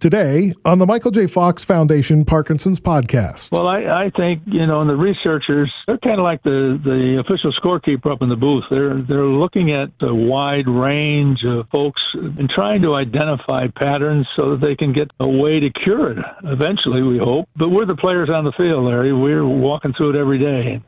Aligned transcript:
Today 0.00 0.54
on 0.64 0.78
the 0.78 0.86
Michael 0.86 1.10
J. 1.10 1.26
Fox 1.26 1.64
Foundation 1.64 2.24
Parkinson's 2.24 2.78
podcast. 2.78 3.50
Well, 3.50 3.66
I, 3.66 4.06
I 4.06 4.10
think 4.16 4.42
you 4.46 4.66
know, 4.66 4.80
and 4.80 4.88
the 4.88 4.94
researchers 4.94 5.72
they're 5.86 5.98
kind 5.98 6.18
of 6.18 6.24
like 6.24 6.42
the 6.44 6.78
the 6.82 7.18
official 7.18 7.52
scorekeeper 7.60 8.12
up 8.12 8.22
in 8.22 8.28
the 8.28 8.36
booth. 8.36 8.64
They're 8.70 9.02
they're 9.02 9.24
looking 9.26 9.72
at 9.72 9.88
a 10.00 10.14
wide 10.14 10.68
range 10.68 11.40
of 11.44 11.66
folks 11.70 12.00
and 12.14 12.48
trying 12.48 12.82
to 12.82 12.94
identify 12.94 13.66
patterns 13.74 14.26
so 14.38 14.50
that 14.50 14.60
they 14.60 14.76
can 14.76 14.92
get 14.92 15.10
a 15.18 15.28
way 15.28 15.60
to 15.60 15.70
cure 15.70 16.12
it. 16.12 16.18
Eventually, 16.44 17.02
we 17.02 17.18
hope. 17.18 17.48
But 17.56 17.70
we're 17.70 17.86
the 17.86 17.96
players 17.96 18.30
on 18.32 18.44
the 18.44 18.52
field, 18.56 18.84
Larry. 18.84 19.12
We're 19.12 19.44
walking 19.44 19.94
through 19.96 20.10
it 20.10 20.20
every 20.20 20.38
day. 20.38 20.80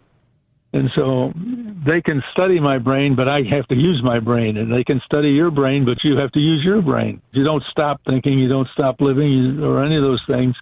And 0.72 0.88
so 0.96 1.32
they 1.84 2.00
can 2.00 2.22
study 2.32 2.60
my 2.60 2.78
brain, 2.78 3.16
but 3.16 3.28
I 3.28 3.40
have 3.50 3.66
to 3.68 3.74
use 3.74 4.00
my 4.04 4.20
brain. 4.20 4.56
And 4.56 4.72
they 4.72 4.84
can 4.84 5.00
study 5.04 5.30
your 5.30 5.50
brain, 5.50 5.84
but 5.84 5.98
you 6.04 6.16
have 6.20 6.30
to 6.32 6.38
use 6.38 6.62
your 6.64 6.80
brain. 6.80 7.20
You 7.32 7.44
don't 7.44 7.64
stop 7.70 8.00
thinking, 8.08 8.38
you 8.38 8.48
don't 8.48 8.68
stop 8.72 9.00
living, 9.00 9.60
or 9.62 9.84
any 9.84 9.96
of 9.96 10.02
those 10.02 10.22
things. 10.28 10.54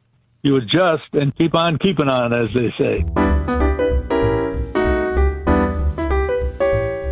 You 0.42 0.56
adjust 0.56 1.12
and 1.12 1.36
keep 1.36 1.55
on 1.55 1.78
keeping 1.78 2.09
on, 2.09 2.34
as 2.34 2.48
they 2.55 2.73
say. 2.78 3.05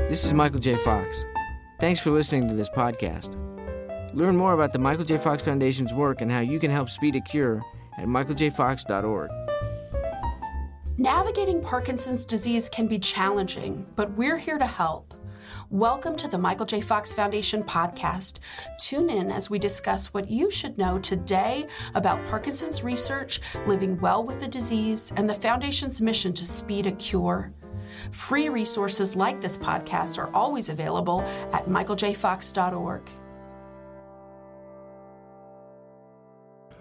This 0.09 0.25
is 0.25 0.33
Michael 0.33 0.61
J. 0.61 0.77
Fox. 0.77 1.25
Thanks 1.79 2.01
for 2.01 2.11
listening 2.11 2.49
to 2.49 2.55
this 2.55 2.71
podcast. 2.71 3.37
Learn 4.15 4.35
more 4.35 4.55
about 4.55 4.73
the 4.73 4.79
Michael 4.79 5.05
J. 5.05 5.19
Fox 5.19 5.43
Foundation's 5.43 5.93
work 5.93 6.23
and 6.23 6.33
how 6.33 6.41
you 6.41 6.59
can 6.59 6.71
help 6.71 6.89
speed 6.89 7.17
a 7.17 7.21
cure 7.21 7.63
at 7.99 8.07
michaeljfox.org. 8.07 9.31
Navigating 10.99 11.61
Parkinson's 11.61 12.25
disease 12.25 12.71
can 12.71 12.87
be 12.87 12.99
challenging, 12.99 13.85
but 13.97 14.11
we're 14.13 14.39
here 14.39 14.57
to 14.57 14.65
help. 14.65 15.13
Welcome 15.69 16.17
to 16.17 16.27
the 16.27 16.39
Michael 16.39 16.65
J. 16.65 16.81
Fox 16.81 17.13
Foundation 17.13 17.63
podcast. 17.63 18.39
Tune 18.81 19.11
in 19.11 19.31
as 19.31 19.51
we 19.51 19.59
discuss 19.59 20.15
what 20.15 20.31
you 20.31 20.51
should 20.51 20.79
know 20.79 20.99
today 20.99 21.67
about 21.95 22.27
Parkinson's 22.27 22.83
research, 22.83 23.43
living 23.67 24.01
well 24.01 24.25
with 24.25 24.41
the 24.41 24.49
disease, 24.49 25.13
and 25.17 25.29
the 25.29 25.35
Foundation's 25.35 26.01
mission 26.01 26.33
to 26.33 26.47
speed 26.47 26.87
a 26.87 26.93
cure. 26.93 27.53
Free 28.11 28.49
resources 28.49 29.15
like 29.15 29.39
this 29.43 29.59
podcast 29.59 30.17
are 30.17 30.35
always 30.35 30.71
available 30.71 31.21
at 31.53 31.67
michaeljfox.org. 31.67 33.11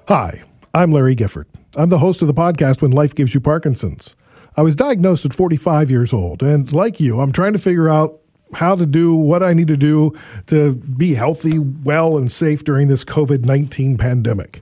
Hi, 0.07 0.43
I'm 0.73 0.93
Larry 0.93 1.15
Gifford. 1.15 1.49
I'm 1.77 1.89
the 1.89 1.99
host 1.99 2.21
of 2.21 2.29
the 2.29 2.33
podcast 2.33 2.81
When 2.81 2.91
Life 2.91 3.13
Gives 3.13 3.33
You 3.33 3.41
Parkinson's. 3.41 4.15
I 4.55 4.61
was 4.61 4.77
diagnosed 4.77 5.25
at 5.25 5.33
45 5.33 5.91
years 5.91 6.13
old, 6.13 6.41
and 6.41 6.71
like 6.71 7.01
you, 7.01 7.19
I'm 7.19 7.33
trying 7.33 7.51
to 7.51 7.59
figure 7.59 7.89
out 7.89 8.21
how 8.53 8.75
to 8.75 8.85
do 8.85 9.13
what 9.13 9.43
I 9.43 9.53
need 9.53 9.67
to 9.67 9.75
do 9.75 10.17
to 10.47 10.75
be 10.75 11.15
healthy, 11.15 11.59
well, 11.59 12.17
and 12.17 12.31
safe 12.31 12.63
during 12.63 12.87
this 12.87 13.03
COVID 13.03 13.43
19 13.43 13.97
pandemic. 13.97 14.61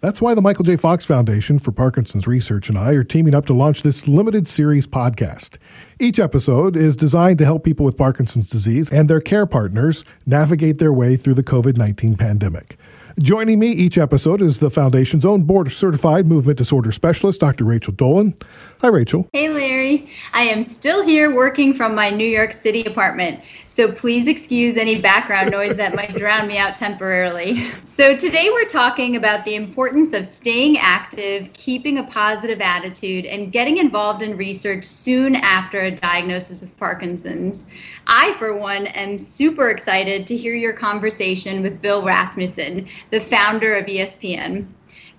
That's 0.00 0.22
why 0.22 0.34
the 0.34 0.42
Michael 0.42 0.64
J. 0.64 0.76
Fox 0.76 1.04
Foundation 1.04 1.58
for 1.58 1.72
Parkinson's 1.72 2.28
Research 2.28 2.68
and 2.68 2.78
I 2.78 2.92
are 2.92 3.02
teaming 3.02 3.34
up 3.34 3.46
to 3.46 3.54
launch 3.54 3.82
this 3.82 4.06
limited 4.06 4.46
series 4.46 4.86
podcast. 4.86 5.56
Each 5.98 6.20
episode 6.20 6.76
is 6.76 6.94
designed 6.94 7.38
to 7.38 7.44
help 7.44 7.64
people 7.64 7.84
with 7.84 7.96
Parkinson's 7.96 8.48
disease 8.48 8.92
and 8.92 9.10
their 9.10 9.20
care 9.20 9.46
partners 9.46 10.04
navigate 10.24 10.78
their 10.78 10.92
way 10.92 11.16
through 11.16 11.34
the 11.34 11.42
COVID 11.42 11.76
19 11.76 12.16
pandemic. 12.16 12.78
Joining 13.18 13.58
me 13.58 13.68
each 13.70 13.96
episode 13.96 14.42
is 14.42 14.58
the 14.58 14.70
Foundation's 14.70 15.24
own 15.24 15.44
board 15.44 15.72
certified 15.72 16.26
movement 16.26 16.58
disorder 16.58 16.92
specialist, 16.92 17.40
Dr. 17.40 17.64
Rachel 17.64 17.94
Dolhun. 17.94 18.34
Hi, 18.82 18.88
Rachel. 18.88 19.26
Hey, 19.32 19.48
Larry. 19.48 20.10
I 20.34 20.42
am 20.42 20.62
still 20.62 21.02
here 21.02 21.34
working 21.34 21.72
from 21.72 21.94
my 21.94 22.10
New 22.10 22.26
York 22.26 22.52
City 22.52 22.84
apartment, 22.84 23.40
so 23.76 23.92
please 23.92 24.26
excuse 24.26 24.78
any 24.78 24.98
background 24.98 25.50
noise 25.50 25.76
that 25.76 25.94
might 25.94 26.16
drown 26.16 26.48
me 26.48 26.56
out 26.56 26.78
temporarily. 26.78 27.70
So, 27.82 28.14
today 28.14 28.50
we're 28.50 28.66
talking 28.66 29.16
about 29.16 29.44
the 29.46 29.54
importance 29.54 30.12
of 30.12 30.26
staying 30.26 30.76
active, 30.78 31.50
keeping 31.54 31.96
a 31.96 32.04
positive 32.04 32.60
attitude, 32.60 33.24
and 33.24 33.50
getting 33.50 33.78
involved 33.78 34.22
in 34.22 34.36
research 34.36 34.84
soon 34.84 35.34
after 35.34 35.80
a 35.80 35.90
diagnosis 35.90 36.62
of 36.62 36.76
Parkinson's. 36.76 37.64
I, 38.06 38.32
for 38.34 38.54
one, 38.54 38.86
am 38.88 39.16
super 39.16 39.70
excited 39.70 40.26
to 40.26 40.36
hear 40.36 40.54
your 40.54 40.74
conversation 40.74 41.62
with 41.62 41.80
Bill 41.80 42.02
Rasmussen, 42.02 42.86
the 43.10 43.20
founder 43.20 43.76
of 43.76 43.86
ESPN. 43.86 44.66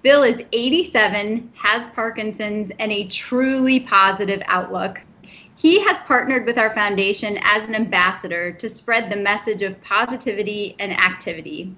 Bill 0.04 0.24
is 0.24 0.44
87, 0.52 1.52
has 1.56 1.88
Parkinson's, 1.90 2.72
and 2.80 2.92
a 2.92 3.08
truly 3.08 3.80
positive 3.80 4.42
outlook. 4.46 5.02
He 5.58 5.80
has 5.80 6.00
partnered 6.02 6.46
with 6.46 6.60
our 6.60 6.70
foundation 6.70 7.40
as 7.42 7.68
an 7.68 7.74
ambassador 7.74 8.52
to 8.52 8.70
spread 8.70 9.10
the 9.10 9.18
message 9.18 9.64
of 9.64 9.82
positivity 9.82 10.76
and 10.80 10.92
activity. 10.92 11.76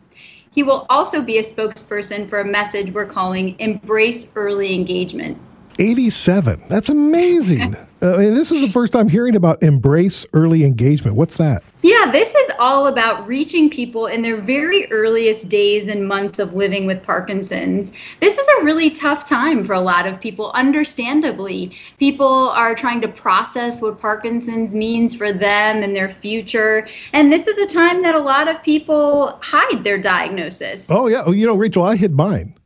He 0.53 0.63
will 0.63 0.85
also 0.89 1.21
be 1.21 1.37
a 1.37 1.43
spokesperson 1.43 2.29
for 2.29 2.41
a 2.41 2.45
message 2.45 2.91
we're 2.91 3.05
calling 3.05 3.57
Embrace 3.59 4.27
Early 4.35 4.73
Engagement. 4.73 5.37
87. 5.79 6.63
That's 6.67 6.89
amazing. 6.89 7.75
uh, 8.01 8.17
this 8.17 8.51
is 8.51 8.61
the 8.61 8.71
first 8.71 8.91
time 8.91 9.07
hearing 9.07 9.35
about 9.35 9.63
embrace 9.63 10.25
early 10.33 10.65
engagement. 10.65 11.15
What's 11.15 11.37
that? 11.37 11.63
Yeah, 11.81 12.11
this 12.11 12.35
is 12.35 12.51
all 12.59 12.87
about 12.87 13.25
reaching 13.25 13.69
people 13.69 14.07
in 14.07 14.21
their 14.21 14.41
very 14.41 14.91
earliest 14.91 15.47
days 15.47 15.87
and 15.87 16.05
months 16.05 16.37
of 16.37 16.53
living 16.53 16.85
with 16.85 17.01
Parkinson's. 17.01 17.93
This 18.19 18.37
is 18.37 18.47
a 18.59 18.65
really 18.65 18.89
tough 18.89 19.27
time 19.27 19.63
for 19.63 19.73
a 19.73 19.79
lot 19.79 20.05
of 20.05 20.19
people, 20.19 20.51
understandably. 20.51 21.71
People 21.97 22.49
are 22.49 22.75
trying 22.75 22.99
to 23.01 23.07
process 23.07 23.81
what 23.81 23.99
Parkinson's 23.99 24.75
means 24.75 25.15
for 25.15 25.31
them 25.31 25.81
and 25.81 25.95
their 25.95 26.09
future. 26.09 26.87
And 27.13 27.31
this 27.31 27.47
is 27.47 27.57
a 27.57 27.67
time 27.67 28.03
that 28.03 28.15
a 28.15 28.19
lot 28.19 28.49
of 28.49 28.61
people 28.61 29.39
hide 29.41 29.85
their 29.85 29.97
diagnosis. 29.97 30.87
Oh, 30.89 31.07
yeah. 31.07 31.23
Oh, 31.25 31.31
you 31.31 31.45
know, 31.45 31.55
Rachel, 31.55 31.83
I 31.83 31.95
hid 31.95 32.11
mine. 32.11 32.58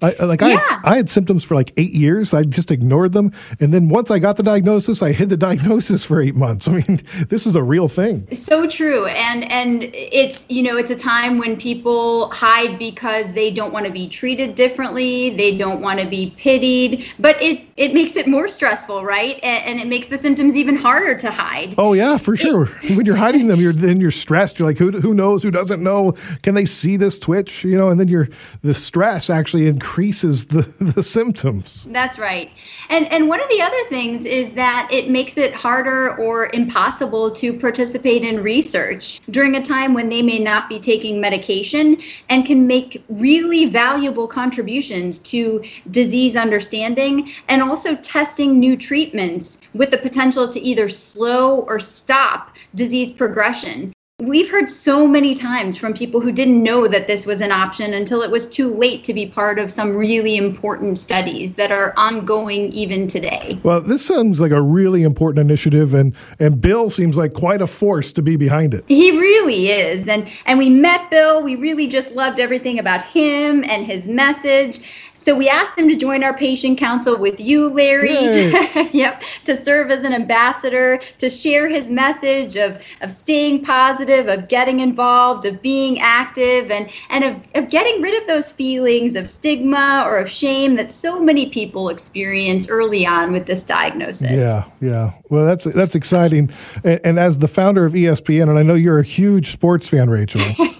I, 0.00 0.24
like 0.24 0.40
yeah. 0.40 0.58
I, 0.84 0.92
I 0.92 0.96
had 0.96 1.10
symptoms 1.10 1.42
for 1.42 1.54
like 1.54 1.72
eight 1.76 1.92
years. 1.92 2.32
I 2.32 2.44
just 2.44 2.70
ignored 2.70 3.12
them, 3.12 3.32
and 3.58 3.74
then 3.74 3.88
once 3.88 4.10
I 4.10 4.18
got 4.20 4.36
the 4.36 4.42
diagnosis, 4.42 5.02
I 5.02 5.12
hid 5.12 5.28
the 5.28 5.36
diagnosis 5.48 6.04
for 6.04 6.20
eight 6.20 6.36
months. 6.36 6.68
I 6.68 6.72
mean, 6.72 7.02
this 7.28 7.46
is 7.46 7.56
a 7.56 7.62
real 7.62 7.88
thing. 7.88 8.28
So 8.32 8.68
true, 8.68 9.06
and 9.06 9.50
and 9.50 9.90
it's 9.92 10.46
you 10.48 10.62
know 10.62 10.76
it's 10.76 10.90
a 10.90 10.96
time 10.96 11.38
when 11.38 11.56
people 11.56 12.30
hide 12.30 12.78
because 12.78 13.32
they 13.32 13.50
don't 13.50 13.72
want 13.72 13.86
to 13.86 13.92
be 13.92 14.08
treated 14.08 14.54
differently, 14.54 15.30
they 15.30 15.56
don't 15.56 15.80
want 15.80 16.00
to 16.00 16.06
be 16.06 16.32
pitied, 16.36 17.12
but 17.18 17.40
it 17.42 17.62
it 17.76 17.92
makes 17.92 18.16
it 18.16 18.28
more 18.28 18.46
stressful, 18.46 19.04
right? 19.04 19.38
And, 19.42 19.64
and 19.64 19.80
it 19.80 19.88
makes 19.88 20.08
the 20.08 20.18
symptoms 20.18 20.54
even 20.54 20.76
harder 20.76 21.16
to 21.16 21.30
hide. 21.30 21.74
Oh 21.76 21.92
yeah, 21.92 22.18
for 22.18 22.36
sure. 22.36 22.66
When 22.98 23.06
you're 23.06 23.16
hiding 23.16 23.46
them, 23.46 23.60
you're 23.60 23.72
then 23.72 24.00
you're 24.00 24.10
stressed. 24.10 24.58
You're 24.58 24.66
like, 24.66 24.78
who 24.78 24.90
who 24.92 25.12
knows? 25.12 25.42
Who 25.42 25.50
doesn't 25.50 25.82
know? 25.82 26.12
Can 26.42 26.54
they 26.54 26.64
see 26.64 26.96
this 26.96 27.18
twitch? 27.18 27.64
You 27.64 27.76
know, 27.76 27.90
and 27.90 28.00
then 28.00 28.08
you're 28.08 28.28
the 28.62 28.74
stress 28.74 29.30
actually 29.30 29.66
increases 29.66 29.87
increases 29.88 30.46
the, 30.46 30.62
the 30.80 31.02
symptoms. 31.02 31.86
That's 31.90 32.18
right. 32.18 32.50
And 32.90 33.10
and 33.10 33.26
one 33.26 33.40
of 33.40 33.48
the 33.48 33.62
other 33.62 33.84
things 33.88 34.26
is 34.26 34.52
that 34.52 34.88
it 34.92 35.08
makes 35.08 35.38
it 35.38 35.54
harder 35.54 36.14
or 36.18 36.50
impossible 36.52 37.30
to 37.36 37.54
participate 37.54 38.22
in 38.22 38.42
research 38.42 39.20
during 39.30 39.56
a 39.56 39.62
time 39.62 39.94
when 39.94 40.10
they 40.10 40.20
may 40.20 40.38
not 40.38 40.68
be 40.68 40.78
taking 40.78 41.20
medication 41.20 41.96
and 42.28 42.44
can 42.44 42.66
make 42.66 43.02
really 43.08 43.64
valuable 43.64 44.28
contributions 44.28 45.18
to 45.20 45.64
disease 45.90 46.36
understanding 46.36 47.30
and 47.48 47.62
also 47.62 47.96
testing 47.96 48.60
new 48.60 48.76
treatments 48.76 49.58
with 49.72 49.90
the 49.90 49.98
potential 49.98 50.46
to 50.48 50.60
either 50.60 50.88
slow 50.88 51.60
or 51.60 51.80
stop 51.80 52.54
disease 52.74 53.10
progression. 53.10 53.92
We've 54.20 54.50
heard 54.50 54.68
so 54.68 55.06
many 55.06 55.32
times 55.32 55.78
from 55.78 55.94
people 55.94 56.20
who 56.20 56.32
didn't 56.32 56.60
know 56.60 56.88
that 56.88 57.06
this 57.06 57.24
was 57.24 57.40
an 57.40 57.52
option 57.52 57.94
until 57.94 58.20
it 58.22 58.32
was 58.32 58.48
too 58.48 58.74
late 58.74 59.04
to 59.04 59.14
be 59.14 59.26
part 59.26 59.60
of 59.60 59.70
some 59.70 59.96
really 59.96 60.36
important 60.36 60.98
studies 60.98 61.54
that 61.54 61.70
are 61.70 61.94
ongoing 61.96 62.72
even 62.72 63.06
today. 63.06 63.60
Well, 63.62 63.80
this 63.80 64.04
sounds 64.04 64.40
like 64.40 64.50
a 64.50 64.60
really 64.60 65.04
important 65.04 65.48
initiative 65.48 65.94
and 65.94 66.16
and 66.40 66.60
Bill 66.60 66.90
seems 66.90 67.16
like 67.16 67.32
quite 67.32 67.60
a 67.60 67.68
force 67.68 68.12
to 68.14 68.20
be 68.20 68.34
behind 68.34 68.74
it. 68.74 68.84
He 68.88 69.12
really 69.12 69.68
is. 69.68 70.08
And 70.08 70.28
and 70.46 70.58
we 70.58 70.68
met 70.68 71.08
Bill, 71.10 71.40
we 71.40 71.54
really 71.54 71.86
just 71.86 72.10
loved 72.10 72.40
everything 72.40 72.80
about 72.80 73.04
him 73.04 73.62
and 73.62 73.86
his 73.86 74.08
message. 74.08 74.80
So 75.18 75.36
we 75.36 75.48
asked 75.48 75.76
him 75.76 75.88
to 75.88 75.96
join 75.96 76.22
our 76.22 76.36
patient 76.36 76.78
council 76.78 77.18
with 77.18 77.40
you, 77.40 77.68
Larry. 77.68 78.12
yep, 78.92 79.22
to 79.44 79.62
serve 79.64 79.90
as 79.90 80.04
an 80.04 80.12
ambassador, 80.12 81.00
to 81.18 81.28
share 81.28 81.68
his 81.68 81.90
message 81.90 82.56
of, 82.56 82.82
of 83.00 83.10
staying 83.10 83.64
positive, 83.64 84.28
of 84.28 84.48
getting 84.48 84.80
involved, 84.80 85.44
of 85.44 85.60
being 85.60 85.98
active, 86.00 86.70
and, 86.70 86.90
and 87.10 87.24
of, 87.24 87.36
of 87.54 87.68
getting 87.68 88.00
rid 88.00 88.20
of 88.20 88.26
those 88.26 88.52
feelings 88.52 89.16
of 89.16 89.28
stigma 89.28 90.04
or 90.06 90.18
of 90.18 90.30
shame 90.30 90.76
that 90.76 90.92
so 90.92 91.20
many 91.20 91.50
people 91.50 91.88
experience 91.88 92.68
early 92.68 93.06
on 93.06 93.32
with 93.32 93.46
this 93.46 93.62
diagnosis. 93.64 94.30
Yeah, 94.30 94.64
yeah. 94.80 95.12
Well, 95.30 95.44
that's 95.44 95.64
that's 95.64 95.94
exciting. 95.94 96.50
And, 96.84 97.00
and 97.04 97.18
as 97.18 97.38
the 97.38 97.48
founder 97.48 97.84
of 97.84 97.92
ESPN, 97.92 98.48
and 98.48 98.58
I 98.58 98.62
know 98.62 98.74
you're 98.74 98.98
a 98.98 99.04
huge 99.04 99.48
sports 99.48 99.88
fan, 99.88 100.08
Rachel. 100.08 100.40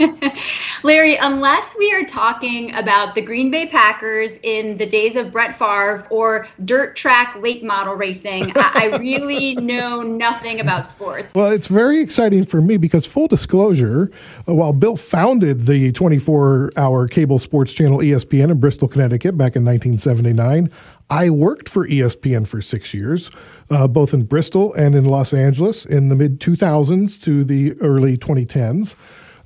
Larry, 0.82 1.16
unless 1.16 1.76
we 1.76 1.92
are 1.92 2.04
talking 2.04 2.74
about 2.74 3.14
the 3.14 3.20
Green 3.20 3.50
Bay 3.50 3.66
Packers 3.66 4.32
in 4.42 4.76
the 4.76 4.86
days 4.86 5.16
of 5.16 5.32
Brett 5.32 5.58
Favre 5.58 6.06
or 6.10 6.46
dirt 6.64 6.96
track 6.96 7.36
late 7.36 7.64
model 7.64 7.94
racing, 7.94 8.52
I, 8.56 8.90
I 8.92 8.96
really 8.98 9.54
know 9.56 10.02
nothing 10.02 10.60
about 10.60 10.86
sports. 10.86 11.34
Well, 11.34 11.50
it's 11.50 11.66
very 11.66 12.00
exciting 12.00 12.44
for 12.44 12.60
me 12.60 12.76
because, 12.76 13.06
full 13.06 13.26
disclosure, 13.26 14.10
uh, 14.48 14.54
while 14.54 14.72
Bill 14.72 14.96
founded 14.96 15.66
the 15.66 15.92
24 15.92 16.72
hour 16.76 17.08
cable 17.08 17.38
sports 17.38 17.72
channel 17.72 17.98
ESPN 17.98 18.50
in 18.50 18.60
Bristol, 18.60 18.88
Connecticut 18.88 19.36
back 19.36 19.56
in 19.56 19.64
1979, 19.64 20.70
I 21.10 21.30
worked 21.30 21.68
for 21.68 21.88
ESPN 21.88 22.46
for 22.46 22.60
six 22.60 22.92
years, 22.92 23.30
uh, 23.70 23.88
both 23.88 24.12
in 24.12 24.24
Bristol 24.24 24.74
and 24.74 24.94
in 24.94 25.04
Los 25.04 25.32
Angeles 25.32 25.86
in 25.86 26.08
the 26.08 26.16
mid 26.16 26.38
2000s 26.38 27.20
to 27.22 27.44
the 27.44 27.72
early 27.80 28.16
2010s. 28.16 28.94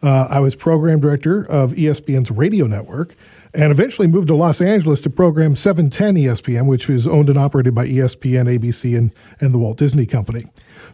Uh, 0.02 0.26
I 0.28 0.40
was 0.40 0.54
program 0.54 1.00
director 1.00 1.44
of 1.44 1.72
ESPN's 1.72 2.30
radio 2.30 2.66
network 2.66 3.14
and 3.54 3.70
eventually 3.70 4.08
moved 4.08 4.28
to 4.28 4.34
Los 4.34 4.60
Angeles 4.60 5.00
to 5.02 5.10
program 5.10 5.54
710 5.54 6.14
ESPN, 6.16 6.66
which 6.66 6.88
is 6.88 7.06
owned 7.06 7.28
and 7.28 7.36
operated 7.36 7.74
by 7.74 7.86
ESPN, 7.86 8.58
ABC, 8.58 8.96
and, 8.96 9.12
and 9.40 9.52
the 9.52 9.58
Walt 9.58 9.78
Disney 9.78 10.06
Company. 10.06 10.46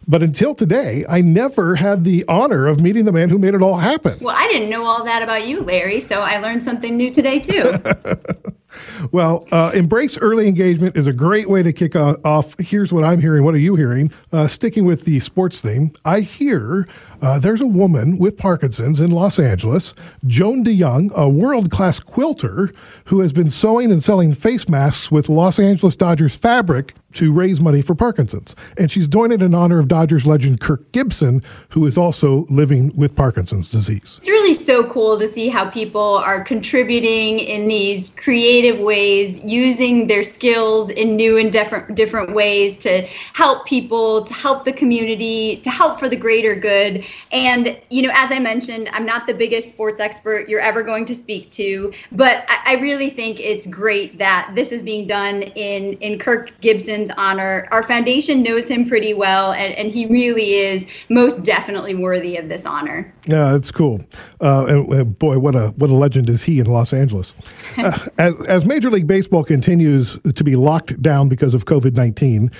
But 0.07 0.23
until 0.23 0.53
today, 0.53 1.05
I 1.07 1.21
never 1.21 1.75
had 1.75 2.03
the 2.03 2.25
honor 2.27 2.67
of 2.67 2.79
meeting 2.79 3.05
the 3.05 3.11
man 3.11 3.29
who 3.29 3.37
made 3.37 3.53
it 3.53 3.61
all 3.61 3.77
happen. 3.77 4.17
Well, 4.21 4.35
I 4.37 4.47
didn't 4.47 4.69
know 4.69 4.83
all 4.83 5.03
that 5.05 5.21
about 5.21 5.47
you, 5.47 5.61
Larry, 5.61 5.99
so 5.99 6.19
I 6.19 6.37
learned 6.37 6.63
something 6.63 6.97
new 6.97 7.11
today, 7.11 7.39
too. 7.39 7.73
well, 9.11 9.47
uh, 9.51 9.71
embrace 9.73 10.17
early 10.17 10.47
engagement 10.47 10.97
is 10.97 11.07
a 11.07 11.13
great 11.13 11.49
way 11.49 11.63
to 11.63 11.71
kick 11.71 11.95
off. 11.95 12.59
Here's 12.59 12.91
what 12.91 13.03
I'm 13.03 13.21
hearing. 13.21 13.43
What 13.43 13.55
are 13.55 13.59
you 13.59 13.75
hearing? 13.75 14.11
Uh, 14.31 14.47
sticking 14.47 14.85
with 14.85 15.05
the 15.05 15.19
sports 15.19 15.61
theme, 15.61 15.91
I 16.05 16.21
hear 16.21 16.87
uh, 17.21 17.39
there's 17.39 17.61
a 17.61 17.67
woman 17.67 18.17
with 18.17 18.37
Parkinson's 18.37 18.99
in 18.99 19.11
Los 19.11 19.39
Angeles, 19.39 19.93
Joan 20.25 20.63
DeYoung, 20.63 21.11
a 21.13 21.27
world 21.27 21.69
class 21.71 21.99
quilter 21.99 22.71
who 23.05 23.19
has 23.19 23.33
been 23.33 23.49
sewing 23.49 23.91
and 23.91 24.03
selling 24.03 24.33
face 24.33 24.69
masks 24.69 25.11
with 25.11 25.29
Los 25.29 25.59
Angeles 25.59 25.95
Dodgers 25.95 26.35
fabric 26.35 26.93
to 27.13 27.33
raise 27.33 27.59
money 27.59 27.81
for 27.81 27.95
Parkinson's. 27.95 28.55
And 28.77 28.91
she's 28.91 29.07
doing 29.07 29.31
it 29.31 29.41
in 29.41 29.55
honor 29.55 29.79
of 29.79 29.87
Dodgers 29.87 30.27
legend 30.27 30.61
Kirk 30.61 30.91
Gibson, 30.91 31.41
who 31.69 31.85
is 31.87 31.97
also 31.97 32.45
living 32.49 32.95
with 32.95 33.15
Parkinson's 33.15 33.67
disease. 33.67 34.17
It's 34.19 34.29
really 34.29 34.53
so 34.53 34.83
cool 34.89 35.17
to 35.17 35.27
see 35.27 35.49
how 35.49 35.69
people 35.69 36.17
are 36.17 36.43
contributing 36.43 37.39
in 37.39 37.67
these 37.67 38.11
creative 38.11 38.79
ways, 38.79 39.43
using 39.43 40.07
their 40.07 40.23
skills 40.23 40.89
in 40.91 41.15
new 41.15 41.37
and 41.37 41.51
different 41.51 41.95
different 41.95 42.33
ways 42.33 42.77
to 42.79 43.01
help 43.33 43.65
people, 43.65 44.23
to 44.25 44.33
help 44.33 44.65
the 44.65 44.73
community, 44.73 45.57
to 45.57 45.69
help 45.69 45.99
for 45.99 46.07
the 46.07 46.15
greater 46.15 46.55
good. 46.55 47.03
And 47.31 47.79
you 47.89 48.01
know, 48.01 48.11
as 48.13 48.31
I 48.31 48.39
mentioned, 48.39 48.89
I'm 48.91 49.05
not 49.05 49.27
the 49.27 49.33
biggest 49.33 49.69
sports 49.69 49.99
expert 49.99 50.49
you're 50.49 50.59
ever 50.59 50.83
going 50.83 51.05
to 51.05 51.15
speak 51.15 51.51
to, 51.51 51.93
but 52.11 52.45
I, 52.47 52.57
I 52.65 52.73
really 52.81 53.09
think 53.09 53.39
it's 53.39 53.67
great 53.67 54.17
that 54.17 54.51
this 54.55 54.71
is 54.71 54.83
being 54.83 55.07
done 55.07 55.43
in 55.43 55.93
in 55.93 56.19
Kirk 56.19 56.59
Gibson's 56.61 57.09
honor. 57.17 57.67
Our 57.71 57.83
foundation 57.83 58.43
knows 58.43 58.67
him 58.67 58.87
pretty 58.87 59.13
well, 59.13 59.53
and, 59.53 59.73
and 59.75 59.89
he 59.89 60.05
really 60.07 60.55
is 60.55 60.85
most 61.09 61.43
definitely 61.43 61.95
worthy 61.95 62.37
of 62.37 62.49
this 62.49 62.65
honor. 62.65 63.13
Yeah, 63.27 63.51
that's 63.51 63.71
cool. 63.71 64.01
Uh, 64.41 64.65
and, 64.67 64.93
and, 64.93 65.19
boy, 65.19 65.39
what 65.39 65.55
a 65.55 65.69
what 65.77 65.89
a 65.89 65.95
legend 65.95 66.29
is 66.29 66.43
he 66.43 66.59
in 66.59 66.67
Los 66.67 66.93
Angeles. 66.93 67.33
uh, 67.77 67.97
as, 68.17 68.39
as 68.47 68.65
Major 68.65 68.89
League 68.89 69.07
Baseball 69.07 69.43
continues 69.43 70.17
to 70.35 70.43
be 70.43 70.55
locked 70.55 71.01
down 71.01 71.29
because 71.29 71.53
of 71.53 71.65
COVID 71.65 71.93
nineteen. 71.93 72.51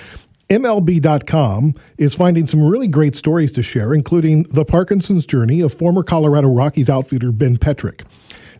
MLB.com 0.50 1.74
is 1.96 2.14
finding 2.14 2.46
some 2.46 2.62
really 2.62 2.88
great 2.88 3.14
stories 3.14 3.52
to 3.52 3.62
share, 3.62 3.94
including 3.94 4.42
the 4.44 4.64
Parkinson's 4.64 5.24
journey 5.24 5.60
of 5.60 5.72
former 5.72 6.02
Colorado 6.02 6.48
Rockies 6.48 6.90
outfielder 6.90 7.30
Ben 7.30 7.56
Petrick. 7.56 8.02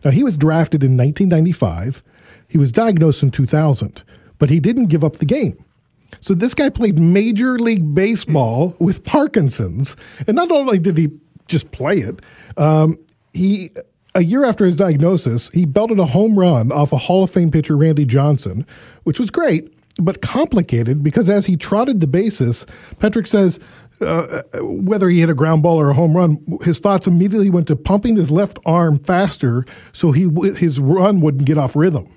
Now, 0.03 0.11
he 0.11 0.23
was 0.23 0.37
drafted 0.37 0.83
in 0.83 0.97
1995. 0.97 2.01
He 2.47 2.57
was 2.57 2.71
diagnosed 2.71 3.23
in 3.23 3.31
2000, 3.31 4.03
but 4.39 4.49
he 4.49 4.61
didn't 4.61 4.87
give 4.87 5.03
up 5.03 5.17
the 5.17 5.25
game. 5.25 5.63
So 6.21 6.33
this 6.33 6.53
guy 6.53 6.69
played 6.69 6.97
Major 6.97 7.59
League 7.59 7.93
Baseball 7.93 8.75
with 8.79 9.03
Parkinson's, 9.03 9.95
and 10.27 10.35
not 10.35 10.49
only 10.49 10.79
did 10.79 10.97
he 10.97 11.09
just 11.47 11.71
play 11.71 11.97
it, 11.97 12.21
um, 12.57 12.97
he 13.33 13.71
a 14.13 14.23
year 14.23 14.43
after 14.43 14.65
his 14.65 14.75
diagnosis, 14.75 15.49
he 15.53 15.65
belted 15.65 15.99
a 15.99 16.05
home 16.05 16.37
run 16.37 16.71
off 16.71 16.91
a 16.91 16.97
Hall 16.97 17.23
of 17.23 17.31
Fame 17.31 17.49
pitcher 17.49 17.77
Randy 17.77 18.05
Johnson, 18.05 18.65
which 19.03 19.19
was 19.19 19.29
great, 19.29 19.73
but 20.01 20.21
complicated 20.21 21.03
because 21.03 21.29
as 21.29 21.45
he 21.45 21.55
trotted 21.57 21.99
the 21.99 22.07
bases, 22.07 22.65
Petrick 22.99 23.27
says. 23.27 23.59
Uh, 23.99 24.41
whether 24.61 25.09
he 25.09 25.19
hit 25.19 25.29
a 25.29 25.33
ground 25.35 25.61
ball 25.61 25.79
or 25.79 25.91
a 25.91 25.93
home 25.93 26.17
run, 26.17 26.43
his 26.63 26.79
thoughts 26.79 27.05
immediately 27.05 27.51
went 27.51 27.67
to 27.67 27.75
pumping 27.75 28.15
his 28.15 28.31
left 28.31 28.57
arm 28.65 28.97
faster 28.97 29.63
so 29.93 30.11
he 30.11 30.27
his 30.57 30.79
run 30.79 31.21
wouldn't 31.21 31.45
get 31.45 31.55
off 31.55 31.75
rhythm 31.75 32.11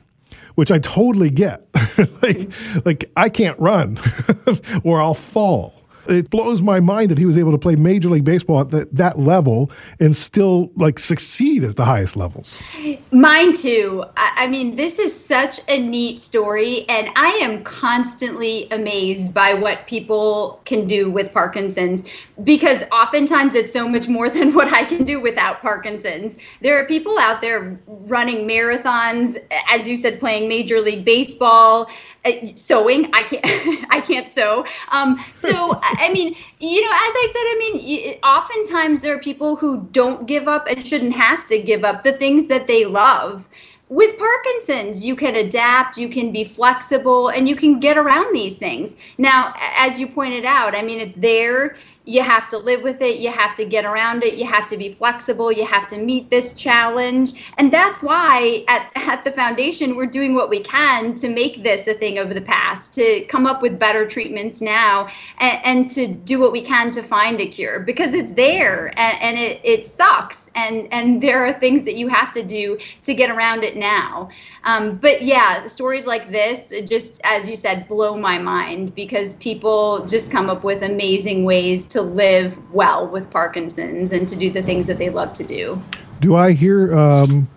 which 0.54 0.70
I 0.70 0.78
totally 0.78 1.31
get. 1.31 1.66
like, 2.22 2.50
like 2.84 3.10
I 3.16 3.28
can't 3.28 3.58
run 3.58 3.98
or 4.84 5.00
I'll 5.00 5.14
fall 5.14 5.83
it 6.08 6.30
blows 6.30 6.62
my 6.62 6.80
mind 6.80 7.10
that 7.10 7.18
he 7.18 7.26
was 7.26 7.38
able 7.38 7.52
to 7.52 7.58
play 7.58 7.76
Major 7.76 8.08
League 8.08 8.24
Baseball 8.24 8.60
at 8.60 8.70
the, 8.70 8.88
that 8.92 9.18
level 9.18 9.70
and 10.00 10.14
still 10.14 10.70
like 10.76 10.98
succeed 10.98 11.64
at 11.64 11.76
the 11.76 11.84
highest 11.84 12.16
levels. 12.16 12.62
Mine 13.10 13.54
too. 13.54 14.04
I, 14.16 14.44
I 14.44 14.46
mean, 14.46 14.76
this 14.76 14.98
is 14.98 15.14
such 15.14 15.60
a 15.68 15.78
neat 15.78 16.20
story, 16.20 16.84
and 16.88 17.08
I 17.16 17.30
am 17.42 17.62
constantly 17.64 18.68
amazed 18.70 19.32
by 19.32 19.54
what 19.54 19.86
people 19.86 20.60
can 20.64 20.86
do 20.86 21.10
with 21.10 21.32
Parkinson's 21.32 22.04
because 22.42 22.84
oftentimes 22.92 23.54
it's 23.54 23.72
so 23.72 23.88
much 23.88 24.08
more 24.08 24.28
than 24.36 24.52
what 24.52 24.72
I 24.72 24.84
can 24.84 25.04
do 25.04 25.20
without 25.20 25.62
Parkinson's. 25.62 26.36
There 26.60 26.78
are 26.80 26.84
people 26.84 27.18
out 27.18 27.40
there 27.40 27.78
running 27.86 28.46
marathons, 28.48 29.42
as 29.68 29.86
you 29.86 29.96
said, 29.96 30.20
playing 30.20 30.48
Major 30.48 30.80
League 30.80 31.04
Baseball, 31.04 31.90
uh, 32.24 32.32
sewing. 32.54 33.10
I 33.12 33.22
can't. 33.22 33.44
I 33.90 34.00
can't 34.00 34.28
sew. 34.28 34.64
Um, 34.90 35.24
so. 35.34 35.80
I 35.99 36.12
mean, 36.12 36.35
you 36.61 36.81
know, 36.81 36.91
as 36.91 36.94
I 36.94 37.29
said, 37.32 37.41
I 37.41 37.56
mean, 37.58 38.19
oftentimes 38.23 39.00
there 39.00 39.14
are 39.14 39.20
people 39.20 39.56
who 39.56 39.88
don't 39.93 40.26
give 40.26 40.49
up 40.49 40.67
and 40.69 40.87
shouldn't 40.87 41.14
have 41.14 41.46
to 41.46 41.58
give 41.58 41.85
up 41.85 42.05
the 42.05 42.12
things 42.12 42.49
that 42.49 42.67
they 42.67 42.85
love. 42.85 43.49
With 43.91 44.19
Parkinson's, 44.19 45.05
you 45.05 45.14
can 45.14 45.37
adapt, 45.37 45.99
you 45.99 46.08
can 46.08 46.32
be 46.32 46.43
flexible, 46.43 47.29
and 47.29 47.49
you 47.49 47.55
can 47.55 47.81
get 47.81 47.99
around 47.99 48.35
these 48.35 48.56
things. 48.56 48.96
Now, 49.19 49.55
as 49.76 50.00
you 50.00 50.06
pointed 50.06 50.44
out, 50.44 50.75
I 50.75 50.82
mean, 50.82 51.00
it's 51.00 51.17
there 51.17 51.76
you 52.06 52.22
have 52.22 52.48
to 52.50 52.58
live 52.58 52.82
with 52.82 53.00
it. 53.00 53.18
You 53.18 53.30
have 53.30 53.54
to 53.56 53.64
get 53.64 53.84
around 53.84 54.24
it. 54.24 54.34
You 54.34 54.46
have 54.46 54.66
to 54.68 54.76
be 54.76 54.92
flexible. 54.92 55.50
You 55.50 55.64
have 55.64 55.88
to 55.88 55.98
meet 55.98 56.28
this 56.28 56.52
challenge. 56.52 57.50
And 57.56 57.72
that's 57.72 58.02
why 58.02 58.64
at, 58.68 58.90
at 58.96 59.24
the 59.24 59.30
foundation 59.30 59.96
we're 59.96 60.06
doing 60.06 60.34
what 60.34 60.50
we 60.50 60.60
can 60.60 61.14
to 61.16 61.28
make 61.28 61.62
this 61.62 61.86
a 61.86 61.94
thing 61.94 62.18
of 62.18 62.28
the 62.34 62.42
past 62.42 62.92
to 62.94 63.24
come 63.26 63.46
up 63.46 63.62
with 63.62 63.78
better 63.78 64.06
treatments 64.06 64.60
now 64.60 65.08
and, 65.38 65.58
and 65.64 65.90
to 65.92 66.06
do 66.06 66.38
what 66.38 66.52
we 66.52 66.60
can 66.60 66.90
to 66.92 67.02
find 67.02 67.40
a 67.40 67.46
cure 67.46 67.80
because 67.80 68.12
it's 68.12 68.32
there 68.32 68.88
and, 68.98 69.22
and 69.22 69.38
it, 69.38 69.60
it 69.64 69.86
sucks. 69.86 70.50
And 70.54 70.92
and 70.92 71.22
there 71.22 71.46
are 71.46 71.52
things 71.52 71.84
that 71.84 71.96
you 71.96 72.08
have 72.08 72.32
to 72.32 72.42
do 72.42 72.78
to 73.04 73.14
get 73.14 73.30
around 73.30 73.64
it 73.64 73.76
now. 73.76 74.28
Um, 74.64 74.96
but 74.96 75.22
yeah 75.22 75.66
stories 75.66 76.06
like 76.06 76.30
this 76.30 76.72
just 76.88 77.20
as 77.24 77.48
you 77.48 77.56
said 77.56 77.88
blow 77.88 78.17
my 78.17 78.38
mind 78.38 78.94
because 78.94 79.36
people 79.36 80.05
just 80.06 80.31
come 80.31 80.50
up 80.50 80.64
with 80.64 80.82
amazing 80.82 81.44
ways 81.44 81.86
to 81.94 82.03
live 82.03 82.58
well 82.72 83.06
with 83.06 83.31
Parkinson's 83.31 84.13
and 84.13 84.29
to 84.29 84.36
do 84.36 84.51
the 84.51 84.63
things 84.63 84.86
that 84.89 84.98
they 84.98 85.10
love 85.10 85.32
to 85.34 85.44
do. 85.44 85.81
Do 86.20 86.34
I 86.34 86.53
hear 86.53 86.93
um, 86.96 87.48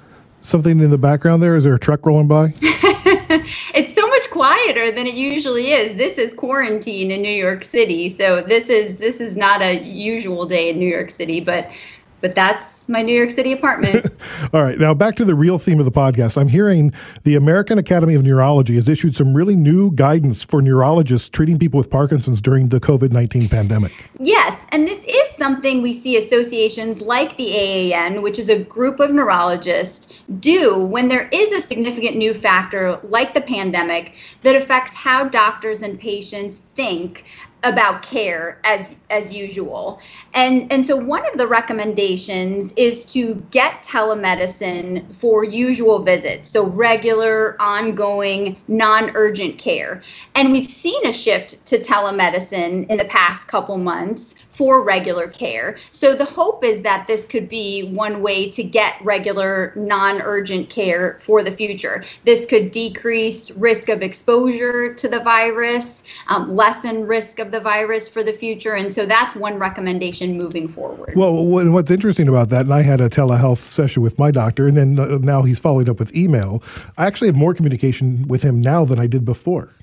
something 0.42 0.80
in 0.80 0.92
the 0.92 0.98
background 0.98 1.42
there? 1.42 1.56
Is 1.56 1.64
there 1.64 1.74
a 1.74 1.80
truck 1.80 2.06
rolling 2.06 2.28
by? 2.28 2.54
it's 2.62 3.94
so 3.96 4.08
much 4.08 4.30
quieter 4.30 4.92
than 4.92 5.08
it 5.08 5.16
usually 5.16 5.72
is. 5.72 5.98
This 5.98 6.20
is 6.20 6.34
quarantine 6.34 7.10
in 7.10 7.24
New 7.24 7.30
York 7.30 7.64
City, 7.64 8.10
so 8.10 8.44
this 8.44 8.70
is 8.70 9.00
this 9.00 9.20
is 9.20 9.36
not 9.36 9.64
a 9.64 9.84
usual 9.84 10.46
day 10.46 10.70
in 10.70 10.78
New 10.78 10.90
York 10.90 11.10
City, 11.10 11.40
but 11.40 11.72
but 12.22 12.36
that's 12.36 12.90
my 12.90 13.02
New 13.02 13.16
York 13.16 13.32
City 13.32 13.52
apartment. 13.52 14.06
All 14.54 14.64
right. 14.64 14.80
Now 14.80 14.94
back 14.94 15.16
to 15.16 15.26
the 15.26 15.36
real 15.36 15.60
theme 15.60 15.80
of 15.80 15.86
the 15.86 15.92
podcast. 15.92 16.38
I'm 16.38 16.48
hearing 16.48 16.94
the 17.24 17.36
American 17.36 17.78
Academy 17.78 18.16
of 18.16 18.24
Neurology 18.24 18.76
has 18.76 18.88
issued 18.88 19.16
some 19.16 19.34
really 19.34 19.56
new 19.56 19.92
guidance 19.92 20.44
for 20.44 20.62
neurologists 20.62 21.30
treating 21.30 21.60
people 21.60 21.78
with 21.78 21.90
Parkinson's 21.90 22.42
during 22.42 22.70
the 22.70 22.80
COVID 22.80 23.12
19 23.12 23.50
pandemic. 23.50 24.10
Yes. 24.20 24.66
And 24.70 24.88
this 24.88 25.04
is 25.06 25.30
something 25.38 25.82
we 25.82 25.94
see 25.94 26.18
associations 26.18 27.02
like 27.02 27.36
the 27.38 27.52
AAN, 27.52 28.22
which 28.22 28.40
is 28.40 28.50
a 28.50 28.64
group 28.64 29.00
of 29.00 29.12
neurologists, 29.12 30.20
do 30.40 30.78
when 30.78 31.08
there 31.08 31.30
is 31.32 31.52
a 31.52 31.62
significant 31.66 32.18
new 32.18 32.34
factor 32.34 33.00
like 33.04 33.34
the 33.34 33.42
pandemic 33.42 34.16
that 34.42 34.56
affects 34.56 34.94
how 34.94 35.28
doctors 35.28 35.82
and 35.82 36.00
patients 36.00 36.62
think 36.76 37.26
about 37.64 38.04
care 38.04 38.60
as 38.64 38.96
as 39.10 39.34
usual 39.34 40.00
and 40.36 40.72
and 40.72 40.86
so 40.86 40.96
one 40.96 41.26
of 41.32 41.38
the 41.38 41.48
recommendations 41.48 42.72
is 42.74 43.04
to 43.06 43.36
get 43.50 43.84
telemedicine 43.84 45.04
for 45.16 45.44
usual 45.44 46.04
visits 46.04 46.50
so 46.50 46.64
regular 46.64 47.60
ongoing 47.60 48.56
non-urgent 48.68 49.58
care 49.58 50.02
and 50.36 50.52
we've 50.52 50.70
seen 50.70 51.04
a 51.08 51.12
shift 51.12 51.66
to 51.66 51.80
telemedicine 51.80 52.88
in 52.90 52.98
the 52.98 53.06
past 53.06 53.48
couple 53.48 53.78
months 53.78 54.36
for 54.58 54.82
regular 54.82 55.28
care. 55.28 55.78
So 55.92 56.16
the 56.16 56.26
hope 56.26 56.64
is 56.64 56.82
that 56.82 57.06
this 57.06 57.28
could 57.28 57.48
be 57.48 57.90
one 57.90 58.24
way 58.24 58.50
to 58.52 58.64
get 58.64 58.96
regular 59.04 59.72
non 59.76 60.20
urgent 60.20 60.72
care 60.72 61.20
for 61.22 61.44
the 61.44 61.52
future. 61.52 62.04
This 62.26 62.48
could 62.48 62.72
decrease 62.72 63.52
risk 63.52 63.90
of 63.90 64.02
exposure 64.02 64.96
to 64.96 65.08
the 65.08 65.20
virus, 65.20 66.02
um, 66.28 66.56
lessen 66.56 67.06
risk 67.06 67.38
of 67.38 67.47
the 67.52 67.60
virus 67.60 68.10
for 68.10 68.24
the 68.24 68.34
future. 68.34 68.74
And 68.74 68.94
so 68.94 69.06
that's 69.06 69.36
one 69.36 69.60
recommendation 69.60 70.38
moving 70.38 70.68
forward. 70.68 71.14
Well, 71.16 71.46
what's 71.46 71.92
interesting 71.92 72.28
about 72.28 72.50
that, 72.50 72.62
and 72.62 72.74
I 72.74 72.82
had 72.82 73.02
a 73.02 73.10
telehealth 73.10 73.60
session 73.60 74.04
with 74.04 74.18
my 74.20 74.32
doctor, 74.32 74.68
and 74.68 74.78
then 74.78 75.00
uh, 75.00 75.18
now 75.22 75.44
he's 75.44 75.60
followed 75.60 75.90
up 75.90 76.00
with 76.00 76.16
email. 76.16 76.62
I 76.98 77.06
actually 77.06 77.28
have 77.28 77.36
more 77.36 77.54
communication 77.54 78.28
with 78.28 78.44
him 78.44 78.62
now 78.62 78.86
than 78.86 79.00
I 79.00 79.08
did 79.08 79.26
before. 79.26 79.74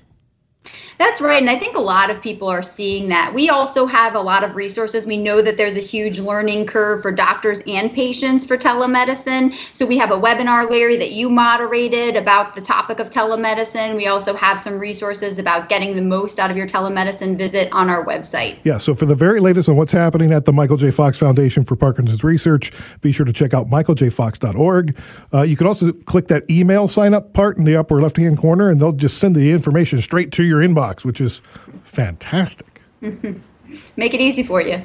That's 0.97 1.19
right. 1.19 1.41
And 1.41 1.49
I 1.49 1.59
think 1.59 1.75
a 1.75 1.81
lot 1.81 2.09
of 2.09 2.21
people 2.21 2.47
are 2.47 2.63
seeing 2.63 3.09
that. 3.09 3.33
We 3.33 3.49
also 3.49 3.85
have 3.85 4.15
a 4.15 4.19
lot 4.19 4.43
of 4.43 4.55
resources. 4.55 5.05
We 5.05 5.17
know 5.17 5.41
that 5.41 5.57
there's 5.57 5.77
a 5.77 5.81
huge 5.81 6.19
learning 6.19 6.67
curve 6.67 7.01
for 7.01 7.11
doctors 7.11 7.61
and 7.67 7.91
patients 7.91 8.45
for 8.45 8.57
telemedicine. 8.57 9.53
So 9.75 9.85
we 9.85 9.97
have 9.97 10.11
a 10.11 10.17
webinar, 10.17 10.69
Larry, 10.69 10.97
that 10.97 11.11
you 11.11 11.29
moderated 11.29 12.15
about 12.15 12.55
the 12.55 12.61
topic 12.61 12.99
of 12.99 13.09
telemedicine. 13.09 13.95
We 13.95 14.07
also 14.07 14.33
have 14.35 14.59
some 14.61 14.79
resources 14.79 15.37
about 15.37 15.69
getting 15.69 15.95
the 15.95 16.01
most 16.01 16.39
out 16.39 16.49
of 16.49 16.57
your 16.57 16.67
telemedicine 16.67 17.37
visit 17.37 17.71
on 17.71 17.89
our 17.89 18.05
website. 18.05 18.57
Yeah. 18.63 18.77
So 18.77 18.95
for 18.95 19.05
the 19.05 19.15
very 19.15 19.39
latest 19.39 19.67
on 19.69 19.75
what's 19.75 19.91
happening 19.91 20.31
at 20.31 20.45
the 20.45 20.53
Michael 20.53 20.77
J. 20.77 20.91
Fox 20.91 21.17
Foundation 21.17 21.65
for 21.65 21.75
Parkinson's 21.75 22.23
Research, 22.23 22.71
be 23.01 23.11
sure 23.11 23.25
to 23.25 23.33
check 23.33 23.53
out 23.53 23.69
michaeljfox.org. 23.69 24.97
Uh, 25.33 25.41
you 25.41 25.57
can 25.57 25.67
also 25.67 25.91
click 25.91 26.27
that 26.29 26.49
email 26.49 26.87
sign 26.87 27.13
up 27.13 27.33
part 27.33 27.57
in 27.57 27.65
the 27.65 27.75
upper 27.75 28.01
left 28.01 28.17
hand 28.17 28.37
corner, 28.37 28.69
and 28.69 28.79
they'll 28.79 28.91
just 28.91 29.17
send 29.17 29.35
the 29.35 29.51
information 29.51 30.01
straight 30.01 30.31
to 30.31 30.43
your 30.43 30.54
inbox 30.59 31.05
which 31.05 31.21
is 31.21 31.41
fantastic. 31.83 32.81
Make 33.01 34.13
it 34.13 34.21
easy 34.21 34.43
for 34.43 34.61
you. 34.61 34.83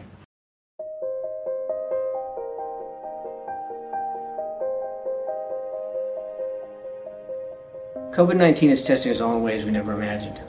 COVID 8.13 8.37
19 8.37 8.71
is 8.71 8.85
testing 8.85 9.13
us 9.13 9.21
all 9.21 9.37
in 9.37 9.43
ways 9.43 9.65
we 9.65 9.71
never 9.71 9.93
imagined. 9.93 10.41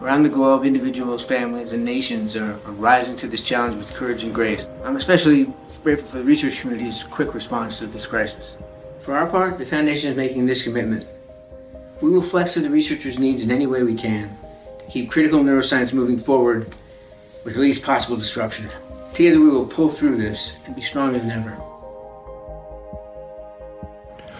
Around 0.00 0.24
the 0.24 0.28
globe, 0.28 0.64
individuals, 0.64 1.24
families, 1.24 1.72
and 1.72 1.84
nations 1.84 2.36
are, 2.36 2.52
are, 2.52 2.72
rising 2.72 3.16
to 3.16 3.28
this 3.28 3.42
challenge 3.42 3.76
with 3.76 3.94
courage 3.94 4.24
and 4.24 4.34
grace. 4.34 4.66
I'm 4.84 4.96
especially 4.96 5.54
grateful 5.82 6.08
for 6.08 6.18
the 6.18 6.24
research 6.24 6.60
community's 6.60 7.02
quick 7.04 7.32
response 7.32 7.78
to 7.78 7.86
this 7.86 8.04
crisis. 8.04 8.58
For 9.00 9.16
our 9.16 9.26
part, 9.26 9.56
the 9.56 9.64
Foundation 9.64 10.10
is 10.10 10.16
making 10.16 10.44
this 10.44 10.64
commitment. 10.64 11.06
We 12.00 12.10
will 12.10 12.22
flex 12.22 12.52
to 12.54 12.60
the 12.60 12.70
researchers' 12.70 13.18
needs 13.18 13.44
in 13.44 13.50
any 13.50 13.66
way 13.66 13.82
we 13.82 13.94
can 13.94 14.36
to 14.78 14.84
keep 14.86 15.10
critical 15.10 15.40
neuroscience 15.40 15.92
moving 15.92 16.18
forward 16.18 16.74
with 17.44 17.54
the 17.54 17.60
least 17.60 17.84
possible 17.84 18.16
disruption. 18.16 18.68
Together 19.14 19.40
we 19.40 19.48
will 19.48 19.64
pull 19.64 19.88
through 19.88 20.16
this 20.16 20.58
and 20.66 20.74
be 20.74 20.82
stronger 20.82 21.18
than 21.18 21.30
ever. 21.30 21.56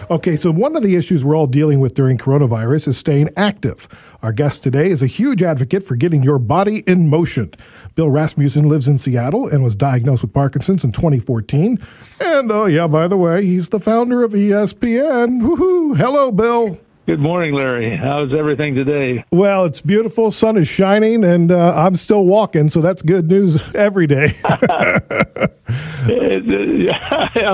Okay, 0.09 0.37
so 0.37 0.51
one 0.51 0.75
of 0.75 0.83
the 0.83 0.95
issues 0.95 1.25
we're 1.25 1.35
all 1.35 1.47
dealing 1.47 1.81
with 1.81 1.93
during 1.93 2.17
coronavirus 2.17 2.87
is 2.89 2.97
staying 2.97 3.29
active. 3.35 3.89
Our 4.21 4.31
guest 4.31 4.63
today 4.63 4.89
is 4.89 5.01
a 5.01 5.07
huge 5.07 5.43
advocate 5.43 5.83
for 5.83 5.97
getting 5.97 6.23
your 6.23 6.39
body 6.39 6.79
in 6.87 7.09
motion. 7.09 7.51
Bill 7.95 8.09
Rasmussen 8.09 8.69
lives 8.69 8.87
in 8.87 8.99
Seattle 8.99 9.49
and 9.49 9.63
was 9.63 9.75
diagnosed 9.75 10.21
with 10.21 10.31
Parkinson's 10.31 10.85
in 10.85 10.93
2014. 10.93 11.77
And 12.21 12.51
oh, 12.51 12.67
yeah, 12.67 12.87
by 12.87 13.09
the 13.09 13.17
way, 13.17 13.45
he's 13.45 13.67
the 13.67 13.81
founder 13.81 14.23
of 14.23 14.31
ESPN. 14.31 15.41
Woohoo! 15.41 15.97
Hello, 15.97 16.31
Bill. 16.31 16.79
Good 17.07 17.21
morning, 17.21 17.53
Larry. 17.53 17.95
How's 17.95 18.33
everything 18.33 18.75
today? 18.75 19.23
Well, 19.31 19.63
it's 19.63 19.79
beautiful. 19.79 20.29
Sun 20.29 20.57
is 20.57 20.67
shining, 20.67 21.23
and 21.23 21.49
uh, 21.49 21.73
I'm 21.73 21.95
still 21.95 22.25
walking, 22.25 22.69
so 22.69 22.81
that's 22.81 23.01
good 23.01 23.29
news 23.29 23.63
every 23.75 24.07
day. 24.07 24.37
I'm 24.43 24.57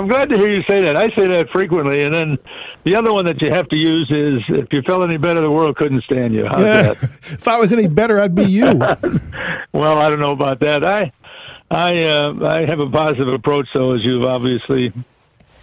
glad 0.07 0.29
to 0.29 0.37
hear 0.37 0.49
you 0.49 0.63
say 0.67 0.81
that. 0.81 0.95
I 0.95 1.09
say 1.09 1.27
that 1.27 1.49
frequently, 1.53 2.01
and 2.01 2.15
then 2.15 2.39
the 2.83 2.95
other 2.95 3.13
one 3.13 3.27
that 3.27 3.43
you 3.43 3.51
have 3.51 3.69
to 3.69 3.77
use 3.77 4.09
is 4.09 4.41
if 4.49 4.73
you 4.73 4.81
felt 4.81 5.03
any 5.03 5.17
better, 5.17 5.41
the 5.41 5.51
world 5.51 5.75
couldn't 5.75 6.03
stand 6.03 6.33
you. 6.33 6.47
How's 6.47 6.59
yeah. 6.59 6.81
that? 6.81 7.03
if 7.03 7.47
I 7.47 7.59
was 7.59 7.71
any 7.71 7.85
better, 7.85 8.19
I'd 8.19 8.33
be 8.33 8.45
you. 8.45 8.65
well, 9.71 9.99
I 9.99 10.09
don't 10.09 10.19
know 10.19 10.31
about 10.31 10.61
that. 10.61 10.83
I, 10.83 11.11
I, 11.69 12.03
uh, 12.05 12.33
I 12.43 12.65
have 12.65 12.79
a 12.79 12.89
positive 12.89 13.27
approach, 13.27 13.67
though, 13.75 13.93
as 13.93 14.03
you've 14.03 14.25
obviously 14.25 14.91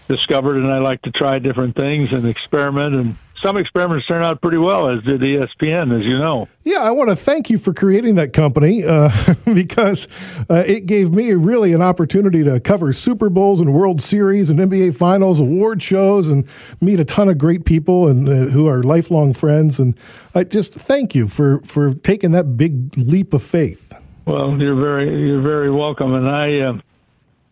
discovered, 0.07 0.59
and 0.59 0.71
I 0.71 0.79
like 0.79 1.03
to 1.03 1.11
try 1.11 1.41
different 1.41 1.75
things 1.75 2.13
and 2.13 2.25
experiment 2.29 2.95
and 2.95 3.17
some 3.43 3.57
experiments 3.57 4.07
turn 4.07 4.25
out 4.25 4.41
pretty 4.41 4.59
well, 4.59 4.89
as 4.89 5.03
did 5.03 5.21
ESPN, 5.21 5.99
as 5.99 6.05
you 6.05 6.19
know. 6.19 6.49
Yeah, 6.65 6.79
I 6.79 6.91
want 6.91 7.11
to 7.11 7.17
thank 7.17 7.51
you 7.51 7.59
for 7.59 7.73
creating 7.73 8.17
that 8.17 8.33
company 8.33 8.85
uh, 8.85 9.11
because 9.55 10.09
uh, 10.49 10.63
it 10.67 10.87
gave 10.87 11.13
me 11.13 11.33
really 11.33 11.73
an 11.73 11.83
opportunity 11.83 12.45
to 12.45 12.61
cover 12.61 12.93
Super 12.93 13.31
Bowls 13.31 13.61
and 13.61 13.73
World 13.73 14.03
Series 14.03 14.51
and 14.51 14.59
NBA 14.59 14.97
Finals, 14.97 15.41
award 15.41 15.83
shows, 15.83 16.29
and 16.29 16.47
meet 16.81 17.01
a 17.01 17.05
ton 17.05 17.29
of 17.29 17.39
great 17.39 17.65
people 17.65 18.09
and 18.09 18.29
uh, 18.29 18.51
who 18.53 18.67
are 18.67 18.83
lifelong 18.83 19.33
friends. 19.33 19.81
And 19.81 19.97
I 20.35 20.45
just 20.45 20.75
thank 20.75 21.15
you 21.15 21.29
for 21.29 21.61
for 21.61 21.95
taking 21.95 22.33
that 22.33 22.57
big 22.57 22.97
leap 22.97 23.33
of 23.33 23.43
faith. 23.43 23.93
Well, 24.27 24.57
you're 24.59 24.81
very 24.81 25.27
you're 25.27 25.43
very 25.43 25.71
welcome, 25.71 26.15
and 26.15 26.29
I. 26.29 26.61
Uh, 26.61 26.81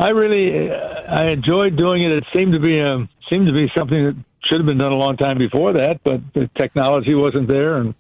I 0.01 0.11
really, 0.11 0.71
I 0.71 1.31
enjoyed 1.31 1.77
doing 1.77 2.05
it. 2.05 2.13
It 2.13 2.25
seemed 2.33 2.53
to 2.53 2.61
be 2.61 2.79
a 2.79 3.09
seemed 3.29 3.49
to 3.49 3.53
be 3.53 3.69
something 3.77 4.05
that 4.05 4.17
should 4.45 4.59
have 4.59 4.67
been 4.67 4.79
done 4.79 4.93
a 4.93 4.97
long 4.97 5.17
time 5.17 5.39
before 5.39 5.73
that, 5.75 6.01
but 6.05 6.21
the 6.35 6.49
technology 6.59 7.15
wasn't 7.15 7.49
there. 7.49 7.77
And 7.77 7.95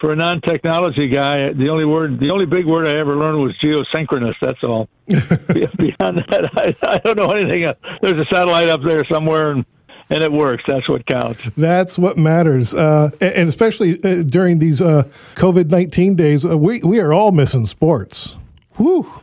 for 0.00 0.12
a 0.12 0.16
non-technology 0.16 1.08
guy, 1.08 1.52
the 1.52 1.68
only 1.68 1.84
word, 1.84 2.20
the 2.20 2.30
only 2.32 2.46
big 2.46 2.66
word 2.66 2.86
I 2.86 2.98
ever 2.98 3.16
learned 3.16 3.38
was 3.38 3.56
geosynchronous. 3.62 4.34
That's 4.40 4.62
all. 4.64 4.88
Beyond 5.06 6.24
that, 6.30 6.50
I, 6.54 6.94
I 6.94 6.98
don't 6.98 7.16
know 7.16 7.30
anything. 7.30 7.64
Else. 7.64 7.78
There's 8.00 8.18
a 8.18 8.26
satellite 8.32 8.68
up 8.68 8.82
there 8.82 9.04
somewhere, 9.10 9.50
and 9.50 9.64
and 10.08 10.22
it 10.24 10.32
works. 10.32 10.64
That's 10.66 10.88
what 10.88 11.06
counts. 11.06 11.42
That's 11.56 11.98
what 11.98 12.16
matters, 12.16 12.74
uh, 12.74 13.10
and 13.20 13.48
especially 13.48 14.02
uh, 14.02 14.22
during 14.22 14.58
these 14.58 14.80
uh, 14.80 15.04
COVID 15.34 15.70
nineteen 15.70 16.16
days, 16.16 16.44
uh, 16.44 16.56
we 16.56 16.80
we 16.82 16.98
are 17.00 17.12
all 17.12 17.32
missing 17.32 17.66
sports. 17.66 18.36
Whew. 18.76 19.20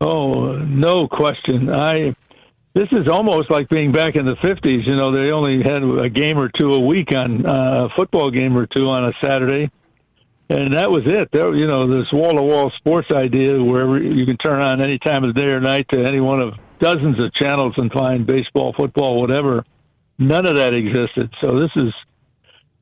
Oh, 0.00 0.52
no 0.58 1.08
question. 1.08 1.70
I 1.70 2.14
this 2.76 2.88
is 2.92 3.08
almost 3.10 3.50
like 3.50 3.70
being 3.70 3.90
back 3.90 4.16
in 4.16 4.26
the 4.26 4.34
50s. 4.34 4.86
You 4.86 4.96
know, 4.96 5.16
they 5.16 5.30
only 5.30 5.62
had 5.62 5.82
a 5.82 6.10
game 6.10 6.36
or 6.38 6.50
two 6.50 6.74
a 6.74 6.80
week 6.80 7.08
on 7.16 7.46
uh, 7.46 7.86
a 7.86 7.88
football 7.96 8.30
game 8.30 8.54
or 8.54 8.66
two 8.66 8.86
on 8.90 9.02
a 9.02 9.12
Saturday. 9.24 9.70
And 10.50 10.76
that 10.76 10.90
was 10.90 11.02
it. 11.06 11.30
There, 11.32 11.54
you 11.54 11.66
know, 11.66 11.88
this 11.88 12.12
wall-to-wall 12.12 12.70
sports 12.76 13.08
idea 13.10 13.60
where 13.62 13.96
you 13.96 14.26
can 14.26 14.36
turn 14.36 14.60
on 14.60 14.82
any 14.82 14.98
time 14.98 15.24
of 15.24 15.34
the 15.34 15.40
day 15.40 15.48
or 15.48 15.58
night 15.58 15.88
to 15.88 16.04
any 16.04 16.20
one 16.20 16.42
of 16.42 16.52
dozens 16.78 17.18
of 17.18 17.32
channels 17.32 17.72
and 17.78 17.90
find 17.90 18.26
baseball, 18.26 18.74
football, 18.76 19.22
whatever. 19.22 19.64
None 20.18 20.44
of 20.44 20.56
that 20.56 20.74
existed. 20.74 21.34
So 21.40 21.58
this 21.58 21.70
is 21.76 21.94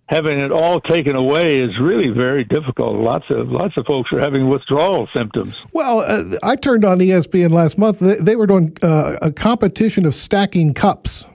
having 0.07 0.39
it 0.39 0.53
all 0.53 0.81
taken 0.81 1.17
away 1.17 1.57
is 1.57 1.71
really 1.81 2.11
very 2.11 2.45
difficult. 2.45 2.97
Lots 2.97 3.25
of 3.31 3.49
lots 3.49 3.77
of 3.77 3.87
folks 3.87 4.11
are 4.13 4.21
having 4.21 4.49
withdrawal 4.49 5.09
symptoms. 5.17 5.63
Well, 5.73 6.01
uh, 6.01 6.37
I 6.43 6.57
turned 6.57 6.85
on 6.85 6.99
ESPN 6.99 7.51
last 7.51 7.79
month. 7.79 8.01
They, 8.01 8.17
they 8.17 8.37
were 8.37 8.47
doing 8.47 8.77
uh, 8.83 9.17
a 9.23 9.33
competition 9.33 10.05
of 10.05 10.15
stacking 10.15 10.75
cups. 10.75 11.27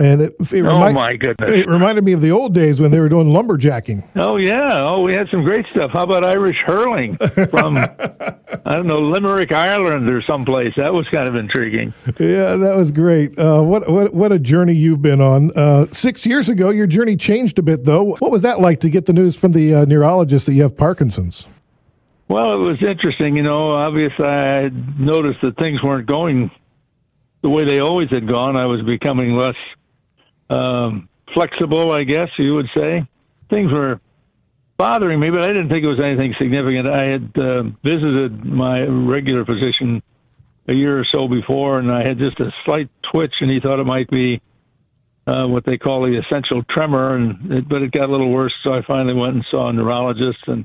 And 0.00 0.22
it, 0.22 0.34
it 0.40 0.62
oh 0.62 0.62
remind, 0.62 0.94
my 0.94 1.14
goodness! 1.14 1.50
It 1.50 1.68
reminded 1.68 2.04
me 2.04 2.12
of 2.12 2.22
the 2.22 2.30
old 2.30 2.54
days 2.54 2.80
when 2.80 2.90
they 2.90 2.98
were 2.98 3.10
doing 3.10 3.28
lumberjacking. 3.28 4.08
Oh 4.16 4.38
yeah! 4.38 4.80
Oh, 4.82 5.02
we 5.02 5.12
had 5.12 5.28
some 5.30 5.44
great 5.44 5.66
stuff. 5.72 5.90
How 5.92 6.04
about 6.04 6.24
Irish 6.24 6.56
hurling 6.64 7.18
from 7.50 7.76
I 8.64 8.76
don't 8.76 8.86
know 8.86 9.00
Limerick, 9.00 9.52
Ireland, 9.52 10.10
or 10.10 10.22
someplace? 10.22 10.72
That 10.78 10.94
was 10.94 11.06
kind 11.08 11.28
of 11.28 11.36
intriguing. 11.36 11.92
Yeah, 12.18 12.56
that 12.56 12.76
was 12.76 12.90
great. 12.90 13.38
Uh, 13.38 13.60
what 13.60 13.90
what 13.90 14.14
what 14.14 14.32
a 14.32 14.38
journey 14.38 14.72
you've 14.72 15.02
been 15.02 15.20
on. 15.20 15.50
Uh, 15.54 15.84
six 15.92 16.24
years 16.24 16.48
ago, 16.48 16.70
your 16.70 16.86
journey 16.86 17.14
changed 17.16 17.58
a 17.58 17.62
bit, 17.62 17.84
though. 17.84 18.14
What 18.14 18.30
was 18.30 18.40
that 18.40 18.58
like 18.58 18.80
to 18.80 18.88
get 18.88 19.04
the 19.04 19.12
news 19.12 19.36
from 19.36 19.52
the 19.52 19.74
uh, 19.74 19.84
neurologist 19.84 20.46
that 20.46 20.54
you 20.54 20.62
have 20.62 20.78
Parkinson's? 20.78 21.46
Well, 22.26 22.54
it 22.54 22.64
was 22.64 22.78
interesting. 22.80 23.36
You 23.36 23.42
know, 23.42 23.72
obviously, 23.72 24.24
I 24.24 24.70
noticed 24.98 25.40
that 25.42 25.58
things 25.58 25.82
weren't 25.82 26.06
going 26.06 26.50
the 27.42 27.50
way 27.50 27.64
they 27.64 27.80
always 27.80 28.08
had 28.10 28.26
gone. 28.26 28.56
I 28.56 28.66
was 28.66 28.80
becoming 28.82 29.32
less 29.32 29.56
um, 30.50 31.08
flexible, 31.32 31.92
I 31.92 32.02
guess 32.04 32.28
you 32.38 32.54
would 32.54 32.68
say. 32.76 33.06
Things 33.48 33.72
were 33.72 34.00
bothering 34.76 35.20
me, 35.20 35.30
but 35.30 35.42
I 35.42 35.48
didn't 35.48 35.68
think 35.68 35.84
it 35.84 35.88
was 35.88 36.02
anything 36.02 36.34
significant. 36.40 36.88
I 36.88 37.04
had 37.04 37.32
uh, 37.38 37.62
visited 37.84 38.44
my 38.44 38.80
regular 38.82 39.44
physician 39.44 40.02
a 40.68 40.72
year 40.72 40.98
or 40.98 41.04
so 41.04 41.28
before, 41.28 41.78
and 41.78 41.90
I 41.90 42.00
had 42.00 42.18
just 42.18 42.38
a 42.40 42.50
slight 42.64 42.88
twitch, 43.12 43.34
and 43.40 43.50
he 43.50 43.60
thought 43.60 43.80
it 43.80 43.86
might 43.86 44.08
be 44.10 44.40
uh, 45.26 45.46
what 45.46 45.64
they 45.64 45.78
call 45.78 46.02
the 46.02 46.18
essential 46.18 46.62
tremor, 46.70 47.16
and 47.16 47.52
it, 47.52 47.68
but 47.68 47.82
it 47.82 47.92
got 47.92 48.08
a 48.08 48.12
little 48.12 48.30
worse. 48.30 48.54
So 48.64 48.72
I 48.72 48.82
finally 48.86 49.14
went 49.14 49.34
and 49.34 49.46
saw 49.50 49.68
a 49.68 49.72
neurologist, 49.72 50.40
and 50.46 50.64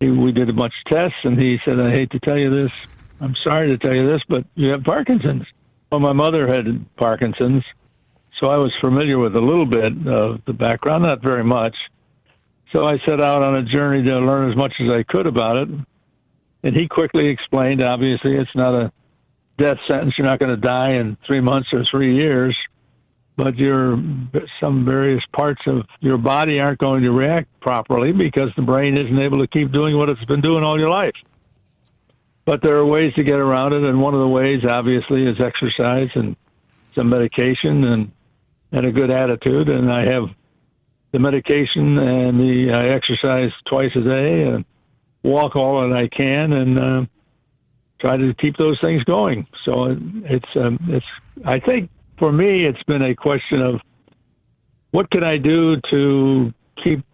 he, 0.00 0.10
we 0.10 0.32
did 0.32 0.48
a 0.48 0.52
bunch 0.52 0.72
of 0.84 0.96
tests, 0.96 1.18
and 1.24 1.40
he 1.42 1.58
said, 1.64 1.78
"I 1.78 1.90
hate 1.90 2.10
to 2.12 2.20
tell 2.20 2.38
you 2.38 2.50
this. 2.50 2.72
I'm 3.20 3.36
sorry 3.44 3.68
to 3.68 3.78
tell 3.78 3.94
you 3.94 4.10
this, 4.10 4.22
but 4.28 4.44
you 4.54 4.70
have 4.70 4.82
Parkinson's." 4.84 5.46
Well, 5.92 6.00
my 6.00 6.12
mother 6.12 6.46
had 6.46 6.86
Parkinson's, 6.96 7.64
so 8.40 8.46
I 8.46 8.56
was 8.56 8.72
familiar 8.80 9.18
with 9.18 9.36
a 9.36 9.40
little 9.40 9.66
bit 9.66 9.92
of 10.08 10.40
the 10.46 10.54
background, 10.54 11.04
not 11.04 11.22
very 11.22 11.44
much. 11.44 11.76
So 12.72 12.86
I 12.86 12.96
set 13.06 13.20
out 13.20 13.42
on 13.42 13.56
a 13.56 13.62
journey 13.62 14.06
to 14.08 14.18
learn 14.18 14.50
as 14.50 14.56
much 14.56 14.72
as 14.80 14.90
I 14.90 15.02
could 15.02 15.26
about 15.26 15.56
it. 15.56 15.68
And 16.62 16.76
he 16.76 16.88
quickly 16.88 17.28
explained, 17.28 17.82
obviously, 17.84 18.36
it's 18.36 18.50
not 18.54 18.74
a 18.74 18.92
death 19.58 19.76
sentence. 19.90 20.14
You're 20.16 20.26
not 20.26 20.38
going 20.38 20.54
to 20.54 20.60
die 20.60 20.92
in 20.92 21.18
three 21.26 21.40
months 21.40 21.68
or 21.72 21.84
three 21.90 22.16
years, 22.16 22.56
but 23.36 23.56
your 23.56 24.02
some 24.60 24.86
various 24.88 25.22
parts 25.36 25.60
of 25.66 25.82
your 26.00 26.16
body 26.16 26.60
aren't 26.60 26.78
going 26.78 27.02
to 27.02 27.10
react 27.10 27.48
properly 27.60 28.12
because 28.12 28.50
the 28.56 28.62
brain 28.62 28.94
isn't 28.94 29.18
able 29.18 29.38
to 29.38 29.48
keep 29.48 29.72
doing 29.72 29.96
what 29.98 30.08
it's 30.08 30.24
been 30.24 30.40
doing 30.40 30.64
all 30.64 30.78
your 30.78 30.90
life. 30.90 31.14
But 32.46 32.62
there 32.62 32.76
are 32.76 32.86
ways 32.86 33.12
to 33.14 33.22
get 33.22 33.38
around 33.38 33.74
it, 33.74 33.82
and 33.82 34.00
one 34.00 34.14
of 34.14 34.20
the 34.20 34.28
ways, 34.28 34.60
obviously, 34.68 35.24
is 35.24 35.36
exercise 35.40 36.08
and 36.14 36.36
some 36.94 37.08
medication 37.08 37.84
and 37.84 38.12
and 38.72 38.86
a 38.86 38.92
good 38.92 39.10
attitude. 39.10 39.68
And 39.68 39.90
I 39.90 40.04
have 40.12 40.24
the 41.12 41.18
medication 41.18 41.98
and 41.98 42.38
the 42.38 42.72
I 42.72 42.94
exercise 42.94 43.50
twice 43.70 43.90
a 43.96 44.00
day 44.00 44.42
and 44.44 44.64
walk 45.22 45.56
all 45.56 45.80
that 45.88 45.96
I 45.96 46.08
can 46.08 46.52
and 46.52 46.78
uh, 46.78 47.06
try 48.00 48.16
to 48.16 48.34
keep 48.34 48.56
those 48.56 48.78
things 48.80 49.02
going. 49.04 49.46
So 49.64 49.96
it's 50.24 50.48
um, 50.56 50.78
it's 50.88 51.06
I 51.44 51.60
think 51.60 51.90
for 52.18 52.32
me 52.32 52.66
it's 52.66 52.82
been 52.84 53.04
a 53.04 53.14
question 53.14 53.60
of 53.60 53.80
what 54.90 55.10
can 55.10 55.24
I 55.24 55.36
do 55.38 55.76
to 55.92 56.52
keep 56.82 57.04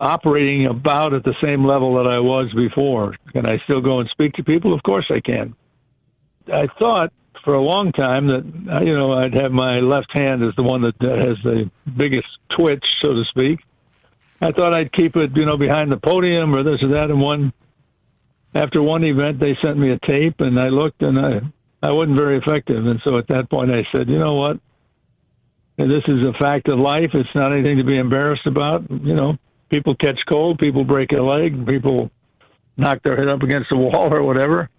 operating 0.00 0.66
about 0.66 1.14
at 1.14 1.24
the 1.24 1.34
same 1.42 1.64
level 1.64 1.94
that 1.96 2.06
I 2.06 2.18
was 2.18 2.52
before. 2.54 3.14
Can 3.32 3.48
I 3.48 3.58
still 3.64 3.80
go 3.80 4.00
and 4.00 4.08
speak 4.10 4.34
to 4.34 4.44
people? 4.44 4.74
Of 4.74 4.82
course 4.82 5.10
I 5.10 5.20
can. 5.20 5.54
I 6.52 6.66
thought 6.78 7.12
for 7.44 7.54
a 7.54 7.60
long 7.60 7.92
time 7.92 8.26
that 8.26 8.72
uh, 8.72 8.80
you 8.80 8.96
know 8.96 9.12
I'd 9.12 9.34
have 9.34 9.52
my 9.52 9.80
left 9.80 10.16
hand 10.16 10.42
as 10.42 10.54
the 10.56 10.62
one 10.62 10.82
that, 10.82 10.94
has 11.00 11.36
the 11.44 11.70
biggest 11.96 12.26
twitch, 12.56 12.84
so 13.04 13.12
to 13.12 13.24
speak. 13.28 13.60
I 14.40 14.50
thought 14.50 14.74
I'd 14.74 14.92
keep 14.92 15.16
it, 15.16 15.36
you 15.36 15.46
know, 15.46 15.56
behind 15.56 15.92
the 15.92 15.96
podium 15.96 16.54
or 16.54 16.62
this 16.62 16.82
or 16.82 16.88
that. 16.88 17.10
And 17.10 17.20
one 17.20 17.52
after 18.54 18.82
one 18.82 19.04
event, 19.04 19.40
they 19.40 19.56
sent 19.62 19.78
me 19.78 19.90
a 19.90 19.98
tape, 19.98 20.36
and 20.40 20.58
I 20.58 20.68
looked, 20.68 21.02
and 21.02 21.18
I 21.18 21.40
I 21.82 21.92
wasn't 21.92 22.16
very 22.16 22.38
effective. 22.38 22.86
And 22.86 23.00
so 23.06 23.18
at 23.18 23.28
that 23.28 23.50
point, 23.50 23.70
I 23.70 23.86
said, 23.94 24.08
you 24.08 24.18
know 24.18 24.34
what? 24.34 24.58
And 25.76 25.90
this 25.90 26.04
is 26.06 26.22
a 26.22 26.32
fact 26.40 26.68
of 26.68 26.78
life. 26.78 27.10
It's 27.14 27.34
not 27.34 27.52
anything 27.52 27.78
to 27.78 27.84
be 27.84 27.98
embarrassed 27.98 28.46
about. 28.46 28.90
You 28.90 29.14
know, 29.14 29.36
people 29.68 29.94
catch 29.96 30.18
cold, 30.30 30.58
people 30.58 30.84
break 30.84 31.12
a 31.12 31.20
leg, 31.20 31.66
people 31.66 32.10
knock 32.76 33.02
their 33.02 33.16
head 33.16 33.28
up 33.28 33.42
against 33.42 33.68
the 33.70 33.78
wall 33.78 34.12
or 34.14 34.22
whatever 34.22 34.70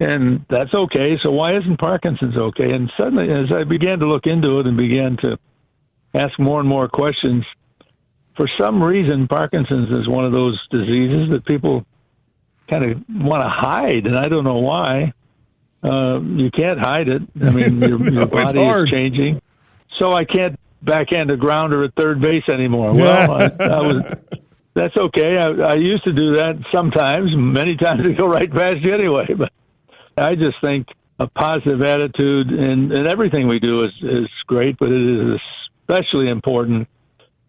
and 0.00 0.46
that's 0.48 0.72
okay. 0.74 1.18
So 1.22 1.30
why 1.30 1.56
isn't 1.58 1.78
Parkinson's 1.78 2.36
okay? 2.36 2.72
And 2.72 2.90
suddenly, 2.98 3.30
as 3.30 3.52
I 3.54 3.64
began 3.64 3.98
to 4.00 4.06
look 4.06 4.26
into 4.26 4.58
it 4.58 4.66
and 4.66 4.76
began 4.76 5.18
to 5.24 5.38
ask 6.14 6.38
more 6.38 6.58
and 6.58 6.68
more 6.68 6.88
questions, 6.88 7.44
for 8.36 8.48
some 8.58 8.82
reason, 8.82 9.28
Parkinson's 9.28 9.90
is 9.90 10.08
one 10.08 10.24
of 10.24 10.32
those 10.32 10.58
diseases 10.70 11.30
that 11.30 11.44
people 11.44 11.84
kind 12.70 12.84
of 12.84 13.02
want 13.10 13.42
to 13.42 13.48
hide, 13.48 14.06
and 14.06 14.16
I 14.16 14.28
don't 14.28 14.44
know 14.44 14.60
why. 14.60 15.12
Uh, 15.82 16.20
you 16.20 16.50
can't 16.50 16.78
hide 16.78 17.08
it. 17.08 17.22
I 17.42 17.50
mean, 17.50 17.80
your, 17.80 18.10
your 18.12 18.26
body 18.26 18.60
is 18.60 18.90
changing, 18.90 19.42
so 19.98 20.12
I 20.12 20.24
can't 20.24 20.58
backhand 20.82 21.30
a 21.30 21.36
grounder 21.36 21.84
at 21.84 21.94
third 21.94 22.20
base 22.22 22.44
anymore. 22.50 22.94
Well, 22.94 23.30
I, 23.30 23.44
I 23.44 23.80
was. 23.80 24.16
That's 24.72 24.96
okay. 24.96 25.36
I, 25.36 25.48
I 25.48 25.74
used 25.74 26.04
to 26.04 26.12
do 26.12 26.36
that 26.36 26.64
sometimes. 26.72 27.30
Many 27.34 27.76
times 27.82 28.00
it 28.04 28.16
go 28.16 28.26
right 28.26 28.50
past 28.50 28.76
you 28.80 28.94
anyway, 28.94 29.26
but 29.36 29.52
I 30.20 30.34
just 30.34 30.56
think 30.62 30.86
a 31.18 31.26
positive 31.26 31.82
attitude 31.82 32.50
in, 32.50 32.92
in 32.92 33.06
everything 33.06 33.48
we 33.48 33.58
do 33.58 33.84
is, 33.84 33.92
is 34.02 34.28
great, 34.46 34.76
but 34.78 34.88
it 34.88 35.34
is 35.34 35.40
especially 35.88 36.28
important 36.28 36.88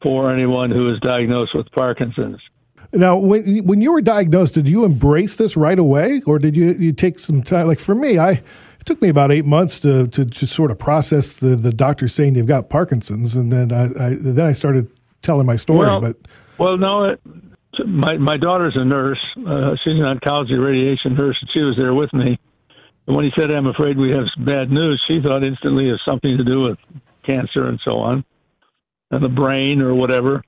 for 0.02 0.34
anyone 0.34 0.72
who 0.72 0.92
is 0.92 1.00
diagnosed 1.02 1.56
with 1.56 1.68
Parkinson's. 1.72 2.40
Now, 2.94 3.18
when 3.18 3.64
when 3.66 3.80
you 3.80 3.94
were 3.94 4.02
diagnosed, 4.02 4.54
did 4.56 4.68
you 4.68 4.84
embrace 4.84 5.36
this 5.36 5.56
right 5.56 5.80
away, 5.80 6.22
or 6.26 6.40
did 6.40 6.58
you 6.58 6.74
you 6.74 6.92
take 6.92 7.20
some 7.20 7.42
time? 7.42 7.68
Like 7.68 7.80
for 7.80 7.96
me, 7.96 8.18
I 8.18 8.32
it 8.32 8.86
took 8.86 9.02
me 9.02 9.08
about 9.08 9.32
eight 9.32 9.46
months 9.46 9.80
to 9.80 10.08
to 10.08 10.26
just 10.26 10.54
sort 10.54 10.72
of 10.72 10.80
process 10.80 11.34
the 11.34 11.56
the 11.56 11.72
doctor 11.72 12.10
saying 12.10 12.36
you've 12.36 12.48
got 12.48 12.70
Parkinson's, 12.70 13.38
and 13.38 13.54
then 13.54 13.72
I, 13.72 14.08
I 14.08 14.16
then 14.20 14.46
I 14.46 14.52
started 14.52 14.92
telling 15.22 15.46
my 15.46 15.56
story. 15.56 15.88
Well, 15.88 16.02
but 16.02 16.18
well, 16.58 16.78
no, 16.78 17.06
it, 17.06 17.22
my 17.88 18.18
my 18.18 18.36
daughter's 18.36 18.76
a 18.76 18.84
nurse. 18.84 19.24
Uh, 19.38 19.76
she's 19.84 19.94
an 19.94 20.20
oncology 20.20 20.62
radiation 20.62 21.16
nurse, 21.16 21.38
and 21.40 21.50
she 21.54 21.62
was 21.62 21.78
there 21.80 21.94
with 21.94 22.12
me. 22.12 22.38
And 23.08 23.16
when 23.16 23.26
he 23.26 23.32
said, 23.38 23.54
I'm 23.54 23.68
afraid 23.68 23.98
we 23.98 24.12
have 24.12 24.28
bad 24.46 24.70
news, 24.70 25.02
she 25.08 25.20
thought 25.22 25.46
instantly 25.46 25.90
of 25.90 26.00
something 26.08 26.38
to 26.38 26.44
do 26.44 26.62
with 26.64 26.78
cancer 27.26 27.68
and 27.68 27.80
so 27.88 27.98
on, 27.98 28.24
and 29.10 29.24
the 29.24 29.30
brain 29.30 29.82
or 29.82 29.94
whatever. 29.94 30.44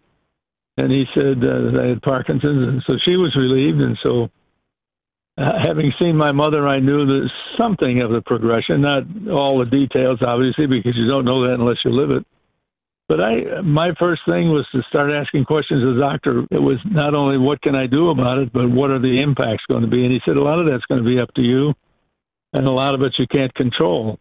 And 0.78 0.92
he 0.92 1.06
said 1.14 1.38
uh, 1.38 1.70
that 1.70 1.80
I 1.82 1.90
had 1.90 2.02
Parkinson's. 2.02 2.68
And 2.68 2.84
so 2.88 2.96
she 3.08 3.16
was 3.16 3.36
relieved. 3.36 3.80
And 3.80 3.98
so, 4.04 4.30
uh, 5.38 5.52
having 5.66 5.92
seen 6.02 6.16
my 6.16 6.32
mother, 6.32 6.68
I 6.68 6.80
knew 6.80 7.06
that 7.06 7.30
something 7.60 8.02
of 8.02 8.12
the 8.12 8.22
progression, 8.22 8.82
not 8.82 9.04
all 9.32 9.60
the 9.60 9.70
details, 9.70 10.20
obviously, 10.26 10.68
because 10.68 10.94
you 10.96 11.08
don't 11.08 11.26
know 11.26 11.48
that 11.48 11.60
unless 11.60 11.78
you 11.86 11.92
live 11.92 12.12
it. 12.12 12.26
But 13.08 13.20
I, 13.20 13.62
my 13.62 13.92
first 14.00 14.22
thing 14.30 14.50
was 14.50 14.66
to 14.72 14.82
start 14.90 15.12
asking 15.16 15.46
questions 15.46 15.84
to 15.84 15.94
the 15.94 16.00
doctor. 16.00 16.46
It 16.50 16.62
was 16.62 16.78
not 16.86 17.14
only 17.14 17.38
what 17.38 17.62
can 17.62 17.76
I 17.76 17.86
do 17.86 18.10
about 18.10 18.38
it, 18.38 18.54
but 18.54 18.70
what 18.70 18.90
are 18.90 19.00
the 19.00 19.22
impacts 19.22 19.66
going 19.70 19.84
to 19.84 19.90
be? 19.90 20.04
And 20.04 20.14
he 20.14 20.22
said, 20.26 20.38
a 20.38 20.44
lot 20.44 20.60
of 20.60 20.66
that's 20.66 20.86
going 20.86 21.04
to 21.04 21.08
be 21.08 21.20
up 21.20 21.34
to 21.36 21.42
you 21.42 21.74
and 22.54 22.68
a 22.68 22.72
lot 22.72 22.96
of 22.96 23.02
it 23.02 23.14
you 23.18 23.28
can't 23.28 23.54
control. 23.54 24.20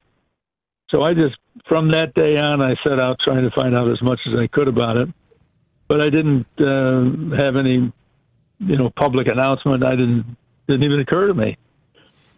So 0.90 1.03
I 1.03 1.14
just, 1.14 1.37
from 1.68 1.92
that 1.92 2.14
day 2.14 2.37
on, 2.37 2.61
I 2.61 2.75
set 2.87 2.99
out 2.99 3.18
trying 3.27 3.49
to 3.49 3.51
find 3.55 3.75
out 3.75 3.90
as 3.90 4.03
much 4.03 4.21
as 4.27 4.38
I 4.38 4.47
could 4.47 4.68
about 4.68 4.97
it. 4.97 5.09
But 5.88 6.03
I 6.03 6.09
didn't 6.09 6.47
uh, 6.59 7.37
have 7.37 7.57
any, 7.57 7.92
you 8.59 8.77
know, 8.77 8.90
public 8.90 9.29
announcement. 9.29 9.85
I 9.87 9.90
didn't 9.90 10.37
didn't 10.68 10.85
even 10.85 11.01
occur 11.01 11.27
to 11.27 11.35
me. 11.35 11.59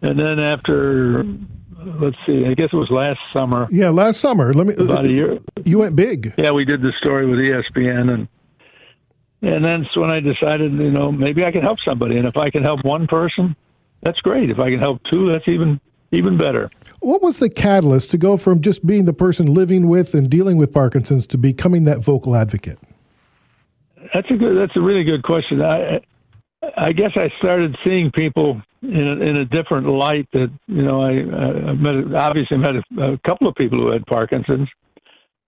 And 0.01 0.19
then 0.19 0.39
after, 0.39 1.23
let's 2.01 2.17
see, 2.25 2.45
I 2.45 2.53
guess 2.53 2.69
it 2.73 2.75
was 2.75 2.89
last 2.91 3.19
summer. 3.31 3.67
Yeah, 3.71 3.89
last 3.89 4.19
summer. 4.19 4.53
Let 4.53 4.67
me 4.67 4.73
about 4.73 5.05
a 5.05 5.11
year. 5.11 5.39
You 5.63 5.79
went 5.79 5.95
big. 5.95 6.33
Yeah, 6.37 6.51
we 6.51 6.65
did 6.65 6.81
the 6.81 6.91
story 7.01 7.25
with 7.25 7.39
ESPN, 7.39 8.11
and 8.11 8.27
and 9.41 9.63
then 9.63 9.85
when 9.95 10.11
I 10.11 10.19
decided, 10.19 10.73
you 10.73 10.91
know, 10.91 11.11
maybe 11.11 11.45
I 11.45 11.51
can 11.51 11.61
help 11.61 11.79
somebody, 11.79 12.17
and 12.17 12.27
if 12.27 12.35
I 12.35 12.49
can 12.49 12.63
help 12.63 12.83
one 12.83 13.07
person, 13.07 13.55
that's 14.01 14.19
great. 14.19 14.49
If 14.49 14.59
I 14.59 14.69
can 14.69 14.79
help 14.79 15.01
two, 15.11 15.31
that's 15.31 15.47
even 15.47 15.79
even 16.15 16.37
better. 16.37 16.69
What 16.99 17.21
was 17.21 17.39
the 17.39 17.49
catalyst 17.49 18.11
to 18.11 18.17
go 18.17 18.37
from 18.37 18.61
just 18.61 18.85
being 18.85 19.05
the 19.05 19.13
person 19.13 19.53
living 19.53 19.87
with 19.87 20.13
and 20.13 20.29
dealing 20.29 20.57
with 20.57 20.73
Parkinson's 20.73 21.27
to 21.27 21.37
becoming 21.37 21.83
that 21.85 21.99
vocal 21.99 22.35
advocate? 22.35 22.79
That's 24.13 24.29
a 24.29 24.35
good. 24.35 24.57
That's 24.57 24.77
a 24.77 24.81
really 24.81 25.03
good 25.03 25.23
question. 25.23 25.61
I, 25.61 26.01
I 26.77 26.91
guess 26.91 27.11
I 27.15 27.29
started 27.39 27.75
seeing 27.85 28.11
people 28.11 28.61
in 28.81 28.95
a, 28.95 29.29
in 29.29 29.37
a 29.37 29.45
different 29.45 29.87
light. 29.87 30.27
That 30.33 30.51
you 30.67 30.83
know, 30.83 31.01
I, 31.01 31.69
I 31.69 31.73
met 31.73 32.15
obviously 32.15 32.57
met 32.57 32.75
a, 32.75 33.13
a 33.13 33.17
couple 33.27 33.47
of 33.47 33.55
people 33.55 33.79
who 33.79 33.91
had 33.91 34.05
Parkinson's, 34.05 34.69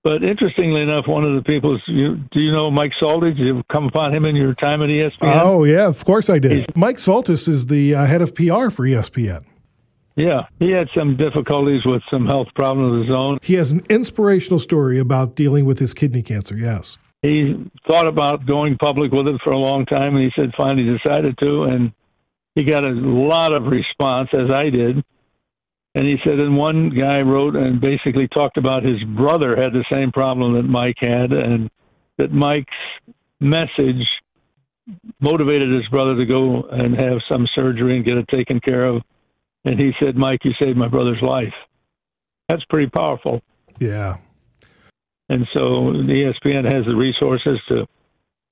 but 0.08 0.24
interestingly 0.24 0.82
enough, 0.84 1.06
one 1.06 1.26
of 1.26 1.36
the 1.36 1.42
people, 1.42 1.78
you, 1.88 2.16
do 2.32 2.42
you 2.42 2.54
know 2.54 2.72
Mike 2.72 2.94
Soltys? 3.02 3.38
You've 3.38 3.68
come 3.68 3.88
upon 3.88 4.16
him 4.16 4.24
in 4.24 4.38
your 4.38 4.54
time 4.54 4.82
at 4.82 4.88
ESPN? 4.88 5.42
Oh, 5.44 5.66
yeah, 5.66 5.86
of 5.86 6.06
course 6.06 6.30
I 6.30 6.40
did. 6.40 6.52
He's, 6.52 6.66
Mike 6.76 6.96
Soltys 6.96 7.48
is 7.50 7.68
the 7.68 7.94
uh, 7.94 8.06
head 8.06 8.22
of 8.22 8.34
PR 8.34 8.70
for 8.70 8.86
ESPN. 8.86 9.44
Yeah, 10.18 10.48
he 10.60 10.72
had 10.72 10.88
some 10.98 11.16
difficulties 11.16 11.82
with 11.86 12.02
some 12.10 12.26
health 12.26 12.48
problems 12.56 12.96
of 12.96 13.08
his 13.08 13.16
own. 13.16 13.38
He 13.44 13.54
has 13.54 13.72
an 13.72 13.84
inspirational 13.88 14.58
story 14.58 14.98
about 14.98 15.36
dealing 15.36 15.66
with 15.66 15.78
his 15.78 15.94
kidney 15.94 16.24
cancer, 16.24 16.58
yes. 16.58 16.98
He 17.22 17.70
thought 17.88 18.08
about 18.08 18.48
going 18.48 18.78
public 18.78 19.12
with 19.12 19.28
it 19.28 19.40
for 19.44 19.54
a 19.54 19.60
long 19.60 19.86
time, 19.86 20.16
and 20.16 20.24
he 20.24 20.32
said 20.36 20.54
finally 20.58 20.98
decided 20.98 21.38
to, 21.38 21.64
and 21.64 21.92
he 22.56 22.64
got 22.64 22.84
a 22.84 22.90
lot 22.90 23.54
of 23.54 23.66
response, 23.66 24.30
as 24.34 24.52
I 24.52 24.72
did. 24.72 25.04
And 25.94 26.08
he 26.08 26.18
said, 26.24 26.40
and 26.40 26.58
one 26.58 26.90
guy 26.90 27.22
wrote 27.22 27.56
and 27.56 27.80
basically 27.80 28.28
talked 28.28 28.58
about 28.58 28.84
his 28.84 29.04
brother 29.04 29.56
had 29.56 29.72
the 29.72 29.86
same 29.92 30.12
problem 30.12 30.54
that 30.54 30.64
Mike 30.64 30.98
had, 31.00 31.32
and 31.32 31.70
that 32.18 32.32
Mike's 32.32 32.74
message 33.40 34.04
motivated 35.20 35.72
his 35.72 35.88
brother 35.90 36.16
to 36.16 36.26
go 36.26 36.64
and 36.72 36.96
have 36.96 37.20
some 37.32 37.46
surgery 37.56 37.98
and 37.98 38.06
get 38.06 38.18
it 38.18 38.28
taken 38.34 38.60
care 38.60 38.86
of. 38.86 39.04
And 39.65 39.80
he 39.80 39.91
said, 40.00 40.15
Mike, 40.15 40.39
you 40.43 40.52
saved 40.62 40.78
my 40.78 40.88
brother's 40.88 41.22
life. 41.22 41.54
That's 42.48 42.63
pretty 42.70 42.89
powerful. 42.89 43.41
Yeah. 43.80 44.15
And 45.30 45.46
so 45.56 45.91
the 45.91 46.34
ESPN 46.46 46.63
has 46.63 46.86
the 46.86 46.96
resources 46.96 47.60
to 47.70 47.86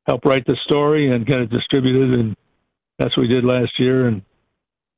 help 0.07 0.25
write 0.25 0.45
the 0.45 0.57
story 0.65 1.13
and 1.13 1.25
get 1.25 1.39
it 1.39 1.49
distributed. 1.49 2.19
And 2.19 2.35
that's 2.99 3.15
what 3.15 3.23
we 3.23 3.29
did 3.29 3.45
last 3.45 3.71
year. 3.79 4.07
And 4.07 4.21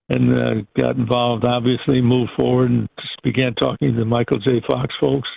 and 0.10 0.40
uh, 0.40 0.54
got 0.80 0.96
involved. 0.96 1.44
Obviously, 1.46 2.02
moved 2.02 2.32
forward 2.38 2.72
and 2.72 2.90
just 3.00 3.22
began 3.24 3.54
talking 3.56 3.96
to 3.96 4.06
Michael 4.06 4.40
J. 4.40 4.62
Fox 4.70 4.94
folks, 5.00 5.28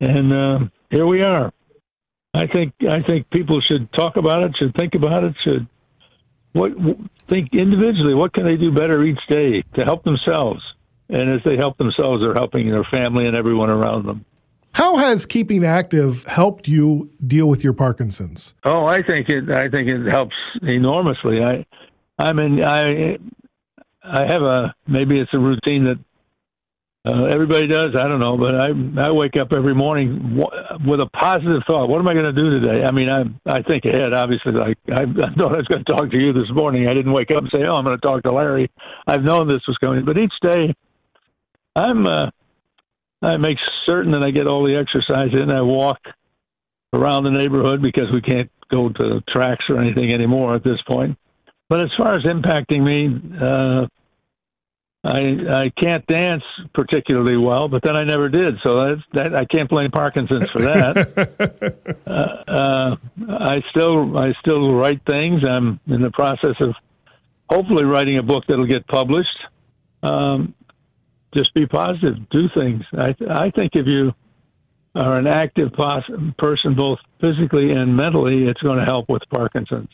and 0.00 0.34
uh, 0.34 0.58
here 0.90 1.06
we 1.06 1.22
are. 1.22 1.52
I 2.34 2.46
think 2.52 2.74
I 2.88 3.00
think 3.00 3.30
people 3.30 3.60
should 3.60 3.92
talk 3.92 4.16
about 4.16 4.42
it, 4.42 4.52
should 4.58 4.74
think 4.76 4.94
about 4.94 5.24
it, 5.24 5.34
should 5.44 5.66
what 6.54 6.72
think 7.28 7.50
individually, 7.52 8.14
what 8.14 8.32
can 8.32 8.44
they 8.44 8.56
do 8.56 8.72
better 8.72 9.02
each 9.02 9.18
day 9.28 9.62
to 9.74 9.84
help 9.84 10.04
themselves? 10.04 10.62
And 11.08 11.34
as 11.34 11.40
they 11.44 11.56
help 11.56 11.76
themselves, 11.76 12.22
they're 12.22 12.34
helping 12.34 12.70
their 12.70 12.84
family 12.84 13.26
and 13.26 13.36
everyone 13.36 13.68
around 13.68 14.06
them. 14.06 14.24
How 14.72 14.96
has 14.96 15.26
keeping 15.26 15.64
active 15.64 16.24
helped 16.24 16.66
you 16.66 17.10
deal 17.24 17.48
with 17.48 17.62
your 17.62 17.74
Parkinson's? 17.74 18.54
Oh, 18.64 18.86
I 18.86 19.02
think 19.02 19.28
it. 19.28 19.44
I 19.50 19.68
think 19.68 19.90
it 19.90 20.10
helps 20.10 20.34
enormously. 20.62 21.40
I, 21.42 21.64
I 22.18 22.32
mean, 22.32 22.64
I, 22.64 23.18
I 24.02 24.22
have 24.26 24.42
a 24.42 24.74
maybe 24.88 25.20
it's 25.20 25.32
a 25.34 25.38
routine 25.38 25.84
that 25.84 25.98
uh, 27.06 27.24
everybody 27.24 27.66
does. 27.66 27.88
I 28.00 28.08
don't 28.08 28.20
know, 28.20 28.38
but 28.38 28.54
I 28.54 28.68
I 29.08 29.12
wake 29.12 29.36
up 29.38 29.52
every 29.52 29.74
morning 29.74 30.40
w- 30.40 30.90
with 30.90 31.00
a 31.00 31.10
positive 31.12 31.62
thought. 31.68 31.88
What 31.88 32.00
am 32.00 32.08
I 32.08 32.14
going 32.14 32.24
to 32.24 32.32
do 32.32 32.60
today? 32.60 32.84
I 32.88 32.92
mean, 32.92 33.08
I 33.10 33.22
I 33.46 33.62
think 33.62 33.84
ahead. 33.84 34.14
Obviously, 34.14 34.52
like 34.52 34.78
I, 34.88 35.02
I 35.02 35.04
thought 35.36 35.52
I 35.52 35.60
was 35.60 35.68
going 35.68 35.84
to 35.84 35.92
talk 35.92 36.10
to 36.10 36.16
you 36.16 36.32
this 36.32 36.48
morning. 36.54 36.88
I 36.88 36.94
didn't 36.94 37.12
wake 37.12 37.30
up 37.30 37.42
and 37.42 37.50
say, 37.54 37.60
"Oh, 37.68 37.74
I'm 37.74 37.84
going 37.84 37.98
to 37.98 38.06
talk 38.06 38.22
to 38.22 38.32
Larry." 38.32 38.70
I've 39.06 39.22
known 39.22 39.48
this 39.48 39.60
was 39.68 39.76
coming, 39.84 40.04
but 40.04 40.18
each 40.18 40.32
day, 40.42 40.74
I'm. 41.76 42.06
Uh, 42.06 42.30
I 43.22 43.38
make 43.38 43.56
certain 43.88 44.12
that 44.12 44.22
I 44.22 44.30
get 44.30 44.48
all 44.48 44.64
the 44.64 44.76
exercise 44.76 45.30
in. 45.32 45.50
I 45.50 45.62
walk 45.62 45.98
around 46.92 47.24
the 47.24 47.30
neighborhood 47.30 47.80
because 47.80 48.12
we 48.12 48.20
can't 48.20 48.50
go 48.72 48.88
to 48.88 49.22
tracks 49.28 49.64
or 49.68 49.80
anything 49.80 50.12
anymore 50.12 50.54
at 50.54 50.64
this 50.64 50.78
point. 50.90 51.16
But 51.68 51.80
as 51.80 51.90
far 51.98 52.16
as 52.16 52.24
impacting 52.24 52.82
me, 52.82 53.08
uh, 53.40 53.86
I 55.04 55.18
I 55.64 55.72
can't 55.80 56.06
dance 56.06 56.42
particularly 56.72 57.36
well, 57.36 57.68
but 57.68 57.82
then 57.84 57.94
I 57.94 58.04
never 58.04 58.30
did, 58.30 58.54
so 58.64 58.86
that's, 58.86 59.02
that 59.12 59.34
I 59.34 59.44
can't 59.44 59.68
blame 59.68 59.90
Parkinson's 59.90 60.50
for 60.50 60.62
that. 60.62 61.96
uh, 62.06 62.50
uh, 62.50 62.96
I 63.28 63.60
still 63.70 64.16
I 64.16 64.32
still 64.40 64.72
write 64.74 65.02
things. 65.08 65.42
I'm 65.46 65.78
in 65.86 66.00
the 66.00 66.10
process 66.10 66.56
of 66.60 66.74
hopefully 67.50 67.84
writing 67.84 68.16
a 68.16 68.22
book 68.22 68.44
that'll 68.48 68.66
get 68.66 68.86
published. 68.86 69.38
Um, 70.02 70.54
just 71.34 71.52
be 71.52 71.66
positive, 71.66 72.28
do 72.30 72.48
things. 72.54 72.82
I 72.96 73.14
I 73.28 73.50
think 73.50 73.72
if 73.74 73.86
you 73.86 74.12
are 74.94 75.18
an 75.18 75.26
active 75.26 75.72
pos- 75.74 76.10
person, 76.38 76.74
both 76.76 76.98
physically 77.20 77.72
and 77.72 77.94
mentally, 77.94 78.44
it's 78.44 78.62
going 78.62 78.78
to 78.78 78.84
help 78.84 79.10
with 79.10 79.22
Parkinson's. 79.28 79.90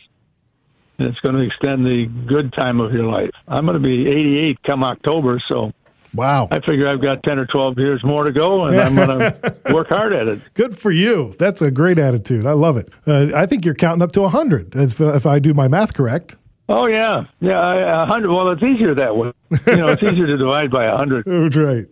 And 1.01 1.09
it's 1.09 1.19
going 1.21 1.35
to 1.35 1.41
extend 1.41 1.87
the 1.87 2.05
good 2.29 2.53
time 2.53 2.79
of 2.79 2.93
your 2.93 3.07
life. 3.07 3.31
I'm 3.49 3.65
going 3.65 3.81
to 3.81 3.87
be 3.87 4.07
88 4.07 4.63
come 4.65 4.85
October, 4.85 5.43
so 5.51 5.73
wow, 6.13 6.47
I 6.51 6.61
figure 6.61 6.87
I've 6.89 7.01
got 7.01 7.23
10 7.23 7.39
or 7.39 7.47
12 7.47 7.79
years 7.79 8.05
more 8.05 8.25
to 8.25 8.33
go, 8.33 8.67
and 8.67 8.79
I'm 8.79 8.95
going 8.95 9.09
to 9.19 9.57
work 9.73 9.89
hard 9.89 10.13
at 10.13 10.29
it. 10.29 10.43
Good 10.53 10.77
for 10.77 10.91
you. 10.91 11.35
That's 11.39 11.63
a 11.63 11.71
great 11.71 11.99
attitude. 11.99 12.45
I 12.45 12.53
love 12.53 12.77
it. 12.77 12.91
Uh, 13.07 13.29
I 13.35 13.47
think 13.47 13.65
you're 13.65 13.75
counting 13.75 14.03
up 14.03 14.13
to 14.13 14.21
100, 14.21 14.77
if, 14.77 15.01
if 15.01 15.25
I 15.25 15.39
do 15.39 15.55
my 15.55 15.69
math 15.69 15.95
correct. 15.95 16.37
Oh 16.69 16.87
yeah, 16.87 17.25
yeah, 17.41 18.03
a 18.03 18.07
hundred. 18.07 18.31
Well, 18.31 18.53
it's 18.53 18.63
easier 18.63 18.95
that 18.95 19.17
way. 19.17 19.33
You 19.67 19.77
know, 19.77 19.89
it's 19.89 20.03
easier 20.05 20.29
to 20.29 20.37
divide 20.37 20.71
by 20.71 20.87
hundred. 20.87 21.25
That's 21.27 21.57
right. 21.57 21.85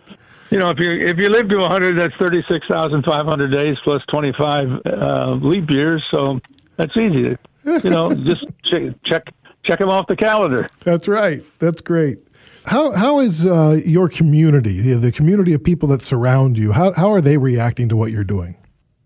You 0.50 0.58
know, 0.58 0.70
if 0.70 0.78
you 0.78 1.04
if 1.04 1.18
you 1.18 1.30
live 1.30 1.48
to 1.48 1.62
hundred, 1.62 2.00
that's 2.00 2.14
thirty 2.20 2.44
six 2.48 2.64
thousand 2.70 3.04
five 3.04 3.26
hundred 3.26 3.50
days 3.50 3.76
plus 3.82 4.02
twenty 4.08 4.32
five 4.38 4.68
uh, 4.86 5.32
leap 5.42 5.68
years. 5.70 6.02
So 6.14 6.38
that's 6.76 6.96
easy. 6.96 7.36
You 7.84 7.90
know, 7.90 8.14
just 8.14 8.44
check 8.70 8.82
check 9.04 9.24
check 9.64 9.78
them 9.78 9.88
off 9.88 10.06
the 10.06 10.16
calendar. 10.16 10.68
That's 10.84 11.08
right. 11.08 11.42
That's 11.58 11.80
great. 11.80 12.18
How 12.66 12.92
how 12.92 13.20
is 13.20 13.46
uh, 13.46 13.80
your 13.84 14.08
community, 14.08 14.94
the 14.94 15.12
community 15.12 15.54
of 15.54 15.64
people 15.64 15.88
that 15.88 16.02
surround 16.02 16.58
you? 16.58 16.72
How 16.72 16.92
how 16.92 17.12
are 17.12 17.20
they 17.20 17.36
reacting 17.36 17.88
to 17.88 17.96
what 17.96 18.12
you're 18.12 18.24
doing? 18.24 18.56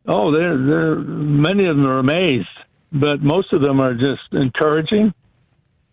Oh, 0.06 0.32
they're 0.32 0.58
they're 0.58 0.96
many 0.96 1.66
of 1.66 1.76
them 1.76 1.86
are 1.86 1.98
amazed, 1.98 2.48
but 2.92 3.22
most 3.22 3.52
of 3.52 3.62
them 3.62 3.80
are 3.80 3.94
just 3.94 4.32
encouraging 4.32 5.14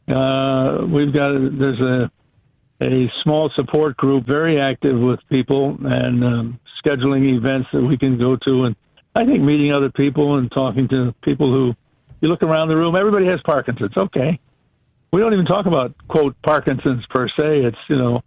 uh, 0.10 0.86
we've 0.92 1.14
got 1.14 1.34
there's 1.34 1.80
a 1.80 2.12
a 2.82 3.12
small 3.24 3.52
support 3.56 3.98
group, 3.98 4.26
very 4.26 4.60
active 4.60 4.98
with 4.98 5.20
people 5.30 5.78
and 5.84 6.24
um, 6.24 6.60
scheduling 6.84 7.38
events 7.38 7.68
that 7.74 7.82
we 7.82 7.98
can 7.98 8.18
go 8.18 8.38
to, 8.38 8.64
and 8.64 8.76
I 9.16 9.26
think 9.26 9.42
meeting 9.42 9.74
other 9.74 9.92
people 9.92 10.38
and 10.38 10.50
talking 10.52 10.88
to 10.90 11.14
people 11.24 11.52
who 11.52 11.74
you 12.22 12.30
look 12.30 12.44
around 12.44 12.70
the 12.70 12.76
room. 12.76 12.96
Everybody 12.96 13.26
has 13.28 13.40
Parkinson's. 13.46 13.96
Okay, 13.96 14.40
we 15.12 15.22
don't 15.22 15.34
even 15.34 15.46
talk 15.46 15.66
about 15.66 15.96
quote 16.08 16.36
Parkinson's 16.42 17.06
per 17.10 17.28
se. 17.28 17.62
It's 17.66 17.78
you 17.88 17.98
know 17.98 18.24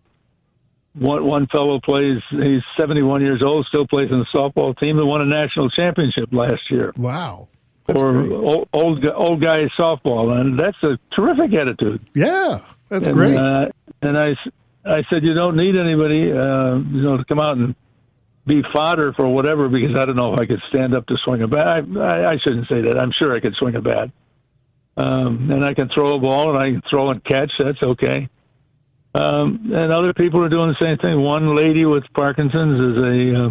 one 0.95 1.25
one 1.25 1.47
fellow 1.47 1.81
plays. 1.83 2.21
He's 2.31 2.63
71 2.79 3.23
years 3.23 3.43
old, 3.45 3.67
still 3.67 3.87
plays 3.87 4.11
in 4.11 4.19
the 4.19 4.27
softball 4.37 4.79
team 4.79 4.97
that 4.97 5.07
won 5.07 5.23
a 5.23 5.27
national 5.27 5.71
championship 5.71 6.29
last 6.33 6.63
year. 6.71 6.93
Wow 6.97 7.49
or 7.89 8.33
old, 8.33 8.69
old 8.73 9.07
old 9.15 9.43
guy 9.43 9.63
softball, 9.79 10.39
and 10.41 10.59
that's 10.59 10.77
a 10.83 10.99
terrific 11.15 11.55
attitude. 11.55 12.01
Yeah, 12.15 12.61
that's 12.89 13.07
and, 13.07 13.17
great. 13.17 13.37
Uh, 13.37 13.67
and 14.03 14.19
I, 14.19 14.31
I 14.85 15.03
said 15.11 15.23
you 15.23 15.35
don't 15.35 15.57
need 15.57 15.75
anybody, 15.77 16.33
uh, 16.33 16.77
you 16.77 17.03
know, 17.03 17.17
to 17.17 17.25
come 17.25 17.41
out 17.41 17.57
and 17.57 17.75
be 18.47 18.63
fodder 18.73 19.13
for 19.17 19.29
whatever 19.29 19.69
because 19.69 19.97
I 19.97 20.05
don't 20.05 20.17
know 20.17 20.35
if 20.35 20.41
I 20.41 20.47
could 20.47 20.61
stand 20.73 20.95
up 20.95 21.07
to 21.07 21.17
swing 21.25 21.43
a 21.43 21.49
bat. 21.49 21.67
I, 21.67 21.79
I, 21.99 22.33
I 22.33 22.37
shouldn't 22.43 22.69
say 22.69 22.83
that. 22.83 22.99
I'm 22.99 23.13
sure 23.19 23.35
I 23.35 23.41
could 23.41 23.55
swing 23.55 23.77
a 23.77 23.81
bat, 23.81 24.11
um, 24.97 25.51
and 25.51 25.65
I 25.65 25.75
can 25.75 25.89
throw 25.95 26.15
a 26.15 26.19
ball 26.19 26.51
and 26.51 26.59
I 26.59 26.71
can 26.71 26.83
throw 26.91 27.11
and 27.11 27.25
catch. 27.25 27.53
That's 27.59 27.83
okay. 27.85 28.29
Um, 29.15 29.71
and 29.73 29.93
other 29.93 30.15
people 30.15 30.43
are 30.43 30.49
doing 30.49 30.69
the 30.69 30.85
same 30.85 30.97
thing. 30.99 31.21
One 31.21 31.55
lady 31.55 31.85
with 31.85 32.05
Parkinson's 32.15 32.97
is 32.97 33.03
a 33.03 33.45
uh, 33.45 33.51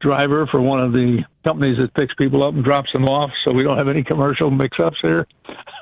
driver 0.00 0.46
for 0.50 0.60
one 0.60 0.80
of 0.80 0.92
the 0.92 1.24
companies 1.44 1.76
that 1.78 1.92
picks 1.94 2.14
people 2.14 2.46
up 2.46 2.54
and 2.54 2.64
drops 2.64 2.92
them 2.92 3.04
off, 3.04 3.30
so 3.44 3.52
we 3.52 3.64
don't 3.64 3.78
have 3.78 3.88
any 3.88 4.04
commercial 4.04 4.50
mix-ups 4.50 4.96
here. 5.02 5.26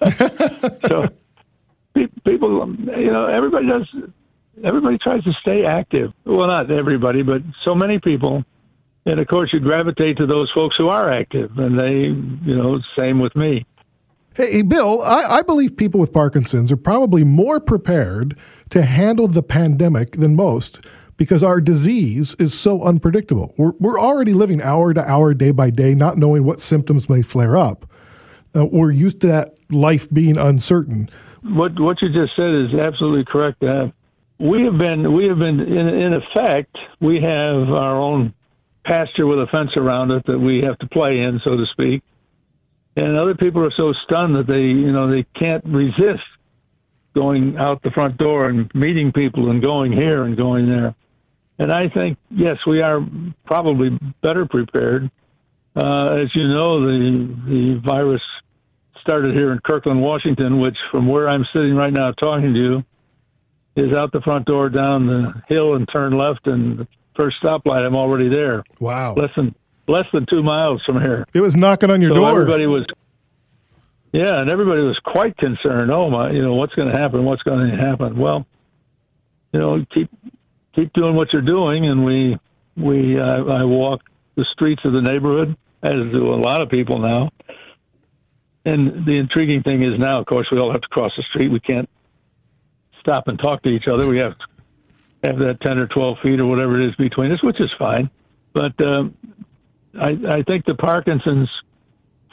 so 0.89 1.09
people, 2.25 2.75
you 2.97 3.11
know, 3.11 3.27
everybody 3.27 3.67
does. 3.67 3.89
Everybody 4.65 4.99
tries 4.99 5.23
to 5.25 5.33
stay 5.41 5.65
active. 5.65 6.13
Well, 6.25 6.49
not 6.49 6.71
everybody, 6.71 7.23
but 7.23 7.43
so 7.65 7.75
many 7.75 7.99
people. 7.99 8.45
And 9.07 9.19
of 9.19 9.27
course, 9.29 9.51
you 9.53 9.61
gravitate 9.61 10.19
to 10.19 10.27
those 10.27 10.51
folks 10.55 10.77
who 10.79 10.89
are 10.89 11.11
active, 11.11 11.59
and 11.59 11.79
they, 11.79 12.49
you 12.51 12.57
know, 12.57 12.79
same 12.99 13.19
with 13.21 13.35
me. 13.35 13.65
Hey, 14.37 14.63
Bill, 14.63 15.03
I, 15.03 15.39
I, 15.39 15.43
believe 15.43 15.77
people 15.77 15.99
with 15.99 16.13
Parkinson's 16.13 16.71
are 16.71 16.77
probably 16.77 17.25
more 17.25 17.59
prepared 17.59 18.39
to 18.71 18.83
handle 18.83 19.27
the 19.27 19.43
pandemic 19.43 20.13
than 20.13 20.37
most 20.37 20.81
because 21.17 21.43
our 21.43 21.61
disease 21.61 22.37
is 22.39 22.59
so 22.59 22.83
unpredictable. 22.83 23.55
We're, 23.59 23.73
we're 23.81 23.99
already 23.99 24.33
living 24.33 24.63
hour 24.63 24.95
to 24.95 25.03
hour, 25.03 25.35
day 25.35 25.51
by 25.51 25.71
day, 25.71 25.95
not 25.95 26.17
knowing 26.17 26.45
what 26.45 26.61
symptoms 26.61 27.11
may 27.11 27.23
flare 27.23 27.57
up. 27.57 27.91
Uh, 28.55 28.67
we're 28.67 28.93
used 28.93 29.21
to 29.23 29.27
that 29.27 29.55
life 29.71 30.09
being 30.11 30.39
uncertain. 30.39 31.09
What 31.43 31.79
what 31.81 32.01
you 32.03 32.09
just 32.09 32.37
said 32.37 32.51
is 32.55 32.81
absolutely 32.81 33.25
correct. 33.25 33.63
Uh, 33.63 33.89
we 34.41 34.65
have 34.65 34.79
been 34.79 35.13
we 35.13 35.27
have 35.27 35.39
been 35.39 35.61
in, 35.61 35.89
in 35.89 36.13
effect 36.15 36.77
we 37.01 37.17
have 37.17 37.69
our 37.69 37.97
own 38.01 38.33
pasture 38.85 39.27
with 39.27 39.39
a 39.39 39.47
fence 39.53 39.71
around 39.77 40.13
it 40.13 40.25
that 40.27 40.39
we 40.39 40.63
have 40.65 40.79
to 40.79 40.87
play 40.89 41.19
in, 41.19 41.41
so 41.45 41.57
to 41.57 41.65
speak. 41.73 42.03
And 42.97 43.17
other 43.19 43.35
people 43.35 43.63
are 43.63 43.73
so 43.77 43.93
stunned 44.05 44.35
that 44.37 44.47
they 44.49 44.63
you 44.63 44.93
know 44.93 45.11
they 45.11 45.27
can't 45.39 45.65
resist 45.67 46.25
going 47.15 47.57
out 47.59 47.83
the 47.83 47.91
front 47.91 48.17
door 48.17 48.49
and 48.49 48.71
meeting 48.75 49.13
people 49.13 49.51
and 49.51 49.63
going 49.63 49.93
here 49.93 50.25
and 50.25 50.37
going 50.37 50.69
there. 50.69 50.95
And 51.59 51.73
I 51.73 51.89
think, 51.93 52.17
yes, 52.31 52.57
we 52.67 52.81
are 52.81 53.01
probably 53.45 53.91
better 54.23 54.47
prepared. 54.47 55.11
Uh, 55.77 56.05
as 56.15 56.31
you 56.35 56.49
know, 56.49 56.81
the, 56.81 57.37
the 57.47 57.83
virus 57.85 58.23
started 59.03 59.35
here 59.35 59.53
in 59.53 59.59
Kirkland, 59.59 60.01
Washington, 60.01 60.61
which 60.61 60.77
from 60.91 61.09
where 61.09 61.29
I'm 61.29 61.45
sitting 61.55 61.75
right 61.75 61.93
now 61.93 62.13
talking 62.13 62.55
to 62.55 62.59
you 62.59 62.85
is 63.77 63.95
out 63.95 64.13
the 64.13 64.21
front 64.21 64.47
door 64.47 64.69
down 64.69 65.07
the 65.07 65.33
hill 65.49 65.75
and 65.75 65.89
turn 65.93 66.17
left 66.17 66.47
and 66.47 66.79
the 66.79 66.89
first 67.19 67.37
stoplight 67.43 67.87
I'm 67.87 67.97
already 67.97 68.29
there. 68.29 68.65
Wow. 68.81 69.15
Less 69.15 69.31
than 69.37 69.55
less 69.87 70.07
than 70.13 70.27
two 70.31 70.43
miles 70.43 70.83
from 70.85 71.01
here. 71.01 71.27
It 71.33 71.41
was 71.41 71.57
knocking 71.57 71.91
on 71.91 72.01
your 72.01 72.11
so 72.11 72.17
door. 72.17 72.31
Everybody 72.31 72.67
was 72.67 72.87
Yeah, 74.13 74.41
and 74.41 74.51
everybody 74.51 74.83
was 74.83 74.99
quite 75.05 75.37
concerned. 75.37 75.91
Oh 75.91 76.11
my 76.11 76.31
you 76.31 76.43
know, 76.43 76.55
what's 76.55 76.75
gonna 76.75 76.99
happen? 76.99 77.25
What's 77.25 77.43
gonna 77.43 77.77
happen? 77.77 78.19
Well, 78.19 78.47
you 79.53 79.61
know, 79.61 79.85
keep 79.93 80.11
keep 80.75 80.93
doing 80.93 81.15
what 81.15 81.29
you're 81.33 81.43
doing. 81.43 81.87
And 81.87 82.05
we 82.05 82.37
we 82.77 83.19
uh, 83.19 83.45
I 83.45 83.65
walk 83.65 84.01
the 84.37 84.47
streets 84.53 84.83
of 84.85 84.93
the 84.93 85.03
neighborhood, 85.03 85.57
as 85.83 86.13
do 86.13 86.33
a 86.33 86.41
lot 86.41 86.63
of 86.63 86.71
people 86.71 86.99
now. 86.99 87.31
And 88.65 89.07
the 89.07 89.17
intriguing 89.19 89.63
thing 89.63 89.83
is 89.83 89.99
now, 89.99 90.21
of 90.21 90.27
course, 90.27 90.47
we 90.53 90.59
all 90.59 90.71
have 90.71 90.83
to 90.83 90.89
cross 90.89 91.13
the 91.17 91.25
street. 91.31 91.51
We 91.51 91.61
can't 91.61 91.89
stop 93.01 93.29
and 93.29 93.39
talk 93.39 93.63
to 93.63 93.69
each 93.69 93.89
other. 93.91 94.07
We 94.07 94.19
have 94.19 94.35
have 95.23 95.39
that 95.39 95.61
10 95.61 95.79
or 95.79 95.87
12 95.87 96.19
feet 96.23 96.41
or 96.41 96.47
whatever 96.47 96.81
it 96.81 96.89
is 96.89 96.95
between 96.97 97.31
us, 97.33 97.43
which 97.43 97.61
is 97.61 97.71
fine. 97.79 98.09
But 98.55 98.73
um, 98.83 99.15
I, 99.99 100.13
I 100.29 100.43
think 100.49 100.65
the 100.65 100.75
Parkinson's 100.75 101.51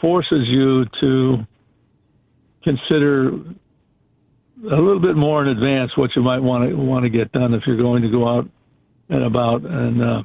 forces 0.02 0.48
you 0.48 0.86
to 1.02 1.46
consider 2.64 3.30
a 3.30 4.76
little 4.76 5.02
bit 5.02 5.16
more 5.16 5.44
in 5.44 5.50
advance 5.50 5.92
what 5.96 6.12
you 6.16 6.22
might 6.22 6.40
want 6.40 6.70
to 6.70 6.76
want 6.76 7.04
to 7.04 7.10
get 7.10 7.32
done 7.32 7.54
if 7.54 7.64
you're 7.68 7.78
going 7.78 8.04
to 8.04 8.10
go 8.10 8.28
out 8.28 8.50
and 9.10 9.24
about. 9.24 9.66
And 9.66 10.02
uh, 10.02 10.24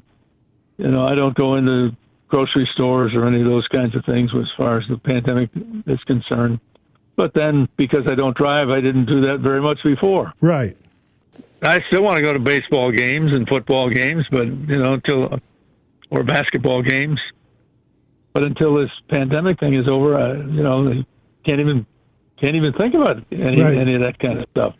you 0.78 0.88
know, 0.88 1.06
I 1.06 1.14
don't 1.14 1.34
go 1.34 1.56
into 1.56 1.90
grocery 2.28 2.68
stores 2.74 3.12
or 3.14 3.26
any 3.26 3.40
of 3.40 3.46
those 3.46 3.66
kinds 3.68 3.94
of 3.94 4.04
things 4.04 4.30
as 4.34 4.48
far 4.56 4.78
as 4.78 4.84
the 4.88 4.98
pandemic 4.98 5.50
is 5.86 6.02
concerned. 6.04 6.60
But 7.16 7.32
then, 7.34 7.68
because 7.76 8.06
I 8.10 8.14
don't 8.14 8.36
drive, 8.36 8.70
I 8.70 8.80
didn't 8.80 9.06
do 9.06 9.20
that 9.22 9.40
very 9.40 9.60
much 9.60 9.78
before. 9.84 10.32
Right. 10.40 10.76
I 11.62 11.80
still 11.88 12.02
want 12.02 12.18
to 12.18 12.24
go 12.24 12.32
to 12.32 12.38
baseball 12.38 12.90
games 12.90 13.32
and 13.32 13.46
football 13.46 13.90
games, 13.90 14.26
but 14.30 14.46
you 14.46 14.78
know, 14.78 14.94
until 14.94 15.38
or 16.10 16.22
basketball 16.24 16.82
games. 16.82 17.20
But 18.32 18.44
until 18.44 18.74
this 18.76 18.90
pandemic 19.08 19.60
thing 19.60 19.74
is 19.74 19.86
over, 19.88 20.16
I, 20.16 20.32
you 20.32 20.62
know, 20.62 20.88
I 20.88 21.04
can't 21.46 21.60
even 21.60 21.86
can't 22.42 22.56
even 22.56 22.72
think 22.72 22.94
about 22.94 23.24
any 23.30 23.60
Right. 23.60 23.76
any 23.76 23.94
of 23.94 24.00
that 24.00 24.18
kind 24.18 24.38
of 24.38 24.46
stuff. 24.50 24.74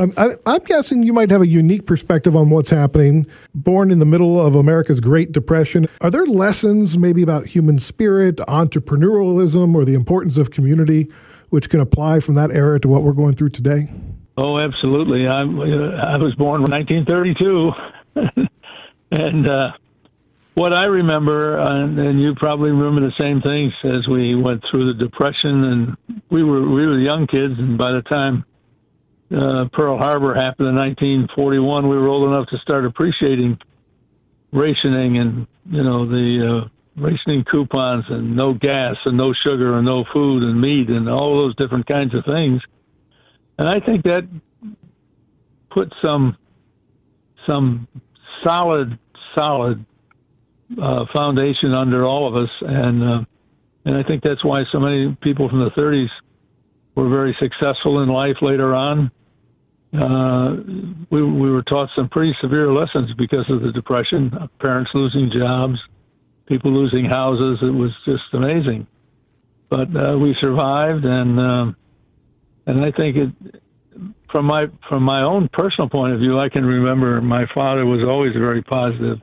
I'm, 0.00 0.12
I, 0.16 0.34
I'm 0.46 0.62
guessing 0.62 1.02
you 1.02 1.12
might 1.12 1.30
have 1.30 1.40
a 1.40 1.46
unique 1.46 1.84
perspective 1.84 2.36
on 2.36 2.50
what's 2.50 2.70
happening. 2.70 3.26
Born 3.52 3.90
in 3.90 3.98
the 3.98 4.06
middle 4.06 4.40
of 4.44 4.54
America's 4.54 5.00
Great 5.00 5.32
Depression, 5.32 5.86
are 6.00 6.10
there 6.10 6.24
lessons 6.24 6.96
maybe 6.96 7.22
about 7.22 7.46
human 7.46 7.80
spirit, 7.80 8.36
entrepreneurialism, 8.36 9.74
or 9.74 9.84
the 9.84 9.94
importance 9.94 10.36
of 10.36 10.52
community, 10.52 11.10
which 11.50 11.70
can 11.70 11.80
apply 11.80 12.20
from 12.20 12.34
that 12.34 12.50
era 12.50 12.78
to 12.80 12.88
what 12.88 13.02
we're 13.02 13.12
going 13.12 13.34
through 13.34 13.50
today? 13.50 13.90
Oh, 14.36 14.58
absolutely. 14.58 15.26
I'm. 15.26 15.58
Uh, 15.58 15.64
I 15.64 16.18
was 16.18 16.34
born 16.36 16.62
in 16.64 16.70
1932, 16.70 17.72
and 19.12 19.48
uh, 19.48 19.72
what 20.54 20.74
I 20.74 20.86
remember, 20.86 21.60
uh, 21.60 21.84
and 21.84 22.20
you 22.20 22.34
probably 22.36 22.70
remember 22.70 23.00
the 23.00 23.14
same 23.20 23.40
things 23.40 23.72
as 23.84 24.06
we 24.08 24.34
went 24.34 24.62
through 24.70 24.92
the 24.92 24.98
depression, 25.04 25.64
and 25.64 25.96
we 26.30 26.44
were 26.44 26.68
we 26.68 26.86
were 26.86 26.98
young 26.98 27.26
kids, 27.26 27.54
and 27.58 27.76
by 27.76 27.92
the 27.92 28.02
time 28.02 28.44
uh, 29.30 29.68
Pearl 29.72 29.98
Harbor 29.98 30.34
happened 30.34 30.68
in 30.68 30.76
1941, 30.76 31.88
we 31.88 31.96
were 31.96 32.08
old 32.08 32.28
enough 32.28 32.48
to 32.48 32.58
start 32.58 32.86
appreciating 32.86 33.58
rationing 34.52 35.18
and 35.18 35.46
you 35.70 35.82
know 35.82 36.06
the 36.08 36.62
uh, 36.64 36.68
rationing 37.00 37.44
coupons 37.44 38.04
and 38.08 38.36
no 38.36 38.54
gas 38.54 38.96
and 39.04 39.16
no 39.16 39.32
sugar 39.46 39.76
and 39.76 39.86
no 39.86 40.04
food 40.12 40.42
and 40.42 40.60
meat 40.60 40.88
and 40.88 41.08
all 41.08 41.44
those 41.44 41.56
different 41.56 41.86
kinds 41.86 42.14
of 42.14 42.24
things. 42.24 42.60
And 43.58 43.68
I 43.68 43.80
think 43.84 44.04
that 44.04 44.22
put 45.70 45.92
some 46.04 46.36
some 47.48 47.88
solid 48.44 48.98
solid 49.36 49.84
uh, 50.80 51.04
foundation 51.14 51.72
under 51.72 52.04
all 52.04 52.28
of 52.28 52.36
us, 52.36 52.50
and 52.60 53.02
uh, 53.02 53.24
and 53.84 53.96
I 53.96 54.02
think 54.02 54.22
that's 54.22 54.44
why 54.44 54.64
so 54.70 54.78
many 54.78 55.16
people 55.22 55.48
from 55.48 55.60
the 55.60 55.70
30s 55.70 56.08
were 56.94 57.08
very 57.08 57.36
successful 57.40 58.02
in 58.02 58.08
life 58.08 58.36
later 58.42 58.74
on. 58.74 59.10
Uh, 59.92 60.56
we 61.10 61.22
we 61.22 61.50
were 61.50 61.62
taught 61.62 61.88
some 61.96 62.08
pretty 62.10 62.36
severe 62.42 62.72
lessons 62.72 63.10
because 63.16 63.48
of 63.48 63.62
the 63.62 63.72
depression, 63.72 64.30
parents 64.60 64.90
losing 64.92 65.30
jobs, 65.32 65.78
people 66.48 66.72
losing 66.72 67.04
houses. 67.04 67.58
It 67.62 67.74
was 67.74 67.90
just 68.04 68.24
amazing, 68.32 68.86
but 69.68 69.88
uh, 69.94 70.18
we 70.18 70.34
survived, 70.40 71.04
and 71.04 71.38
um, 71.38 71.76
and 72.66 72.84
I 72.84 72.90
think 72.90 73.16
it 73.16 73.60
from 74.30 74.46
my 74.46 74.66
from 74.88 75.02
my 75.02 75.22
own 75.22 75.48
personal 75.52 75.88
point 75.88 76.14
of 76.14 76.20
view, 76.20 76.38
I 76.38 76.48
can 76.48 76.64
remember 76.64 77.20
my 77.20 77.44
father 77.54 77.84
was 77.84 78.06
always 78.06 78.32
very 78.34 78.62
positive, 78.62 79.18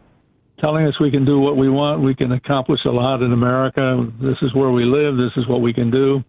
telling 0.63 0.85
us 0.85 0.93
we 0.99 1.11
can 1.11 1.25
do 1.25 1.39
what 1.39 1.57
we 1.57 1.69
want, 1.69 2.01
we 2.01 2.15
can 2.15 2.31
accomplish 2.31 2.79
a 2.85 2.91
lot 2.91 3.21
in 3.21 3.31
America. 3.31 4.11
This 4.21 4.37
is 4.41 4.53
where 4.53 4.71
we 4.71 4.85
live. 4.85 5.15
This 5.17 5.31
is 5.37 5.47
what 5.47 5.61
we 5.61 5.73
can 5.73 5.91
do. 5.91 6.23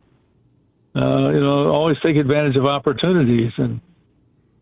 Uh, 0.94 1.30
you 1.30 1.40
know, 1.40 1.70
always 1.72 1.96
take 2.04 2.16
advantage 2.16 2.56
of 2.56 2.64
opportunities. 2.64 3.52
And 3.58 3.80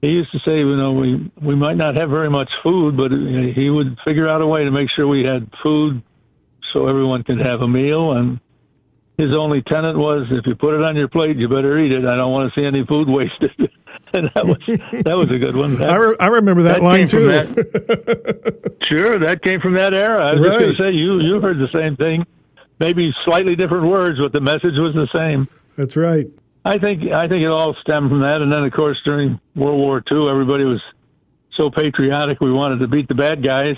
he 0.00 0.08
used 0.08 0.32
to 0.32 0.38
say, 0.44 0.58
you 0.58 0.76
know, 0.76 0.92
we 0.92 1.30
we 1.42 1.54
might 1.54 1.76
not 1.76 1.98
have 1.98 2.10
very 2.10 2.30
much 2.30 2.50
food, 2.62 2.96
but 2.96 3.10
he 3.10 3.70
would 3.70 3.98
figure 4.06 4.28
out 4.28 4.42
a 4.42 4.46
way 4.46 4.64
to 4.64 4.70
make 4.70 4.88
sure 4.94 5.06
we 5.06 5.24
had 5.24 5.48
food, 5.62 6.02
so 6.74 6.86
everyone 6.88 7.22
could 7.22 7.38
have 7.40 7.62
a 7.62 7.68
meal. 7.68 8.12
And 8.12 8.38
his 9.16 9.30
only 9.38 9.62
tenet 9.62 9.96
was, 9.96 10.26
if 10.30 10.46
you 10.46 10.54
put 10.56 10.74
it 10.74 10.82
on 10.82 10.96
your 10.96 11.08
plate, 11.08 11.38
you 11.38 11.48
better 11.48 11.78
eat 11.78 11.92
it. 11.92 12.06
I 12.06 12.16
don't 12.16 12.32
want 12.32 12.52
to 12.52 12.60
see 12.60 12.66
any 12.66 12.84
food 12.84 13.08
wasted. 13.18 13.52
and 14.14 14.30
that 14.34 14.46
was 14.46 14.58
that 14.66 15.16
was 15.16 15.30
a 15.30 15.38
good 15.38 15.56
one. 15.56 15.76
That, 15.78 15.90
I, 15.90 15.96
re- 15.96 16.16
I 16.20 16.26
remember 16.26 16.62
that, 16.64 16.74
that 16.74 16.82
line 16.82 17.06
too. 17.06 17.26
that- 17.28 18.76
sure, 18.88 19.18
that 19.20 19.42
came 19.42 19.60
from 19.60 19.76
that 19.76 19.94
era. 19.94 20.22
I 20.22 20.32
was 20.34 20.42
just 20.42 20.58
going 20.58 20.74
to 20.74 20.82
say 20.82 20.96
you 20.96 21.20
you 21.20 21.40
heard 21.40 21.58
the 21.58 21.70
same 21.74 21.96
thing, 21.96 22.26
maybe 22.80 23.10
slightly 23.24 23.56
different 23.56 23.86
words, 23.88 24.18
but 24.18 24.32
the 24.32 24.40
message 24.40 24.76
was 24.76 24.94
the 24.94 25.08
same. 25.16 25.48
That's 25.76 25.96
right. 25.96 26.26
I 26.64 26.78
think 26.78 27.02
I 27.12 27.28
think 27.28 27.42
it 27.42 27.50
all 27.50 27.74
stemmed 27.82 28.10
from 28.10 28.20
that, 28.20 28.40
and 28.40 28.52
then 28.52 28.64
of 28.64 28.72
course 28.72 28.98
during 29.04 29.40
World 29.54 29.78
War 29.78 30.02
II, 30.10 30.28
everybody 30.30 30.64
was 30.64 30.82
so 31.56 31.70
patriotic. 31.70 32.40
We 32.40 32.52
wanted 32.52 32.78
to 32.80 32.88
beat 32.88 33.08
the 33.08 33.14
bad 33.14 33.44
guys, 33.44 33.76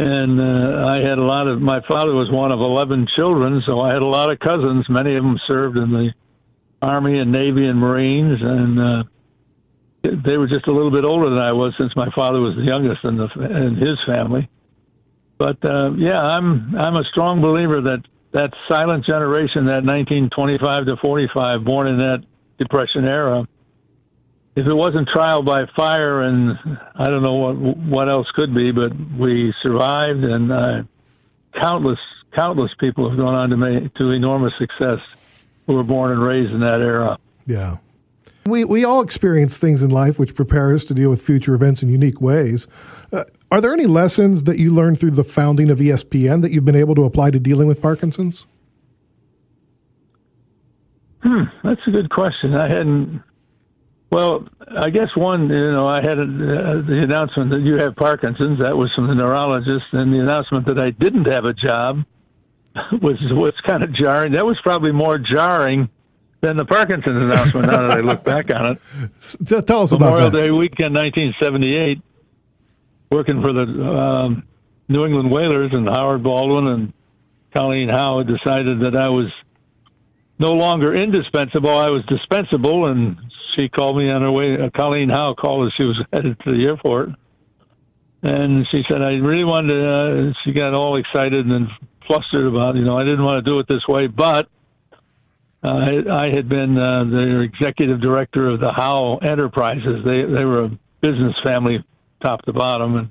and 0.00 0.40
uh, 0.40 0.88
I 0.88 0.96
had 1.06 1.18
a 1.18 1.24
lot 1.24 1.46
of. 1.46 1.60
My 1.60 1.80
father 1.86 2.14
was 2.16 2.30
one 2.32 2.52
of 2.52 2.60
eleven 2.60 3.06
children, 3.16 3.62
so 3.68 3.80
I 3.80 3.92
had 3.92 4.00
a 4.00 4.06
lot 4.06 4.32
of 4.32 4.38
cousins. 4.38 4.86
Many 4.88 5.14
of 5.16 5.22
them 5.22 5.36
served 5.48 5.76
in 5.76 5.90
the 5.90 6.12
Army 6.80 7.18
and 7.18 7.30
Navy 7.30 7.66
and 7.66 7.78
Marines, 7.78 8.40
and 8.40 8.80
uh, 8.80 9.02
they 10.02 10.38
were 10.38 10.48
just 10.48 10.66
a 10.66 10.72
little 10.72 10.90
bit 10.90 11.04
older 11.04 11.28
than 11.28 11.38
I 11.38 11.52
was, 11.52 11.74
since 11.78 11.92
my 11.96 12.08
father 12.16 12.40
was 12.40 12.56
the 12.56 12.64
youngest 12.64 13.04
in 13.04 13.16
the 13.18 13.28
in 13.44 13.76
his 13.76 13.98
family. 14.06 14.48
But 15.36 15.60
uh, 15.68 15.92
yeah, 15.96 16.18
I'm 16.18 16.74
I'm 16.76 16.96
a 16.96 17.04
strong 17.12 17.42
believer 17.42 17.82
that 17.82 18.00
that 18.32 18.56
silent 18.72 19.04
generation, 19.04 19.66
that 19.66 19.84
1925 19.84 20.86
to 20.86 20.96
45, 21.02 21.64
born 21.64 21.88
in 21.88 21.98
that 21.98 22.24
Depression 22.58 23.04
era, 23.04 23.46
if 24.56 24.66
it 24.66 24.74
wasn't 24.74 25.08
trial 25.08 25.42
by 25.42 25.64
fire, 25.76 26.22
and 26.22 26.58
I 26.94 27.04
don't 27.04 27.22
know 27.22 27.34
what 27.34 27.56
what 27.56 28.08
else 28.08 28.26
could 28.34 28.54
be, 28.54 28.72
but 28.72 28.92
we 29.18 29.54
survived, 29.62 30.24
and 30.24 30.52
uh, 30.52 30.82
countless 31.60 31.98
countless 32.34 32.70
people 32.78 33.08
have 33.08 33.18
gone 33.18 33.34
on 33.34 33.50
to 33.50 33.56
make 33.56 33.94
to 33.94 34.10
enormous 34.10 34.52
success 34.58 34.98
who 35.66 35.74
were 35.74 35.84
born 35.84 36.12
and 36.12 36.22
raised 36.22 36.52
in 36.52 36.60
that 36.60 36.80
era. 36.80 37.18
Yeah. 37.46 37.78
We, 38.46 38.64
we 38.64 38.84
all 38.84 39.02
experience 39.02 39.58
things 39.58 39.82
in 39.82 39.90
life 39.90 40.18
which 40.18 40.34
prepare 40.34 40.74
us 40.74 40.84
to 40.86 40.94
deal 40.94 41.10
with 41.10 41.20
future 41.20 41.54
events 41.54 41.82
in 41.82 41.90
unique 41.90 42.20
ways. 42.20 42.66
Uh, 43.12 43.24
are 43.50 43.60
there 43.60 43.72
any 43.72 43.86
lessons 43.86 44.44
that 44.44 44.58
you 44.58 44.72
learned 44.72 44.98
through 44.98 45.10
the 45.10 45.22
founding 45.22 45.70
of 45.70 45.78
ESPN 45.78 46.40
that 46.42 46.50
you've 46.50 46.64
been 46.64 46.74
able 46.74 46.94
to 46.94 47.04
apply 47.04 47.30
to 47.32 47.38
dealing 47.38 47.68
with 47.68 47.82
Parkinson's? 47.82 48.46
That's 51.22 51.80
a 51.86 51.90
good 51.90 52.10
question. 52.10 52.54
I 52.54 52.68
hadn't. 52.68 53.22
Well, 54.10 54.48
I 54.68 54.90
guess 54.90 55.08
one, 55.14 55.48
you 55.48 55.72
know, 55.72 55.86
I 55.86 56.00
had 56.00 56.18
a, 56.18 56.22
uh, 56.22 56.82
the 56.82 57.00
announcement 57.04 57.50
that 57.50 57.60
you 57.64 57.76
have 57.78 57.94
Parkinson's. 57.94 58.58
That 58.58 58.76
was 58.76 58.90
from 58.96 59.06
the 59.06 59.14
neurologist, 59.14 59.86
and 59.92 60.12
the 60.12 60.18
announcement 60.18 60.66
that 60.66 60.80
I 60.80 60.90
didn't 60.90 61.26
have 61.26 61.44
a 61.44 61.52
job 61.52 62.04
was 63.00 63.18
was 63.30 63.54
kind 63.64 63.84
of 63.84 63.94
jarring. 63.94 64.32
That 64.32 64.44
was 64.44 64.58
probably 64.62 64.90
more 64.90 65.18
jarring 65.18 65.88
than 66.40 66.56
the 66.56 66.64
Parkinson's 66.64 67.30
announcement. 67.30 67.66
now 67.66 67.86
that 67.86 67.98
I 67.98 68.00
look 68.00 68.24
back 68.24 68.50
on 68.52 68.76
it, 68.76 69.66
tell 69.66 69.82
us 69.82 69.92
about 69.92 70.14
Memorial. 70.14 70.30
Day 70.30 70.50
weekend, 70.50 70.94
1978, 70.94 72.02
working 73.12 73.42
for 73.42 73.52
the 73.52 73.62
um, 73.62 74.42
New 74.88 75.04
England 75.04 75.30
Whalers, 75.30 75.70
and 75.72 75.88
Howard 75.88 76.24
Baldwin 76.24 76.66
and 76.66 76.92
Colleen 77.56 77.88
Howe 77.88 78.24
decided 78.24 78.80
that 78.80 78.96
I 78.96 79.08
was 79.08 79.30
no 80.40 80.52
longer 80.52 80.96
indispensable. 80.96 81.70
I 81.70 81.90
was 81.90 82.04
dispensable, 82.06 82.86
and 82.86 83.16
she 83.56 83.68
called 83.68 83.96
me 83.96 84.10
on 84.10 84.22
her 84.22 84.30
way. 84.32 84.54
Uh, 84.54 84.70
Colleen 84.76 85.08
Howe 85.08 85.34
called 85.38 85.66
as 85.66 85.72
she 85.76 85.84
was 85.84 86.02
headed 86.12 86.38
to 86.40 86.52
the 86.52 86.66
airport, 86.68 87.10
and 88.22 88.66
she 88.70 88.82
said 88.90 89.02
I 89.02 89.12
really 89.14 89.44
wanted 89.44 89.72
to. 89.74 89.88
Uh, 89.88 90.32
she 90.44 90.52
got 90.52 90.74
all 90.74 90.96
excited 90.96 91.46
and 91.46 91.68
flustered 92.06 92.46
about, 92.46 92.74
you 92.76 92.84
know, 92.84 92.96
I 92.98 93.04
didn't 93.04 93.24
want 93.24 93.44
to 93.44 93.50
do 93.50 93.58
it 93.60 93.66
this 93.68 93.86
way, 93.88 94.06
but 94.08 94.48
uh, 95.62 95.72
I, 95.72 96.24
I 96.24 96.26
had 96.34 96.48
been 96.48 96.76
uh, 96.76 97.04
the 97.04 97.40
executive 97.52 98.00
director 98.00 98.48
of 98.48 98.60
the 98.60 98.72
Howe 98.72 99.18
Enterprises. 99.18 100.04
They 100.04 100.22
they 100.22 100.44
were 100.44 100.64
a 100.64 100.68
business 101.00 101.34
family, 101.44 101.84
top 102.22 102.42
to 102.42 102.52
bottom, 102.52 102.96
and 102.96 103.10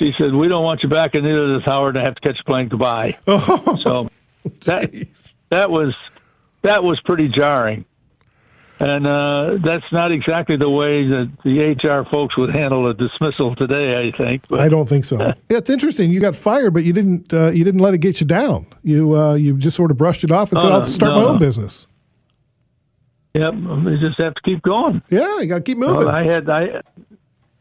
she 0.00 0.12
said, 0.20 0.34
"We 0.34 0.48
don't 0.48 0.64
want 0.64 0.80
you 0.82 0.88
back, 0.88 1.14
and 1.14 1.22
neither 1.24 1.54
does 1.54 1.62
Howard. 1.64 1.96
I 1.98 2.02
have 2.02 2.16
to 2.16 2.20
catch 2.20 2.38
a 2.40 2.44
plane 2.44 2.70
to 2.70 2.76
buy." 2.76 3.18
Oh, 3.28 3.78
So 3.82 4.08
that 4.64 4.92
that 5.50 5.70
was 5.70 5.94
that 6.62 6.82
was 6.82 7.00
pretty 7.04 7.28
jarring, 7.28 7.84
and 8.84 9.06
uh, 9.06 9.58
that's 9.64 9.84
not 9.92 10.10
exactly 10.10 10.56
the 10.56 10.68
way 10.68 11.06
that 11.06 11.30
the 11.44 11.74
HR 11.88 12.04
folks 12.12 12.36
would 12.36 12.56
handle 12.56 12.90
a 12.90 12.94
dismissal 12.94 13.54
today. 13.54 13.94
I 13.94 14.16
think. 14.16 14.48
But 14.48 14.58
I 14.58 14.68
don't 14.68 14.88
think 14.88 15.04
so. 15.04 15.18
Yeah, 15.20 15.34
it's 15.50 15.70
interesting. 15.70 16.10
You 16.10 16.18
got 16.18 16.34
fired, 16.34 16.74
but 16.74 16.82
you 16.82 16.92
didn't. 16.92 17.32
Uh, 17.32 17.50
you 17.50 17.62
didn't 17.62 17.80
let 17.80 17.94
it 17.94 17.98
get 17.98 18.20
you 18.20 18.26
down. 18.26 18.66
You 18.82 19.16
uh, 19.16 19.34
you 19.34 19.56
just 19.56 19.76
sort 19.76 19.92
of 19.92 19.96
brushed 19.96 20.24
it 20.24 20.32
off 20.32 20.50
and 20.50 20.60
said, 20.60 20.70
Oh, 20.70 20.74
"I'll 20.74 20.84
start 20.84 21.14
my 21.14 21.20
no. 21.20 21.28
own 21.28 21.38
business." 21.38 21.86
Yep, 23.34 23.54
we 23.86 23.98
just 23.98 24.20
have 24.20 24.34
to 24.34 24.40
keep 24.44 24.62
going. 24.62 25.00
Yeah, 25.08 25.40
you 25.40 25.46
got 25.46 25.56
to 25.56 25.62
keep 25.62 25.78
moving. 25.78 26.06
Well, 26.06 26.10
I 26.10 26.24
had 26.24 26.50
I, 26.50 26.82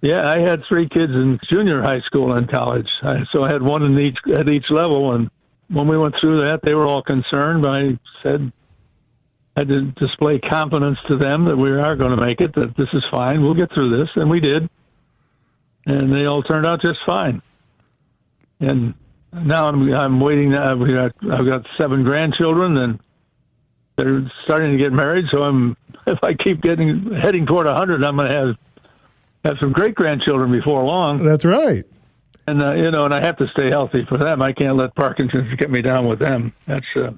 yeah, 0.02 0.28
I 0.28 0.40
had 0.40 0.62
three 0.68 0.90
kids 0.90 1.12
in 1.14 1.40
junior 1.54 1.82
high 1.84 2.02
school 2.08 2.34
and 2.34 2.52
college, 2.52 2.88
I, 3.04 3.20
so 3.34 3.44
I 3.44 3.54
had 3.54 3.62
one 3.62 3.84
in 3.84 3.98
each 4.00 4.18
at 4.38 4.50
each 4.50 4.66
level. 4.72 5.14
And 5.14 5.30
when 5.70 5.88
we 5.88 5.98
went 5.98 6.16
through 6.20 6.50
that, 6.50 6.62
they 6.64 6.74
were 6.74 6.88
all 6.88 7.04
concerned. 7.04 7.62
But 7.62 7.70
I 7.70 8.00
said 8.24 8.52
had 9.56 9.68
to 9.68 9.92
display 9.92 10.40
confidence 10.40 10.98
to 11.08 11.18
them 11.18 11.46
that 11.46 11.58
we 11.58 11.72
are 11.72 11.96
going 11.96 12.18
to 12.18 12.26
make 12.26 12.40
it. 12.40 12.54
That 12.56 12.74
this 12.78 12.88
is 12.94 13.04
fine. 13.12 13.42
We'll 13.42 13.54
get 13.54 13.74
through 13.74 13.98
this, 13.98 14.10
and 14.16 14.30
we 14.30 14.40
did. 14.40 14.70
And 15.86 16.14
they 16.14 16.26
all 16.26 16.44
turned 16.44 16.66
out 16.66 16.82
just 16.82 17.00
fine. 17.08 17.42
And 18.60 18.94
now 19.34 19.68
I'm 19.68 19.94
I'm 19.94 20.20
waiting. 20.20 20.54
I've 20.54 20.80
got 20.80 21.12
I've 21.32 21.46
got 21.46 21.66
seven 21.80 22.04
grandchildren, 22.04 22.78
and 22.78 23.00
they're 23.98 24.32
starting 24.46 24.78
to 24.78 24.78
get 24.78 24.94
married. 24.94 25.26
So 25.32 25.42
I'm 25.42 25.76
if 26.08 26.20
I 26.24 26.34
keep 26.34 26.62
getting 26.62 27.12
heading 27.22 27.46
toward 27.46 27.66
100, 27.68 28.04
I'm 28.04 28.18
going 28.18 28.32
to 28.32 28.38
have 28.38 28.56
have 29.44 29.56
some 29.62 29.72
great 29.72 29.96
grandchildren 29.96 30.52
before 30.52 30.84
long. 30.84 31.24
That's 31.24 31.46
right. 31.46 31.86
And 32.48 32.62
uh, 32.62 32.74
you 32.74 32.92
know, 32.92 33.06
and 33.06 33.14
I 33.14 33.26
have 33.26 33.38
to 33.38 33.48
stay 33.56 33.70
healthy 33.70 34.06
for 34.08 34.18
them. 34.18 34.42
I 34.42 34.54
can't 34.54 34.78
let 34.78 34.96
Parkinson's 34.96 35.54
get 35.58 35.70
me 35.70 35.82
down 35.82 36.08
with 36.08 36.20
them. 36.20 36.54
That's 36.68 36.86
uh, 36.96 37.12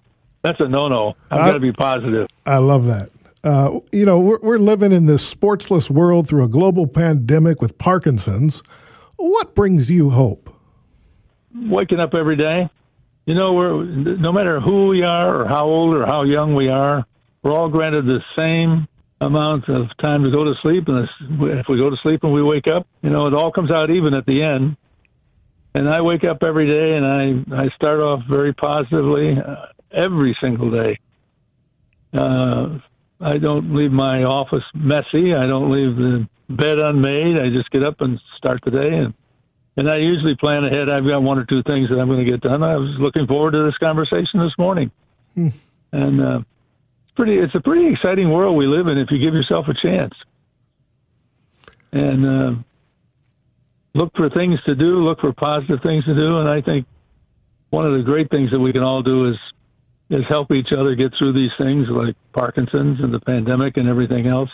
that's 0.43 0.59
a 0.59 0.67
no 0.67 0.87
no. 0.87 1.13
I've 1.31 1.39
got 1.39 1.53
to 1.53 1.59
be 1.59 1.71
positive. 1.71 2.27
I 2.45 2.57
love 2.57 2.85
that. 2.85 3.09
Uh, 3.43 3.79
you 3.91 4.05
know, 4.05 4.19
we're, 4.19 4.39
we're 4.39 4.57
living 4.57 4.91
in 4.91 5.05
this 5.05 5.33
sportsless 5.33 5.89
world 5.89 6.27
through 6.27 6.43
a 6.43 6.47
global 6.47 6.87
pandemic 6.87 7.61
with 7.61 7.77
Parkinson's. 7.77 8.63
What 9.17 9.53
brings 9.53 9.91
you 9.91 10.11
hope? 10.11 10.49
Waking 11.53 11.99
up 11.99 12.13
every 12.13 12.37
day. 12.37 12.69
You 13.25 13.35
know, 13.35 13.53
we're 13.53 13.83
no 13.83 14.31
matter 14.31 14.59
who 14.59 14.87
we 14.87 15.03
are 15.03 15.41
or 15.41 15.47
how 15.47 15.65
old 15.65 15.95
or 15.95 16.05
how 16.05 16.23
young 16.23 16.55
we 16.55 16.69
are, 16.69 17.05
we're 17.41 17.53
all 17.53 17.69
granted 17.69 18.05
the 18.05 18.19
same 18.37 18.87
amount 19.21 19.69
of 19.69 19.87
time 20.01 20.23
to 20.23 20.31
go 20.31 20.43
to 20.43 20.53
sleep. 20.61 20.85
And 20.87 21.07
if 21.59 21.65
we 21.69 21.77
go 21.77 21.89
to 21.89 21.95
sleep 22.03 22.23
and 22.23 22.33
we 22.33 22.43
wake 22.43 22.67
up, 22.67 22.87
you 23.01 23.09
know, 23.09 23.27
it 23.27 23.33
all 23.33 23.51
comes 23.51 23.71
out 23.71 23.89
even 23.89 24.13
at 24.13 24.25
the 24.25 24.41
end. 24.43 24.75
And 25.75 25.89
I 25.89 26.01
wake 26.01 26.23
up 26.23 26.43
every 26.43 26.67
day 26.67 26.95
and 26.95 27.05
I, 27.05 27.63
I 27.63 27.69
start 27.75 27.99
off 27.99 28.21
very 28.29 28.53
positively 28.53 29.35
uh, 29.39 29.72
every 29.93 30.35
single 30.41 30.71
day. 30.71 30.99
Uh, 32.13 32.79
I 33.21 33.37
don't 33.37 33.75
leave 33.75 33.91
my 33.91 34.23
office 34.23 34.63
messy. 34.73 35.33
I 35.33 35.47
don't 35.47 35.71
leave 35.71 35.95
the 35.95 36.27
bed 36.49 36.79
unmade. 36.79 37.37
I 37.37 37.49
just 37.49 37.69
get 37.71 37.85
up 37.85 38.01
and 38.01 38.19
start 38.37 38.61
the 38.65 38.71
day, 38.71 38.89
and 38.89 39.13
and 39.77 39.89
I 39.89 39.97
usually 39.97 40.35
plan 40.35 40.65
ahead. 40.65 40.89
I've 40.89 41.05
got 41.05 41.23
one 41.23 41.39
or 41.39 41.45
two 41.45 41.63
things 41.63 41.89
that 41.89 41.99
I'm 41.99 42.07
going 42.07 42.23
to 42.23 42.29
get 42.29 42.41
done. 42.41 42.63
I 42.63 42.75
was 42.75 42.95
looking 42.99 43.25
forward 43.25 43.51
to 43.51 43.63
this 43.63 43.77
conversation 43.77 44.39
this 44.39 44.53
morning, 44.57 44.91
hmm. 45.33 45.49
and 45.91 46.21
uh, 46.21 46.39
it's 46.39 47.15
pretty. 47.15 47.37
It's 47.37 47.55
a 47.55 47.61
pretty 47.61 47.93
exciting 47.93 48.29
world 48.29 48.57
we 48.57 48.67
live 48.67 48.87
in 48.87 48.97
if 48.97 49.07
you 49.09 49.19
give 49.19 49.33
yourself 49.33 49.67
a 49.67 49.73
chance. 49.73 50.13
And 51.91 52.25
uh, 52.25 52.51
look 53.93 54.15
for 54.15 54.29
things 54.29 54.59
to 54.67 54.75
do. 54.75 55.03
Look 55.07 55.21
for 55.21 55.33
positive 55.33 55.79
things 55.83 56.05
to 56.05 56.15
do, 56.15 56.39
and 56.39 56.49
I 56.49 56.61
think 56.61 56.85
one 57.69 57.87
of 57.87 57.93
the 57.97 58.03
great 58.03 58.29
things 58.29 58.51
that 58.51 58.59
we 58.59 58.71
can 58.71 58.83
all 58.83 59.01
do 59.01 59.29
is 59.29 59.35
is 60.09 60.21
help 60.29 60.51
each 60.51 60.69
other 60.77 60.95
get 60.95 61.11
through 61.17 61.33
these 61.33 61.51
things 61.57 61.87
like 61.89 62.15
Parkinson's 62.33 62.99
and 63.01 63.13
the 63.13 63.19
pandemic 63.19 63.77
and 63.77 63.87
everything 63.87 64.27
else. 64.27 64.49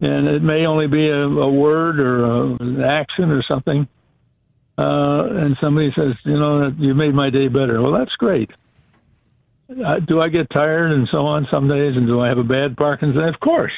And 0.00 0.26
it 0.28 0.42
may 0.42 0.66
only 0.66 0.86
be 0.86 1.08
a, 1.08 1.26
a 1.26 1.50
word 1.50 2.00
or 2.00 2.24
a, 2.24 2.56
an 2.60 2.80
action 2.82 3.30
or 3.30 3.42
something. 3.48 3.86
Uh, 4.78 5.44
and 5.44 5.56
somebody 5.62 5.90
says, 5.98 6.14
you 6.24 6.38
know, 6.38 6.70
you 6.78 6.94
made 6.94 7.14
my 7.14 7.28
day 7.28 7.48
better. 7.48 7.82
Well, 7.82 7.92
that's 7.92 8.14
great. 8.18 8.50
Uh, 9.70 10.00
do 10.00 10.20
I 10.20 10.28
get 10.28 10.48
tired 10.50 10.90
and 10.92 11.06
so 11.12 11.20
on 11.20 11.46
some 11.50 11.68
days? 11.68 11.96
And 11.96 12.06
do 12.06 12.20
I 12.20 12.28
have 12.28 12.38
a 12.38 12.44
bad 12.44 12.76
Parkinson's? 12.76 13.34
Of 13.34 13.40
course. 13.40 13.72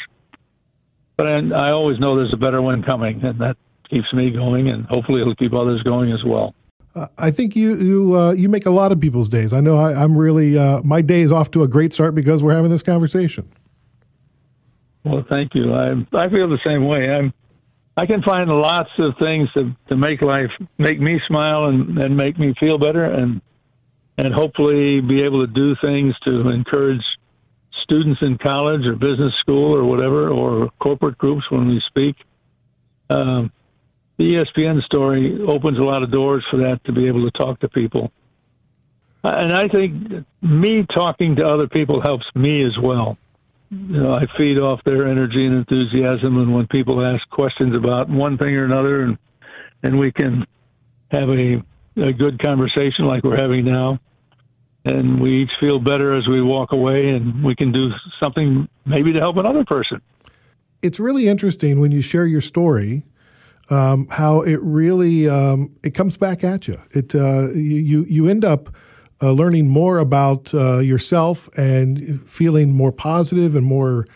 But 1.16 1.26
I, 1.26 1.38
I 1.38 1.70
always 1.70 1.98
know 1.98 2.16
there's 2.16 2.32
a 2.34 2.38
better 2.38 2.62
one 2.62 2.82
coming, 2.82 3.20
and 3.24 3.40
that 3.40 3.56
keeps 3.90 4.12
me 4.14 4.30
going, 4.30 4.68
and 4.68 4.86
hopefully 4.86 5.20
it'll 5.20 5.34
keep 5.34 5.52
others 5.52 5.82
going 5.82 6.12
as 6.12 6.20
well. 6.24 6.54
I 7.16 7.30
think 7.30 7.56
you 7.56 7.76
you 7.76 8.16
uh, 8.16 8.32
you 8.32 8.48
make 8.48 8.66
a 8.66 8.70
lot 8.70 8.92
of 8.92 9.00
people's 9.00 9.28
days. 9.28 9.52
I 9.52 9.60
know 9.60 9.78
I, 9.78 10.02
am 10.02 10.16
really 10.16 10.58
uh, 10.58 10.82
my 10.82 11.00
day 11.00 11.22
is 11.22 11.32
off 11.32 11.50
to 11.52 11.62
a 11.62 11.68
great 11.68 11.92
start 11.92 12.14
because 12.14 12.42
we're 12.42 12.54
having 12.54 12.70
this 12.70 12.82
conversation. 12.82 13.50
Well, 15.04 15.24
thank 15.30 15.54
you. 15.54 15.72
I 15.72 15.92
I 16.12 16.28
feel 16.28 16.48
the 16.48 16.60
same 16.64 16.86
way. 16.86 17.08
I'm 17.08 17.32
I 17.96 18.06
can 18.06 18.22
find 18.22 18.50
lots 18.50 18.90
of 18.98 19.14
things 19.20 19.48
to 19.56 19.74
to 19.90 19.96
make 19.96 20.20
life 20.20 20.50
make 20.78 21.00
me 21.00 21.18
smile 21.26 21.66
and 21.66 21.98
and 21.98 22.16
make 22.16 22.38
me 22.38 22.54
feel 22.60 22.78
better 22.78 23.04
and 23.04 23.40
and 24.18 24.34
hopefully 24.34 25.00
be 25.00 25.22
able 25.22 25.46
to 25.46 25.52
do 25.52 25.74
things 25.82 26.14
to 26.24 26.50
encourage 26.50 27.02
students 27.84 28.20
in 28.20 28.36
college 28.36 28.86
or 28.86 28.94
business 28.94 29.32
school 29.40 29.74
or 29.74 29.84
whatever 29.84 30.28
or 30.28 30.70
corporate 30.78 31.16
groups 31.16 31.44
when 31.50 31.68
we 31.68 31.82
speak. 31.88 32.16
Um, 33.08 33.50
the 34.22 34.28
ESPN 34.28 34.80
story 34.84 35.36
opens 35.48 35.78
a 35.78 35.82
lot 35.82 36.04
of 36.04 36.12
doors 36.12 36.44
for 36.48 36.58
that 36.58 36.80
to 36.84 36.92
be 36.92 37.08
able 37.08 37.28
to 37.28 37.36
talk 37.36 37.58
to 37.58 37.68
people. 37.68 38.12
And 39.24 39.52
I 39.52 39.66
think 39.66 40.24
me 40.40 40.86
talking 40.94 41.36
to 41.36 41.46
other 41.46 41.66
people 41.66 42.00
helps 42.00 42.24
me 42.36 42.64
as 42.64 42.72
well. 42.80 43.18
You 43.70 44.00
know, 44.00 44.14
I 44.14 44.26
feed 44.38 44.58
off 44.58 44.80
their 44.84 45.08
energy 45.08 45.44
and 45.44 45.56
enthusiasm, 45.56 46.36
and 46.36 46.54
when 46.54 46.68
people 46.68 47.04
ask 47.04 47.28
questions 47.30 47.74
about 47.74 48.08
one 48.08 48.38
thing 48.38 48.54
or 48.54 48.64
another, 48.64 49.02
and 49.02 49.18
and 49.82 49.98
we 49.98 50.12
can 50.12 50.46
have 51.10 51.28
a 51.28 51.62
a 51.96 52.12
good 52.12 52.40
conversation 52.40 53.06
like 53.06 53.24
we're 53.24 53.40
having 53.40 53.64
now, 53.64 53.98
and 54.84 55.20
we 55.20 55.42
each 55.42 55.50
feel 55.58 55.80
better 55.80 56.16
as 56.16 56.28
we 56.28 56.42
walk 56.42 56.72
away, 56.72 57.08
and 57.08 57.42
we 57.42 57.56
can 57.56 57.72
do 57.72 57.88
something 58.22 58.68
maybe 58.84 59.12
to 59.14 59.18
help 59.18 59.36
another 59.36 59.64
person. 59.64 60.00
It's 60.80 61.00
really 61.00 61.28
interesting 61.28 61.80
when 61.80 61.90
you 61.90 62.02
share 62.02 62.26
your 62.26 62.40
story 62.40 63.04
um, 63.72 64.06
how 64.10 64.42
it 64.42 64.60
really 64.62 65.28
um, 65.28 65.70
it 65.82 65.94
comes 65.94 66.16
back 66.16 66.44
at 66.44 66.68
you. 66.68 66.80
It 66.90 67.14
uh, 67.14 67.50
you 67.52 68.04
you 68.04 68.28
end 68.28 68.44
up 68.44 68.74
uh, 69.22 69.32
learning 69.32 69.68
more 69.68 69.98
about 69.98 70.52
uh, 70.52 70.78
yourself 70.78 71.48
and 71.56 72.20
feeling 72.28 72.72
more 72.72 72.92
positive 72.92 73.54
and 73.54 73.64
more 73.64 74.06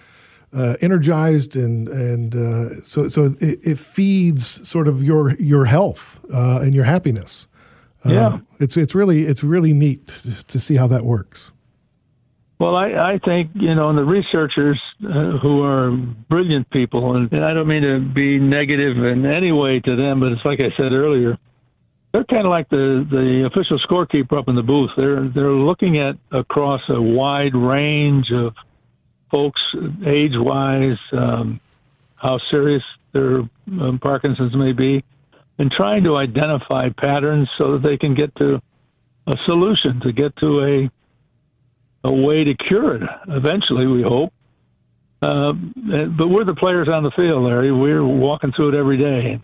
uh, 0.53 0.77
energized 0.81 1.57
and 1.57 1.89
and 1.89 2.35
uh, 2.35 2.83
so 2.83 3.09
so 3.09 3.35
it, 3.41 3.59
it, 3.63 3.79
feeds 3.79 4.69
sort 4.69 4.89
of 4.89 5.03
your 5.03 5.35
your 5.37 5.65
health 5.65 6.25
uh, 6.33 6.61
and 6.61 6.75
your 6.75 6.85
happiness. 6.85 7.47
yeah, 8.05 8.39
it's 8.61 8.77
it's 8.77 8.95
really 8.95 9.25
it's 9.25 9.43
really 9.43 9.73
neat 9.73 10.07
to 10.49 10.59
see 10.59 10.77
how 10.77 10.87
that 10.87 11.05
works. 11.05 11.51
Well, 12.59 12.75
I, 12.75 13.15
I 13.15 13.19
think, 13.23 13.51
you 13.55 13.75
know, 13.75 13.91
and 13.91 13.99
the 13.99 14.05
researchers 14.05 14.81
uh, 15.05 15.39
who 15.43 15.63
are 15.63 15.91
brilliant 16.31 16.71
people, 16.71 17.15
and, 17.15 17.31
and 17.31 17.45
I 17.45 17.53
don't 17.53 17.69
mean 17.69 17.83
to 17.83 18.01
be 18.01 18.39
negative 18.39 18.97
in 18.97 19.27
any 19.27 19.53
way 19.53 19.81
to 19.81 19.97
them, 19.97 20.21
but 20.21 20.33
it's 20.33 20.45
like 20.45 20.61
I 20.63 20.75
said 20.81 20.93
earlier, 20.93 21.37
they're 22.13 22.25
kind 22.25 22.47
of 22.47 22.51
like 22.51 22.71
the, 22.71 23.07
the 23.11 23.47
official 23.53 23.79
scorekeeper 23.87 24.39
up 24.39 24.49
in 24.49 24.55
the 24.55 24.63
booth. 24.63 24.91
They're, 24.97 25.29
they're 25.29 25.53
looking 25.53 26.01
at 26.01 26.17
across 26.33 26.81
a 26.89 27.01
wide 27.01 27.55
range 27.55 28.27
of 28.33 28.55
folks, 29.31 29.61
age 30.07 30.33
wise, 30.35 30.97
um, 31.13 31.61
how 32.15 32.39
serious 32.51 32.83
their 33.13 33.41
um, 33.83 34.01
Parkinson's 34.03 34.57
may 34.57 34.73
be, 34.73 35.05
and 35.59 35.71
trying 35.71 36.05
to 36.05 36.17
identify 36.17 36.89
patterns 36.97 37.51
so 37.61 37.73
that 37.73 37.83
they 37.83 37.99
can 37.99 38.15
get 38.15 38.35
to 38.37 38.63
a 39.27 39.33
solution, 39.47 40.01
to 40.01 40.13
get 40.13 40.35
to 40.37 40.61
a 40.63 40.91
a 42.07 42.13
way 42.13 42.45
to 42.45 42.55
cure 42.55 42.97
it 42.97 43.03
eventually, 43.29 43.87
we 43.87 44.03
hope. 44.03 44.33
Uh, 45.23 45.53
but 45.53 46.29
we're 46.29 46.45
the 46.45 46.57
players 46.59 46.89
on 46.93 47.03
the 47.03 47.11
field, 47.17 47.43
Larry. 47.45 47.73
We're 47.73 48.05
walking 48.05 48.53
through 48.55 48.75
it 48.75 48.79
every 48.79 48.99
day. 48.99 49.43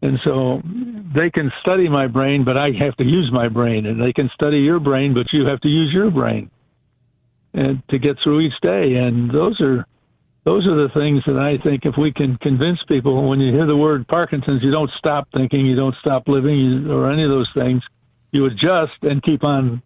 And 0.00 0.18
so 0.24 0.60
they 1.16 1.30
can 1.30 1.50
study 1.60 1.88
my 1.88 2.06
brain, 2.06 2.44
but 2.44 2.56
I 2.56 2.68
have 2.80 2.96
to 2.96 3.04
use 3.04 3.30
my 3.32 3.48
brain. 3.48 3.86
And 3.86 4.00
they 4.00 4.12
can 4.12 4.30
study 4.34 4.58
your 4.58 4.80
brain, 4.80 5.14
but 5.14 5.26
you 5.32 5.46
have 5.46 5.60
to 5.60 5.68
use 5.68 5.92
your 5.92 6.10
brain 6.10 6.50
and 7.54 7.82
to 7.90 7.98
get 7.98 8.16
through 8.22 8.40
each 8.40 8.60
day. 8.62 8.94
And 8.94 9.30
those 9.30 9.60
are 9.60 9.86
those 10.44 10.66
are 10.66 10.76
the 10.76 10.88
things 10.94 11.22
that 11.26 11.38
I 11.38 11.62
think 11.62 11.84
if 11.84 11.94
we 11.98 12.12
can 12.12 12.38
convince 12.38 12.78
people 12.88 13.28
when 13.28 13.40
you 13.40 13.52
hear 13.52 13.66
the 13.66 13.76
word 13.76 14.08
Parkinson's, 14.08 14.62
you 14.62 14.70
don't 14.70 14.90
stop 14.98 15.28
thinking, 15.36 15.66
you 15.66 15.76
don't 15.76 15.94
stop 16.00 16.26
living, 16.26 16.86
or 16.88 17.10
any 17.12 17.24
of 17.24 17.30
those 17.30 17.50
things. 17.54 17.82
You 18.32 18.46
adjust 18.46 18.96
and 19.02 19.22
keep 19.22 19.44
on 19.46 19.82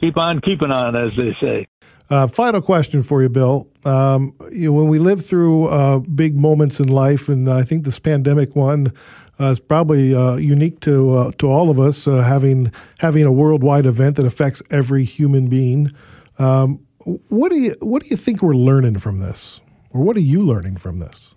keep 0.00 0.16
on 0.16 0.40
keeping 0.40 0.70
on, 0.70 0.96
as 0.96 1.12
they 1.18 1.36
say. 1.40 1.66
Uh, 2.10 2.26
final 2.26 2.62
question 2.62 3.02
for 3.02 3.20
you, 3.20 3.28
Bill. 3.28 3.68
Um, 3.84 4.34
you 4.50 4.70
know, 4.70 4.72
when 4.72 4.88
we 4.88 4.98
live 4.98 5.24
through 5.24 5.66
uh, 5.66 5.98
big 5.98 6.36
moments 6.36 6.80
in 6.80 6.88
life, 6.88 7.28
and 7.28 7.48
I 7.50 7.64
think 7.64 7.84
this 7.84 7.98
pandemic 7.98 8.56
one 8.56 8.94
uh, 9.38 9.46
is 9.46 9.60
probably 9.60 10.14
uh, 10.14 10.36
unique 10.36 10.80
to 10.80 11.14
uh, 11.14 11.30
to 11.38 11.48
all 11.48 11.68
of 11.68 11.78
us, 11.78 12.08
uh, 12.08 12.22
having 12.22 12.72
having 13.00 13.24
a 13.24 13.32
worldwide 13.32 13.84
event 13.84 14.16
that 14.16 14.24
affects 14.24 14.62
every 14.70 15.04
human 15.04 15.48
being. 15.48 15.92
Um, 16.38 16.80
what 17.28 17.50
do 17.50 17.58
you 17.58 17.74
what 17.80 18.02
do 18.02 18.08
you 18.08 18.16
think 18.16 18.42
we're 18.42 18.54
learning 18.54 18.98
from 19.00 19.20
this, 19.20 19.60
or 19.90 20.02
what 20.02 20.16
are 20.16 20.20
you 20.20 20.42
learning 20.42 20.78
from 20.78 21.00
this? 21.00 21.34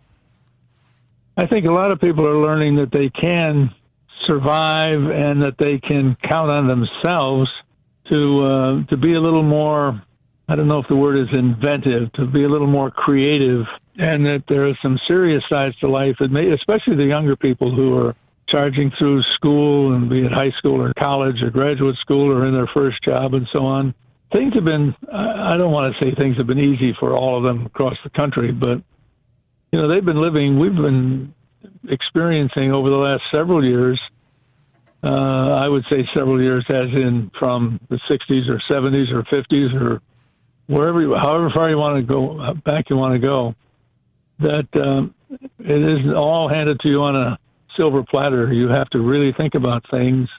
I 1.38 1.47
think 1.47 1.65
a 1.65 1.71
lot 1.71 1.91
of 1.91 2.00
people 2.00 2.26
are 2.26 2.41
learning 2.41 2.78
that 2.78 2.91
they 2.91 3.10
can 3.10 3.71
survive 4.26 5.02
and 5.10 5.41
that 5.41 5.56
they 5.58 5.80
can 5.80 6.15
count 6.30 6.50
on 6.50 6.67
themselves 6.67 7.50
to 8.12 8.43
uh, 8.43 8.91
to 8.91 8.97
be 8.97 9.13
a 9.13 9.19
little 9.19 9.43
more. 9.43 10.02
I 10.47 10.56
don't 10.56 10.67
know 10.67 10.80
if 10.80 10.88
the 10.89 10.95
word 10.95 11.17
is 11.17 11.30
inventive. 11.38 12.12
To 12.13 12.28
be 12.28 12.43
a 12.43 12.50
little 12.50 12.67
more 12.67 12.91
creative, 12.91 13.65
and 13.97 14.26
that 14.26 14.43
there 14.50 14.67
are 14.67 14.78
some 14.82 15.00
serious 15.10 15.43
sides 15.52 15.76
to 15.80 15.88
life 15.88 16.15
that 16.19 16.30
may, 16.30 16.52
especially 16.52 16.97
the 16.97 17.06
younger 17.06 17.36
people 17.36 17.74
who 17.74 17.97
are 17.97 18.15
charging 18.50 18.91
through 19.00 19.21
school 19.36 19.95
and 19.95 20.10
be 20.10 20.26
it 20.26 20.32
high 20.32 20.52
school 20.58 20.82
or 20.82 20.93
college 21.00 21.41
or 21.41 21.50
graduate 21.50 21.95
school 22.02 22.32
or 22.32 22.45
in 22.45 22.54
their 22.54 22.69
first 22.76 23.02
job 23.04 23.34
and 23.34 23.47
so 23.56 23.63
on. 23.63 23.93
Things 24.34 24.54
have 24.56 24.65
been. 24.65 24.93
I 25.12 25.58
don't 25.58 25.71
want 25.71 25.93
to 25.93 26.04
say 26.04 26.13
things 26.19 26.38
have 26.38 26.47
been 26.47 26.60
easy 26.60 26.95
for 27.00 27.15
all 27.15 27.38
of 27.38 27.43
them 27.43 27.65
across 27.65 27.95
the 28.04 28.10
country, 28.10 28.52
but 28.52 28.82
you 29.71 29.82
know 29.82 29.93
they've 29.93 30.06
been 30.06 30.21
living. 30.21 30.60
We've 30.60 30.76
been 30.76 31.34
experiencing 31.88 32.71
over 32.71 32.89
the 32.89 32.95
last 32.95 33.24
several 33.33 33.63
years 33.63 34.00
uh, 35.04 35.08
I 35.08 35.67
would 35.67 35.83
say 35.91 36.08
several 36.15 36.41
years, 36.41 36.63
as 36.69 36.89
in 36.93 37.31
from 37.39 37.79
the 37.89 37.99
60s 38.10 38.47
or 38.49 38.62
70s 38.71 39.12
or 39.12 39.23
50s 39.23 39.73
or 39.81 40.02
wherever, 40.67 41.02
you, 41.02 41.15
however 41.15 41.52
far 41.56 41.69
you 41.69 41.77
want 41.77 42.06
to 42.06 42.13
go, 42.13 42.54
back 42.63 42.89
you 42.89 42.97
want 42.97 43.19
to 43.19 43.27
go, 43.27 43.56
that 44.39 44.67
um, 44.79 45.13
it 45.60 45.99
isn't 45.99 46.15
all 46.15 46.49
handed 46.49 46.79
to 46.81 46.89
you 46.89 47.02
on 47.02 47.15
a 47.15 47.39
silver 47.79 48.04
platter. 48.04 48.54
You 48.54 48.69
have 48.69 48.89
to 48.91 48.99
really 48.99 49.33
think 49.39 49.56
about 49.56 49.83
things, 49.89 50.29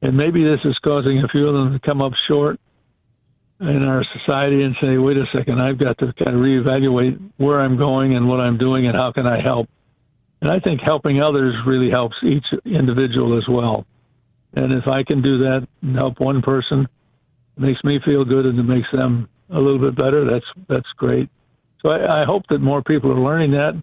and 0.00 0.16
maybe 0.16 0.42
this 0.42 0.60
is 0.64 0.78
causing 0.82 1.22
a 1.22 1.28
few 1.28 1.48
of 1.48 1.54
them 1.54 1.72
to 1.78 1.86
come 1.86 2.00
up 2.00 2.12
short 2.28 2.58
in 3.60 3.84
our 3.84 4.04
society 4.18 4.62
and 4.62 4.74
say, 4.82 4.96
"Wait 4.96 5.16
a 5.16 5.26
second, 5.36 5.60
I've 5.60 5.78
got 5.78 5.98
to 5.98 6.12
kind 6.12 6.36
of 6.36 6.42
reevaluate 6.42 7.20
where 7.36 7.60
I'm 7.60 7.76
going 7.76 8.16
and 8.16 8.28
what 8.28 8.40
I'm 8.40 8.58
doing, 8.58 8.86
and 8.86 8.96
how 8.96 9.12
can 9.12 9.26
I 9.26 9.40
help." 9.40 9.68
And 10.42 10.50
I 10.50 10.58
think 10.58 10.80
helping 10.84 11.22
others 11.22 11.54
really 11.66 11.88
helps 11.88 12.16
each 12.24 12.44
individual 12.64 13.38
as 13.38 13.44
well. 13.48 13.86
And 14.54 14.74
if 14.74 14.88
I 14.88 15.04
can 15.04 15.22
do 15.22 15.38
that 15.38 15.66
and 15.82 15.96
help 15.96 16.18
one 16.18 16.42
person, 16.42 16.88
it 17.56 17.60
makes 17.60 17.82
me 17.84 18.00
feel 18.04 18.24
good 18.24 18.46
and 18.46 18.58
it 18.58 18.64
makes 18.64 18.88
them 18.92 19.28
a 19.50 19.58
little 19.58 19.78
bit 19.78 19.96
better. 19.96 20.28
That's 20.28 20.44
that's 20.68 20.88
great. 20.96 21.30
So 21.86 21.92
I, 21.92 22.22
I 22.22 22.24
hope 22.26 22.42
that 22.50 22.58
more 22.58 22.82
people 22.82 23.12
are 23.12 23.20
learning 23.20 23.52
that. 23.52 23.80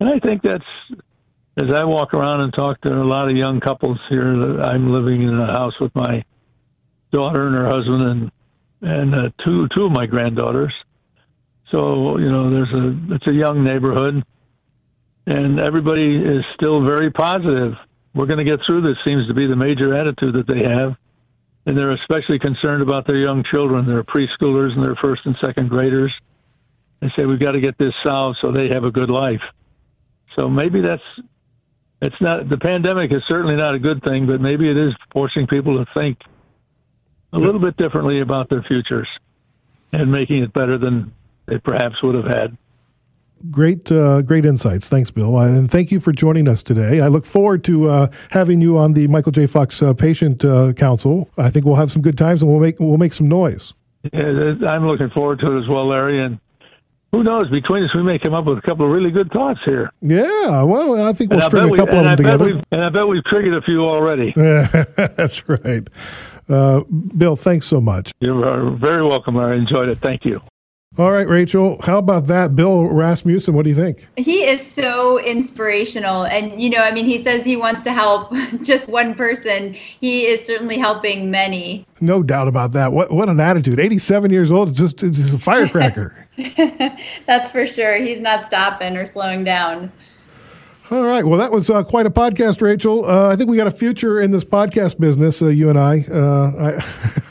And 0.00 0.08
I 0.08 0.18
think 0.18 0.42
that's 0.42 0.64
as 1.62 1.72
I 1.72 1.84
walk 1.84 2.14
around 2.14 2.40
and 2.40 2.52
talk 2.52 2.80
to 2.80 2.92
a 2.92 3.04
lot 3.04 3.30
of 3.30 3.36
young 3.36 3.60
couples 3.60 3.98
here. 4.08 4.60
I'm 4.60 4.92
living 4.92 5.22
in 5.22 5.38
a 5.38 5.52
house 5.52 5.74
with 5.80 5.94
my 5.94 6.24
daughter 7.12 7.46
and 7.46 7.54
her 7.54 7.66
husband 7.66 8.02
and 8.02 8.32
and 8.82 9.14
uh, 9.14 9.30
two 9.46 9.68
two 9.76 9.84
of 9.84 9.92
my 9.92 10.06
granddaughters. 10.06 10.74
So 11.70 12.18
you 12.18 12.28
know, 12.28 12.50
there's 12.50 12.72
a 12.74 13.14
it's 13.14 13.26
a 13.28 13.32
young 13.32 13.62
neighborhood, 13.62 14.24
and 15.26 15.60
everybody 15.60 16.16
is 16.16 16.44
still 16.54 16.84
very 16.86 17.10
positive. 17.10 17.74
We're 18.14 18.26
going 18.26 18.44
to 18.44 18.50
get 18.50 18.60
through 18.66 18.82
this. 18.82 18.96
Seems 19.06 19.26
to 19.28 19.34
be 19.34 19.46
the 19.46 19.56
major 19.56 19.94
attitude 19.94 20.34
that 20.34 20.46
they 20.46 20.62
have, 20.62 20.96
and 21.66 21.78
they're 21.78 21.92
especially 21.92 22.38
concerned 22.38 22.82
about 22.82 23.06
their 23.06 23.18
young 23.18 23.44
children. 23.52 23.86
They're 23.86 24.04
preschoolers 24.04 24.72
and 24.74 24.84
they're 24.84 24.98
first 25.02 25.22
and 25.24 25.36
second 25.44 25.70
graders. 25.70 26.12
They 27.00 27.08
say 27.16 27.24
we've 27.24 27.40
got 27.40 27.52
to 27.52 27.60
get 27.60 27.78
this 27.78 27.92
solved 28.06 28.38
so 28.42 28.52
they 28.52 28.68
have 28.68 28.84
a 28.84 28.90
good 28.90 29.10
life. 29.10 29.42
So 30.38 30.48
maybe 30.48 30.80
that's 30.80 31.02
it's 32.00 32.20
not 32.20 32.48
the 32.48 32.58
pandemic 32.58 33.12
is 33.12 33.22
certainly 33.28 33.56
not 33.56 33.74
a 33.74 33.78
good 33.78 34.02
thing, 34.04 34.26
but 34.26 34.40
maybe 34.40 34.68
it 34.68 34.76
is 34.76 34.92
forcing 35.12 35.46
people 35.46 35.78
to 35.78 35.90
think 35.96 36.18
a 37.32 37.38
little 37.38 37.60
bit 37.60 37.76
differently 37.76 38.20
about 38.20 38.50
their 38.50 38.62
futures 38.62 39.08
and 39.92 40.10
making 40.10 40.42
it 40.42 40.52
better 40.52 40.78
than 40.78 41.12
they 41.46 41.58
perhaps 41.58 42.02
would 42.02 42.14
have 42.14 42.24
had. 42.24 42.56
Great, 43.50 43.90
uh, 43.90 44.22
great 44.22 44.44
insights. 44.44 44.88
Thanks, 44.88 45.10
Bill, 45.10 45.36
uh, 45.36 45.46
and 45.46 45.70
thank 45.70 45.90
you 45.90 46.00
for 46.00 46.12
joining 46.12 46.48
us 46.48 46.62
today. 46.62 47.00
I 47.00 47.08
look 47.08 47.24
forward 47.26 47.64
to 47.64 47.88
uh, 47.88 48.06
having 48.30 48.60
you 48.60 48.78
on 48.78 48.92
the 48.92 49.08
Michael 49.08 49.32
J. 49.32 49.46
Fox 49.46 49.82
uh, 49.82 49.94
Patient 49.94 50.44
uh, 50.44 50.72
Council. 50.74 51.28
I 51.36 51.50
think 51.50 51.64
we'll 51.64 51.76
have 51.76 51.90
some 51.90 52.02
good 52.02 52.16
times, 52.16 52.42
and 52.42 52.50
we'll 52.50 52.60
make 52.60 52.78
we'll 52.78 52.98
make 52.98 53.12
some 53.12 53.28
noise. 53.28 53.74
Yeah, 54.12 54.54
I'm 54.68 54.86
looking 54.86 55.10
forward 55.10 55.40
to 55.40 55.56
it 55.56 55.62
as 55.62 55.68
well, 55.68 55.88
Larry. 55.88 56.24
And 56.24 56.38
who 57.12 57.22
knows? 57.22 57.48
Between 57.50 57.84
us, 57.84 57.90
we 57.94 58.02
may 58.02 58.18
come 58.18 58.34
up 58.34 58.46
with 58.46 58.58
a 58.58 58.62
couple 58.62 58.86
of 58.86 58.92
really 58.92 59.10
good 59.10 59.30
thoughts 59.32 59.60
here. 59.64 59.90
Yeah, 60.00 60.62
well, 60.62 61.04
I 61.06 61.12
think 61.12 61.30
we'll 61.30 61.40
string 61.40 61.72
a 61.72 61.76
couple 61.76 61.98
of 61.98 62.04
them 62.04 62.16
together. 62.16 62.60
And 62.70 62.84
I 62.84 62.88
bet 62.88 63.06
we've 63.06 63.24
triggered 63.24 63.54
a 63.54 63.62
few 63.62 63.80
already. 63.86 64.32
That's 64.36 65.48
right. 65.48 65.86
Uh, 66.48 66.80
Bill, 67.16 67.36
thanks 67.36 67.66
so 67.66 67.80
much. 67.80 68.12
You're 68.20 68.76
very 68.76 69.04
welcome. 69.04 69.36
I 69.36 69.54
enjoyed 69.54 69.88
it. 69.88 69.98
Thank 69.98 70.24
you. 70.24 70.40
All 70.98 71.10
right, 71.10 71.26
Rachel, 71.26 71.80
how 71.82 71.96
about 71.96 72.26
that? 72.26 72.54
Bill 72.54 72.84
Rasmussen, 72.86 73.54
what 73.54 73.62
do 73.62 73.70
you 73.70 73.74
think? 73.74 74.06
He 74.16 74.44
is 74.44 74.60
so 74.64 75.18
inspirational. 75.20 76.26
And, 76.26 76.60
you 76.60 76.68
know, 76.68 76.82
I 76.82 76.92
mean, 76.92 77.06
he 77.06 77.16
says 77.16 77.46
he 77.46 77.56
wants 77.56 77.82
to 77.84 77.92
help 77.92 78.30
just 78.62 78.90
one 78.90 79.14
person. 79.14 79.72
He 79.72 80.26
is 80.26 80.46
certainly 80.46 80.76
helping 80.76 81.30
many. 81.30 81.86
No 82.02 82.22
doubt 82.22 82.46
about 82.46 82.72
that. 82.72 82.92
What, 82.92 83.10
what 83.10 83.30
an 83.30 83.40
attitude. 83.40 83.80
87 83.80 84.30
years 84.30 84.52
old, 84.52 84.74
just, 84.74 84.98
just 84.98 85.32
a 85.32 85.38
firecracker. 85.38 86.14
That's 87.26 87.50
for 87.50 87.66
sure. 87.66 87.96
He's 87.96 88.20
not 88.20 88.44
stopping 88.44 88.94
or 88.98 89.06
slowing 89.06 89.44
down. 89.44 89.90
All 90.92 91.04
right. 91.04 91.24
Well, 91.24 91.38
that 91.38 91.50
was 91.50 91.70
uh, 91.70 91.82
quite 91.84 92.04
a 92.04 92.10
podcast, 92.10 92.60
Rachel. 92.60 93.06
Uh, 93.06 93.28
I 93.28 93.36
think 93.36 93.48
we 93.48 93.56
got 93.56 93.66
a 93.66 93.70
future 93.70 94.20
in 94.20 94.30
this 94.30 94.44
podcast 94.44 95.00
business, 95.00 95.40
uh, 95.40 95.46
you 95.46 95.70
and 95.70 95.78
I. 95.78 96.00
Uh, 96.00 96.52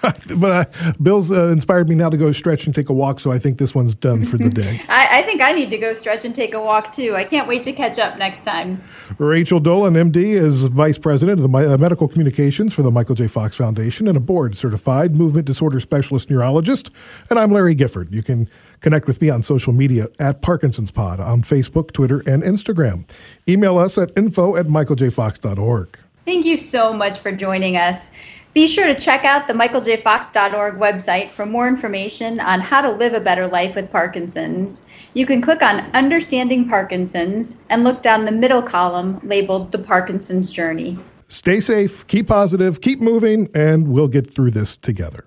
I 0.02 0.14
but 0.36 0.52
I, 0.52 0.94
Bill's 1.00 1.32
uh, 1.32 1.50
inspired 1.50 1.88
me 1.88 1.94
now 1.94 2.10
to 2.10 2.18
go 2.18 2.32
stretch 2.32 2.66
and 2.66 2.74
take 2.74 2.90
a 2.90 2.94
walk, 2.94 3.20
so 3.20 3.32
I 3.32 3.38
think 3.38 3.60
this 3.60 3.76
one's 3.76 3.94
done 3.94 4.26
for 4.26 4.40
the 4.40 4.50
day. 4.62 4.82
I, 4.90 5.20
I, 5.20 5.22
think 5.22 5.42
I 5.42 5.52
need 5.52 5.70
to 5.70 5.78
go 5.78 5.94
stretch 5.94 6.26
and 6.26 6.34
take 6.34 6.56
a 6.56 6.60
walk 6.60 6.92
too. 6.92 7.16
I 7.16 7.24
can't 7.24 7.48
wait 7.48 7.62
to 7.62 7.72
catch 7.72 8.00
up 8.00 8.18
next 8.18 8.44
time. 8.44 8.84
Rachel 9.20 9.62
Dolhun, 9.62 10.12
MD, 10.12 10.34
is 10.34 10.64
Vice 10.64 10.98
President 10.98 11.40
of 11.40 11.52
the 11.52 11.74
uh, 11.74 11.78
Medical 11.78 12.08
Communications 12.08 12.74
for 12.74 12.82
the 12.82 12.90
Michael 12.90 13.14
J. 13.14 13.28
Fox 13.28 13.56
Foundation 13.56 14.08
and 14.08 14.18
a 14.18 14.22
board 14.22 14.58
certified 14.58 15.16
movement 15.16 15.46
disorder 15.46 15.80
specialist 15.80 16.32
neurologist. 16.32 16.90
And 17.30 17.38
I'm 17.38 17.52
Larry 17.52 17.76
Gifford. 17.76 18.12
You 18.12 18.24
can 18.24 18.50
Connect 18.82 19.08
with 19.08 19.22
me 19.22 19.30
on 19.30 19.44
social 19.44 19.74
media 19.74 20.08
at 20.20 20.42
Parkinson's 20.42 20.92
Pod 20.92 21.20
on 21.20 21.44
Facebook, 21.44 21.92
Twitter, 21.92 22.20
and 22.28 22.44
Instagram. 22.44 23.08
Email 23.48 23.78
us 23.78 23.98
at 23.98 24.12
info 24.18 24.56
at 24.56 24.66
michaeljfox.org. 24.66 25.98
Thank 26.26 26.46
you 26.46 26.58
so 26.58 26.94
much 26.94 27.20
for 27.20 27.32
joining 27.32 27.78
us. 27.78 28.10
Be 28.54 28.68
sure 28.68 28.86
to 28.86 28.96
check 28.96 29.24
out 29.24 29.48
the 29.48 29.54
michaeljfox.org 29.54 30.76
website 30.76 31.30
for 31.30 31.46
more 31.46 31.70
information 31.70 32.40
on 32.42 32.60
how 32.60 32.82
to 32.82 32.92
live 32.92 33.14
a 33.14 33.22
better 33.22 33.48
life 33.48 33.76
with 33.76 33.90
Parkinson's. 33.90 34.82
You 35.14 35.26
can 35.26 35.42
click 35.42 35.62
on 35.62 35.80
Understanding 35.94 36.68
Parkinson's 36.68 37.56
and 37.70 37.86
look 37.86 38.02
down 38.02 38.26
the 38.26 38.32
middle 38.32 38.62
column 38.62 39.22
labeled 39.24 39.72
The 39.72 39.80
Parkinson's 39.80 40.52
Journey. 40.52 40.98
Stay 41.30 41.62
safe, 41.62 42.06
keep 42.08 42.28
positive, 42.28 42.82
keep 42.82 43.00
moving, 43.00 43.50
and 43.56 43.88
we'll 43.88 44.10
get 44.10 44.36
through 44.36 44.52
this 44.52 44.76
together. 44.76 45.24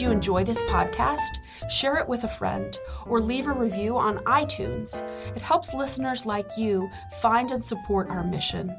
You 0.00 0.10
enjoy 0.10 0.44
this 0.44 0.62
podcast? 0.62 1.38
Share 1.68 1.96
it 1.98 2.08
with 2.08 2.24
a 2.24 2.28
friend 2.28 2.78
or 3.06 3.20
leave 3.20 3.46
a 3.46 3.52
review 3.52 3.98
on 3.98 4.18
iTunes. 4.20 5.02
It 5.36 5.42
helps 5.42 5.74
listeners 5.74 6.24
like 6.24 6.56
you 6.56 6.88
find 7.20 7.50
and 7.50 7.62
support 7.62 8.08
our 8.08 8.24
mission. 8.24 8.74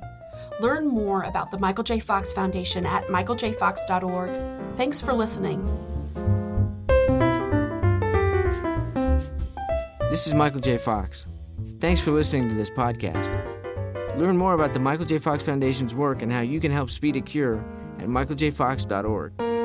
Learn 0.59 0.87
more 0.87 1.23
about 1.23 1.51
the 1.51 1.59
Michael 1.59 1.83
J. 1.83 1.99
Fox 1.99 2.33
Foundation 2.33 2.87
at 2.87 3.05
michaeljfox.org. 3.05 4.75
Thanks 4.75 4.99
for 4.99 5.13
listening. 5.13 5.63
This 10.09 10.25
is 10.25 10.33
Michael 10.33 10.59
J. 10.59 10.77
Fox. 10.77 11.27
Thanks 11.79 12.01
for 12.01 12.11
listening 12.11 12.49
to 12.49 12.55
this 12.55 12.71
podcast. 12.71 13.29
Learn 14.17 14.37
more 14.37 14.53
about 14.53 14.73
the 14.73 14.79
Michael 14.79 15.05
J. 15.05 15.19
Fox 15.19 15.43
Foundation's 15.43 15.93
work 15.93 16.23
and 16.23 16.31
how 16.31 16.41
you 16.41 16.59
can 16.59 16.71
help 16.71 16.89
speed 16.89 17.15
a 17.15 17.21
cure 17.21 17.63
at 17.99 18.07
michaeljfox.org. 18.07 19.60